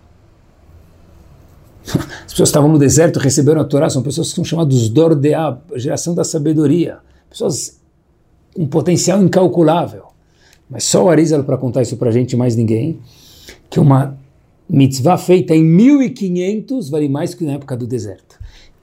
As 2.24 2.32
pessoas 2.32 2.48
estavam 2.48 2.70
no 2.70 2.78
deserto 2.78 3.18
receberam 3.18 3.60
a 3.60 3.64
Torá, 3.64 3.90
são 3.90 4.02
pessoas 4.02 4.28
que 4.28 4.34
são 4.34 4.44
chamadas 4.44 4.88
Dordeab, 4.88 5.60
geração 5.74 6.14
da 6.14 6.24
sabedoria, 6.24 6.98
pessoas 7.28 7.80
com 8.54 8.66
potencial 8.66 9.22
incalculável. 9.22 10.04
Mas 10.68 10.84
só 10.84 11.04
o 11.04 11.08
Arizal 11.08 11.44
para 11.44 11.56
contar 11.56 11.82
isso 11.82 11.96
para 11.96 12.08
a 12.08 12.12
gente, 12.12 12.36
mais 12.36 12.56
ninguém, 12.56 13.00
que 13.68 13.78
uma 13.78 14.16
mitzvah 14.68 15.18
feita 15.18 15.54
em 15.54 15.64
1500 15.64 16.88
vale 16.88 17.08
mais 17.08 17.34
que 17.34 17.44
na 17.44 17.52
época 17.52 17.76
do 17.76 17.86
deserto. 17.86 18.35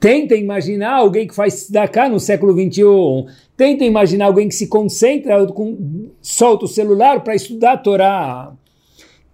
Tenta 0.04 0.34
imaginar 0.34 0.96
alguém 0.96 1.26
que 1.26 1.34
faz 1.34 1.70
cá 1.90 2.10
no 2.10 2.20
século 2.20 2.52
21. 2.54 3.24
Tenta 3.56 3.84
imaginar 3.84 4.26
alguém 4.26 4.46
que 4.46 4.54
se 4.54 4.66
concentra, 4.66 5.38
solta 6.20 6.66
o 6.66 6.68
celular 6.68 7.24
para 7.24 7.34
estudar 7.34 7.72
a 7.72 7.76
Torá. 7.78 8.52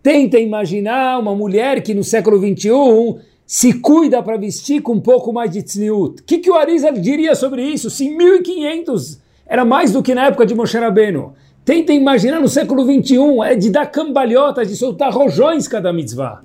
Tenta 0.01 0.39
imaginar 0.39 1.19
uma 1.19 1.35
mulher 1.35 1.83
que 1.83 1.93
no 1.93 2.05
século 2.05 2.39
21 2.39 3.19
se 3.45 3.81
cuida 3.81 4.23
para 4.23 4.37
vestir 4.37 4.81
com 4.81 4.93
um 4.93 5.01
pouco 5.01 5.33
mais 5.33 5.51
de 5.51 5.61
tzniut. 5.61 6.23
O 6.23 6.25
que, 6.25 6.39
que 6.39 6.49
o 6.49 6.55
Arizal 6.55 6.93
diria 6.93 7.35
sobre 7.35 7.65
isso? 7.65 7.91
Se 7.91 8.09
1500 8.09 9.19
era 9.49 9.65
mais 9.65 9.91
do 9.91 10.05
que 10.05 10.15
na 10.15 10.27
época 10.27 10.47
de 10.47 10.55
Moshe 10.55 10.79
Rabbeinu. 10.79 11.33
Tenta 11.65 11.93
imaginar 11.93 12.41
no 12.41 12.49
século 12.49 12.87
21, 12.87 13.43
é 13.43 13.57
de 13.57 13.71
dar 13.71 13.87
cambalhotas, 13.87 14.69
de 14.69 14.77
soltar 14.77 15.13
rojões 15.13 15.67
cada 15.67 15.93
mitzvah. 15.93 16.45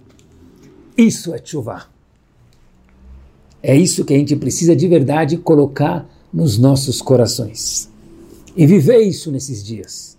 Isso 0.98 1.32
é 1.32 1.38
tshuva. 1.38 1.94
É 3.68 3.76
isso 3.76 4.06
que 4.06 4.14
a 4.14 4.18
gente 4.18 4.36
precisa 4.36 4.76
de 4.76 4.88
verdade 4.88 5.38
colocar 5.38 6.08
nos 6.32 6.60
nossos 6.60 7.02
corações. 7.02 7.90
E 8.56 8.68
viver 8.68 9.00
isso 9.00 9.32
nesses 9.32 9.64
dias. 9.64 10.16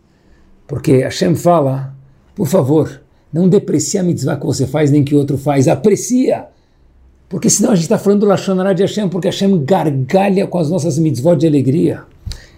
Porque 0.66 1.02
Hashem 1.02 1.36
fala, 1.36 1.94
por 2.34 2.48
favor, 2.48 3.00
não 3.32 3.48
deprecia 3.48 4.00
a 4.00 4.02
mitzvah 4.02 4.36
que 4.36 4.44
você 4.44 4.66
faz 4.66 4.90
nem 4.90 5.04
que 5.04 5.14
outro 5.14 5.38
faz, 5.38 5.68
aprecia 5.68 6.48
Porque 7.28 7.48
senão 7.48 7.70
a 7.70 7.74
gente 7.76 7.84
está 7.84 7.96
falando 7.96 8.20
do 8.20 8.26
Lashonará 8.26 8.72
de 8.72 8.82
Hashem, 8.82 9.08
porque 9.08 9.28
Hashem 9.28 9.64
gargalha 9.64 10.48
com 10.48 10.58
as 10.58 10.68
nossas 10.68 10.98
mitzvot 10.98 11.36
de 11.36 11.46
alegria. 11.46 12.02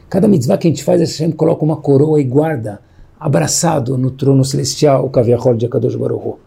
Cada 0.09 0.26
mitzvah 0.26 0.57
que 0.57 0.68
a 0.68 0.70
gente 0.70 0.82
faz, 0.82 1.03
Hashem 1.03 1.32
coloca 1.32 1.66
uma 1.66 1.76
coroa 1.76 2.18
e 2.18 2.24
guarda, 2.24 2.80
abraçado 3.20 3.99
no 3.99 4.11
trono 4.11 4.43
celestial, 4.43 5.05
o 5.05 5.11
Kaviachol 5.11 5.55
de 5.55 5.66
Akadosh 5.66 5.97
Baruch 5.97 6.39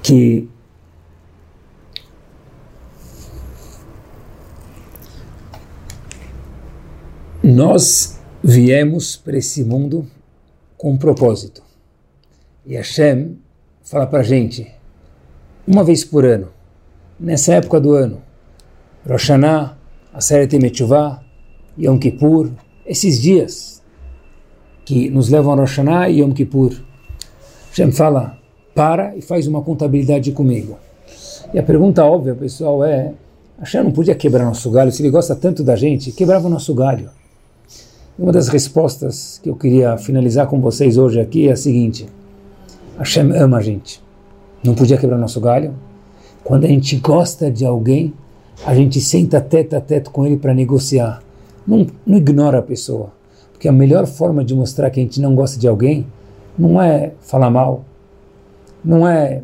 Que 0.00 0.48
nós 7.42 8.20
viemos 8.42 9.16
para 9.16 9.36
esse 9.36 9.64
mundo 9.64 10.06
com 10.78 10.92
um 10.92 10.96
propósito. 10.96 11.60
E 12.64 12.76
Hashem 12.76 13.36
fala 13.82 14.06
para 14.06 14.20
a 14.20 14.22
gente, 14.22 14.70
uma 15.66 15.82
vez 15.82 16.04
por 16.04 16.24
ano, 16.24 16.48
nessa 17.18 17.54
época 17.54 17.80
do 17.80 17.94
ano, 17.94 18.22
Rosh 19.04 19.28
Hashanah, 19.28 19.76
Aseret 20.14 20.56
Metchuvah, 20.56 21.20
Yom 21.76 21.98
Kippur, 21.98 22.52
esses 22.86 23.20
dias 23.20 23.82
que 24.84 25.10
nos 25.10 25.28
levam 25.28 25.52
a 25.52 25.56
Rosh 25.56 25.78
Hashanah 25.78 26.10
e 26.10 26.20
Yom 26.20 26.32
Kippur. 26.32 26.80
Hashem 27.70 27.90
fala, 27.90 28.38
para 28.72 29.16
e 29.16 29.20
faz 29.20 29.48
uma 29.48 29.62
contabilidade 29.62 30.30
comigo. 30.30 30.78
E 31.52 31.58
a 31.58 31.62
pergunta 31.62 32.04
óbvia, 32.04 32.36
pessoal, 32.36 32.84
é, 32.84 33.12
Hashem 33.58 33.82
não 33.82 33.90
podia 33.90 34.14
quebrar 34.14 34.44
nosso 34.44 34.70
galho, 34.70 34.92
se 34.92 35.02
ele 35.02 35.10
gosta 35.10 35.34
tanto 35.34 35.64
da 35.64 35.74
gente, 35.74 36.12
quebrava 36.12 36.46
o 36.46 36.50
nosso 36.50 36.72
galho. 36.72 37.10
Uma 38.18 38.32
das 38.32 38.48
respostas 38.48 39.40
que 39.42 39.48
eu 39.48 39.56
queria 39.56 39.96
finalizar 39.96 40.46
com 40.46 40.60
vocês 40.60 40.98
hoje 40.98 41.20
aqui 41.20 41.48
é 41.48 41.52
a 41.52 41.56
seguinte, 41.56 42.06
Hashem 42.98 43.32
ama 43.36 43.58
a 43.58 43.62
gente 43.62 44.02
não 44.62 44.74
podia 44.74 44.96
quebrar 44.96 45.18
nosso 45.18 45.40
galho. 45.40 45.74
Quando 46.44 46.64
a 46.64 46.68
gente 46.68 46.96
gosta 46.96 47.50
de 47.50 47.64
alguém, 47.64 48.14
a 48.64 48.74
gente 48.74 49.00
senta 49.00 49.40
teto 49.40 49.74
a 49.74 49.80
teto 49.80 50.10
com 50.10 50.24
ele 50.24 50.36
para 50.36 50.54
negociar. 50.54 51.22
Não, 51.66 51.86
não 52.06 52.18
ignora 52.18 52.58
a 52.58 52.62
pessoa. 52.62 53.12
Porque 53.52 53.68
a 53.68 53.72
melhor 53.72 54.06
forma 54.06 54.44
de 54.44 54.54
mostrar 54.54 54.90
que 54.90 55.00
a 55.00 55.02
gente 55.02 55.20
não 55.20 55.34
gosta 55.34 55.58
de 55.58 55.66
alguém 55.66 56.06
não 56.56 56.80
é 56.80 57.12
falar 57.20 57.50
mal, 57.50 57.84
não 58.84 59.08
é 59.08 59.42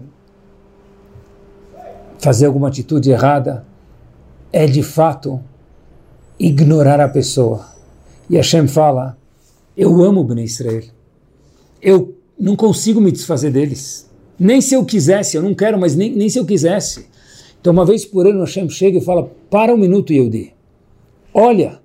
fazer 2.18 2.46
alguma 2.46 2.68
atitude 2.68 3.10
errada, 3.10 3.64
é 4.52 4.66
de 4.66 4.82
fato 4.82 5.40
ignorar 6.38 7.00
a 7.00 7.08
pessoa. 7.08 7.64
E 8.28 8.36
Hashem 8.36 8.68
fala: 8.68 9.16
Eu 9.76 10.02
amo 10.02 10.24
Bnei 10.24 10.44
Israel, 10.44 10.84
eu 11.80 12.14
não 12.38 12.56
consigo 12.56 13.00
me 13.00 13.10
desfazer 13.10 13.50
deles. 13.50 14.08
Nem 14.38 14.60
se 14.60 14.74
eu 14.74 14.84
quisesse, 14.84 15.36
eu 15.36 15.42
não 15.42 15.54
quero, 15.54 15.78
mas 15.78 15.96
nem, 15.96 16.14
nem 16.14 16.28
se 16.28 16.38
eu 16.38 16.44
quisesse. 16.44 17.06
Então, 17.60 17.72
uma 17.72 17.84
vez 17.84 18.04
por 18.04 18.26
ano, 18.26 18.40
Hashem 18.40 18.68
chega 18.70 18.98
e 18.98 19.04
fala: 19.04 19.30
Para 19.50 19.74
um 19.74 19.78
minuto, 19.78 20.12
Yehudi. 20.12 20.54
Olha, 21.32 21.80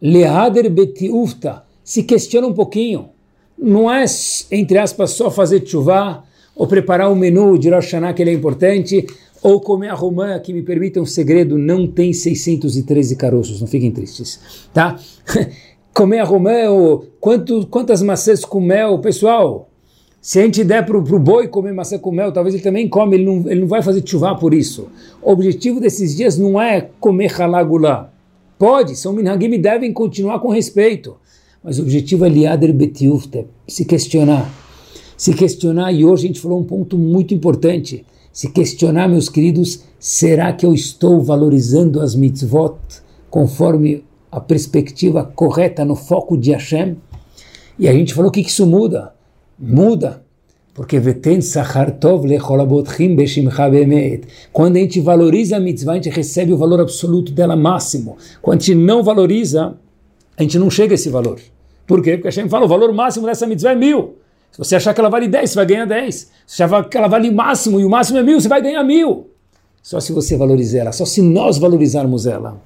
Leader 0.00 0.70
betiufta, 0.70 1.64
se 1.84 2.02
questiona 2.02 2.46
um 2.46 2.54
pouquinho. 2.54 3.10
Não 3.58 3.92
é, 3.92 4.04
entre 4.50 4.78
aspas, 4.78 5.10
só 5.10 5.30
fazer 5.30 5.66
chuvá, 5.66 6.24
ou 6.56 6.66
preparar 6.66 7.10
um 7.10 7.14
menu 7.14 7.58
de 7.58 7.70
Rosh 7.70 7.92
que 8.14 8.22
ele 8.22 8.30
é 8.30 8.34
importante, 8.34 9.06
ou 9.42 9.60
comer 9.60 9.88
a 9.88 9.94
romã, 9.94 10.38
que 10.38 10.52
me 10.52 10.62
permita 10.62 11.00
um 11.00 11.06
segredo, 11.06 11.56
não 11.56 11.86
tem 11.86 12.12
613 12.12 13.16
caroços, 13.16 13.60
não 13.60 13.66
fiquem 13.66 13.90
tristes, 13.90 14.40
tá? 14.72 14.98
comer 15.94 16.20
a 16.20 16.24
romã, 16.24 16.68
ou 16.70 17.06
quanto, 17.20 17.66
quantas 17.66 18.02
maçãs 18.02 18.44
com 18.44 18.60
mel, 18.60 18.98
pessoal, 18.98 19.70
se 20.20 20.38
a 20.38 20.42
gente 20.42 20.62
der 20.62 20.84
para 20.84 20.98
o 20.98 21.18
boi 21.18 21.48
comer 21.48 21.72
maçã 21.72 21.98
com 21.98 22.12
mel, 22.12 22.30
talvez 22.30 22.54
ele 22.54 22.62
também 22.62 22.86
come, 22.86 23.16
ele 23.16 23.24
não, 23.24 23.50
ele 23.50 23.60
não 23.60 23.66
vai 23.66 23.82
fazer 23.82 24.06
chuvá 24.06 24.34
por 24.34 24.52
isso. 24.52 24.88
O 25.22 25.32
objetivo 25.32 25.80
desses 25.80 26.14
dias 26.14 26.36
não 26.36 26.60
é 26.60 26.90
comer 27.00 27.40
halagulá. 27.40 28.12
Pode, 28.58 28.94
são 28.96 29.14
minhagim 29.14 29.54
e 29.54 29.58
devem 29.58 29.90
continuar 29.90 30.38
com 30.40 30.48
respeito. 30.48 31.16
Mas 31.64 31.78
o 31.78 31.82
objetivo 31.82 32.26
é 32.26 32.28
liader 32.28 32.74
betiufte, 32.74 33.46
se 33.66 33.86
questionar. 33.86 34.50
Se 35.16 35.32
questionar, 35.32 35.90
e 35.92 36.04
hoje 36.04 36.24
a 36.24 36.26
gente 36.26 36.40
falou 36.40 36.60
um 36.60 36.64
ponto 36.64 36.98
muito 36.98 37.32
importante. 37.32 38.04
Se 38.32 38.48
questionar, 38.50 39.08
meus 39.08 39.28
queridos, 39.28 39.84
será 39.98 40.52
que 40.52 40.64
eu 40.64 40.72
estou 40.72 41.22
valorizando 41.22 42.00
as 42.00 42.14
mitzvot 42.14 42.78
conforme 43.28 44.04
a 44.30 44.40
perspectiva 44.40 45.24
correta 45.24 45.84
no 45.84 45.96
foco 45.96 46.36
de 46.36 46.52
Hashem? 46.52 46.96
E 47.78 47.88
a 47.88 47.92
gente 47.92 48.14
falou 48.14 48.30
que 48.30 48.40
isso 48.40 48.66
muda 48.66 49.12
muda. 49.60 50.22
Porque 50.72 50.98
veten 50.98 51.42
sachar 51.42 51.98
tov 51.98 52.26
lecholabotchim 52.26 53.14
beshimcha 53.14 53.68
be'emet. 53.68 54.22
Quando 54.52 54.76
a 54.76 54.78
gente 54.78 55.00
valoriza 55.00 55.56
a 55.56 55.60
mitzvah, 55.60 55.92
a 55.92 55.94
gente 55.96 56.08
recebe 56.08 56.52
o 56.52 56.56
valor 56.56 56.80
absoluto 56.80 57.32
dela 57.32 57.56
máximo. 57.56 58.16
Quando 58.40 58.60
a 58.60 58.64
gente 58.64 58.74
não 58.76 59.02
valoriza, 59.02 59.74
a 60.36 60.42
gente 60.42 60.58
não 60.58 60.70
chega 60.70 60.94
a 60.94 60.96
esse 60.96 61.10
valor. 61.10 61.38
Por 61.86 62.02
quê? 62.02 62.16
Porque 62.16 62.30
gente 62.30 62.48
fala, 62.48 62.64
o 62.64 62.68
valor 62.68 62.92
máximo 62.94 63.26
dessa 63.26 63.46
mitzvah 63.46 63.72
é 63.72 63.74
mil. 63.74 64.14
Se 64.52 64.58
você 64.58 64.76
achar 64.76 64.92
que 64.92 65.00
ela 65.00 65.08
vale 65.08 65.28
10, 65.28 65.50
você 65.50 65.56
vai 65.56 65.66
ganhar 65.66 65.86
10. 65.86 66.30
Se 66.46 66.62
achar 66.62 66.88
que 66.88 66.96
ela 66.96 67.08
vale 67.08 67.30
máximo 67.30 67.78
e 67.80 67.84
o 67.84 67.90
máximo 67.90 68.18
é 68.18 68.22
mil, 68.22 68.40
você 68.40 68.48
vai 68.48 68.60
ganhar 68.60 68.82
mil. 68.82 69.28
Só 69.82 70.00
se 70.00 70.12
você 70.12 70.36
valorizar 70.36 70.78
ela, 70.80 70.92
só 70.92 71.04
se 71.04 71.22
nós 71.22 71.58
valorizarmos 71.58 72.26
ela. 72.26 72.60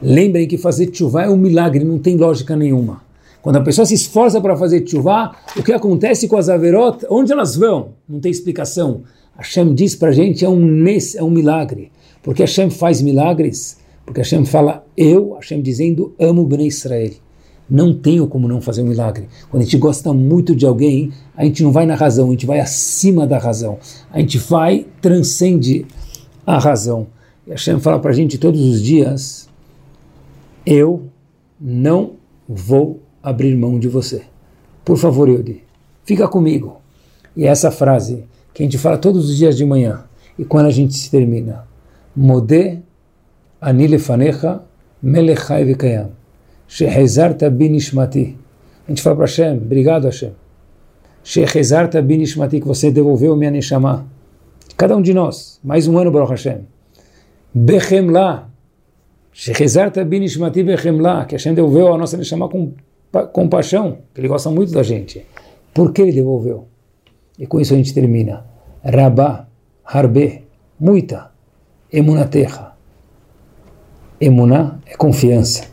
Lembrem 0.00 0.48
que 0.48 0.56
fazer 0.56 0.90
chuva 0.92 1.22
é 1.22 1.28
um 1.28 1.36
milagre, 1.36 1.84
não 1.84 1.98
tem 1.98 2.16
lógica 2.16 2.56
nenhuma. 2.56 3.02
Quando 3.40 3.56
a 3.56 3.60
pessoa 3.60 3.84
se 3.84 3.94
esforça 3.94 4.40
para 4.40 4.56
fazer 4.56 4.86
chuvá, 4.86 5.34
o 5.56 5.62
que 5.62 5.72
acontece 5.72 6.28
com 6.28 6.36
as 6.36 6.48
averot? 6.48 7.04
Onde 7.10 7.32
elas 7.32 7.56
vão? 7.56 7.94
Não 8.08 8.20
tem 8.20 8.30
explicação. 8.30 9.02
Hashem 9.36 9.74
diz 9.74 9.96
para 9.96 10.10
a 10.10 10.12
gente, 10.12 10.44
é 10.44 10.48
um 10.48 10.84
é 11.16 11.22
um 11.22 11.30
milagre. 11.30 11.90
Porque 12.22 12.42
Hashem 12.42 12.70
faz 12.70 13.02
milagres? 13.02 13.78
Porque 14.06 14.20
Hashem 14.20 14.44
fala, 14.44 14.84
eu, 14.96 15.34
Hashem 15.34 15.60
dizendo, 15.60 16.14
amo 16.18 16.44
Bnei 16.46 16.68
Israel. 16.68 17.12
Não 17.72 17.94
tenho 17.94 18.26
como 18.26 18.46
não 18.46 18.60
fazer 18.60 18.82
um 18.82 18.88
milagre. 18.88 19.30
Quando 19.50 19.62
a 19.62 19.64
gente 19.64 19.78
gosta 19.78 20.12
muito 20.12 20.54
de 20.54 20.66
alguém, 20.66 21.10
a 21.34 21.42
gente 21.42 21.62
não 21.62 21.72
vai 21.72 21.86
na 21.86 21.94
razão, 21.94 22.28
a 22.28 22.30
gente 22.32 22.44
vai 22.44 22.60
acima 22.60 23.26
da 23.26 23.38
razão. 23.38 23.78
A 24.12 24.18
gente 24.20 24.36
vai, 24.36 24.86
transcende 25.00 25.86
a 26.46 26.58
razão. 26.58 27.06
E 27.46 27.50
Hashem 27.50 27.80
fala 27.80 27.98
para 27.98 28.10
a 28.10 28.14
gente 28.14 28.36
todos 28.36 28.60
os 28.60 28.82
dias, 28.82 29.48
eu 30.66 31.04
não 31.58 32.16
vou 32.46 33.00
abrir 33.22 33.56
mão 33.56 33.78
de 33.78 33.88
você. 33.88 34.20
Por 34.84 34.98
favor, 34.98 35.26
Yudi, 35.26 35.64
fica 36.04 36.28
comigo. 36.28 36.76
E 37.34 37.46
essa 37.46 37.70
frase 37.70 38.26
que 38.52 38.62
a 38.62 38.66
gente 38.66 38.76
fala 38.76 38.98
todos 38.98 39.30
os 39.30 39.36
dias 39.38 39.56
de 39.56 39.64
manhã, 39.64 40.04
e 40.38 40.44
quando 40.44 40.66
a 40.66 40.70
gente 40.70 40.92
se 40.92 41.10
termina, 41.10 41.64
Modé 42.14 42.80
anilefanecha 43.62 44.60
melechai 45.02 45.64
vekayam, 45.64 46.10
shehezarta 46.72 47.50
binishmati. 47.50 48.38
A 48.86 48.90
gente 48.90 49.02
fala 49.02 49.16
para 49.16 49.26
Hashem, 49.26 49.58
obrigado 49.58 50.06
Hashem. 50.06 50.32
Shehezarta 51.22 52.00
binishmati, 52.00 52.60
que 52.60 52.66
você 52.66 52.90
devolveu 52.90 53.36
minha 53.36 53.50
neshama. 53.50 54.06
Cada 54.76 54.96
um 54.96 55.02
de 55.02 55.12
nós, 55.12 55.60
mais 55.62 55.86
um 55.86 55.98
ano, 55.98 56.10
Baruch 56.10 56.30
Hashem. 56.30 56.60
Bechemla, 57.52 58.48
Shehezarta 59.32 60.02
binishmati 60.02 60.62
bechemla, 60.62 61.26
que 61.26 61.34
Hashem 61.34 61.54
devolveu 61.54 61.92
a 61.92 61.98
nossa 61.98 62.16
neshama 62.16 62.48
com 62.48 62.72
compaixão, 63.32 63.98
que 64.14 64.20
ele 64.22 64.28
gosta 64.28 64.50
muito 64.50 64.72
da 64.72 64.82
gente. 64.82 65.26
Por 65.74 65.92
que 65.92 66.00
ele 66.00 66.12
devolveu? 66.12 66.68
E 67.38 67.46
com 67.46 67.60
isso 67.60 67.74
a 67.74 67.76
gente 67.76 67.92
termina. 67.92 68.46
Rabá, 68.82 69.46
harbe, 69.84 70.44
muita, 70.80 71.30
emunaterra. 71.92 72.74
Emuná 74.18 74.78
é 74.86 74.96
confiança. 74.96 75.71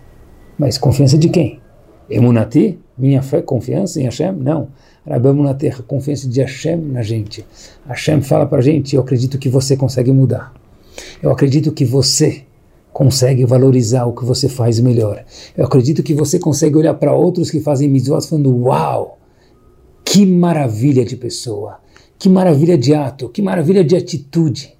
Mas 0.59 0.77
confiança 0.77 1.17
de 1.17 1.29
quem? 1.29 1.61
Emunati, 2.09 2.77
minha 2.97 3.21
fé, 3.21 3.41
confiança 3.41 4.01
em 4.01 4.03
Hashem? 4.03 4.33
Não. 4.33 4.67
Rabá 5.07 5.29
emunaterra, 5.29 5.81
confiança 5.81 6.27
de 6.27 6.41
Hashem 6.41 6.75
na 6.75 7.01
gente. 7.01 7.45
Hashem 7.87 8.21
fala 8.21 8.45
para 8.45 8.61
gente, 8.61 8.95
eu 8.95 9.01
acredito 9.01 9.39
que 9.39 9.47
você 9.47 9.77
consegue 9.77 10.11
mudar. 10.11 10.53
Eu 11.23 11.31
acredito 11.31 11.71
que 11.71 11.85
você 11.85 12.43
consegue 12.91 13.45
valorizar 13.45 14.05
o 14.05 14.13
que 14.13 14.25
você 14.25 14.49
faz 14.49 14.79
melhor. 14.81 15.23
Eu 15.55 15.65
acredito 15.65 16.03
que 16.03 16.13
você 16.13 16.37
consegue 16.37 16.75
olhar 16.75 16.93
para 16.95 17.13
outros 17.13 17.49
que 17.49 17.61
fazem 17.61 17.87
mitzvot 17.87 18.27
falando, 18.27 18.53
uau, 18.65 19.17
que 20.03 20.25
maravilha 20.25 21.05
de 21.05 21.15
pessoa, 21.15 21.77
que 22.17 22.27
maravilha 22.27 22.77
de 22.77 22.93
ato, 22.93 23.29
que 23.29 23.41
maravilha 23.41 23.83
de 23.83 23.95
atitude. 23.95 24.75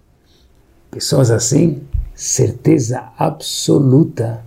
Pessoas 0.91 1.31
assim, 1.31 1.81
certeza 2.13 3.09
absoluta, 3.17 4.43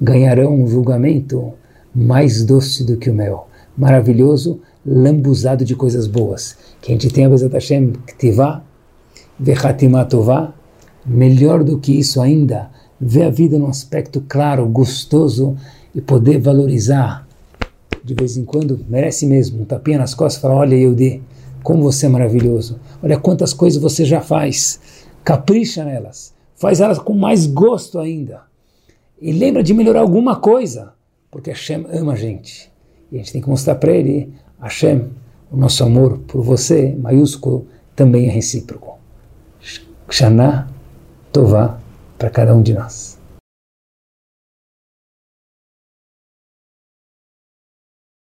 ganharão 0.00 0.54
um 0.54 0.66
julgamento 0.66 1.52
mais 1.94 2.44
doce 2.44 2.84
do 2.84 2.96
que 2.96 3.10
o 3.10 3.14
mel, 3.14 3.48
maravilhoso, 3.76 4.60
lambuzado 4.84 5.64
de 5.64 5.76
coisas 5.76 6.06
boas. 6.06 6.56
Que 6.80 6.92
a 6.92 6.94
gente 6.94 7.08
tenha 7.10 7.28
Bezat 7.28 7.52
Hashem 7.52 7.92
Ktivá, 8.06 8.62
Vechatimatová, 9.38 10.52
melhor 11.06 11.62
do 11.62 11.78
que 11.78 11.98
isso 11.98 12.20
ainda, 12.20 12.70
ver 13.00 13.24
a 13.24 13.30
vida 13.30 13.58
num 13.58 13.68
aspecto 13.68 14.24
claro, 14.28 14.66
gostoso 14.66 15.56
e 15.94 16.00
poder 16.00 16.40
valorizar. 16.40 17.26
De 18.02 18.14
vez 18.14 18.36
em 18.36 18.44
quando, 18.44 18.84
merece 18.88 19.26
mesmo 19.26 19.62
um 19.62 19.64
tapinha 19.64 19.98
nas 19.98 20.14
costas 20.14 20.38
e 20.38 20.42
falar: 20.42 20.56
Olha, 20.56 20.74
Yehudi, 20.74 21.22
como 21.62 21.82
você 21.82 22.06
é 22.06 22.08
maravilhoso. 22.08 22.78
Olha 23.02 23.18
quantas 23.18 23.52
coisas 23.52 23.80
você 23.80 24.04
já 24.04 24.20
faz. 24.20 24.78
Capricha 25.24 25.84
nelas. 25.84 26.34
Faz 26.56 26.80
elas 26.80 26.98
com 26.98 27.14
mais 27.14 27.46
gosto 27.46 27.98
ainda. 27.98 28.42
E 29.24 29.32
lembra 29.32 29.62
de 29.62 29.72
melhorar 29.72 30.00
alguma 30.00 30.36
coisa, 30.36 30.92
porque 31.30 31.48
Hashem 31.48 31.86
ama 31.90 32.12
a 32.12 32.14
gente. 32.14 32.70
E 33.10 33.14
a 33.14 33.18
gente 33.20 33.32
tem 33.32 33.40
que 33.40 33.48
mostrar 33.48 33.76
para 33.76 33.90
ele, 33.90 34.34
Hashem, 34.60 35.08
o 35.50 35.56
nosso 35.56 35.82
amor 35.82 36.18
por 36.26 36.42
você, 36.42 36.94
maiúsculo, 36.94 37.66
também 37.96 38.28
é 38.28 38.30
recíproco. 38.30 38.98
Shana 40.10 40.68
Tová 41.32 41.78
para 42.18 42.28
cada 42.28 42.54
um 42.54 42.60
de 42.60 42.74
nós. 42.74 43.13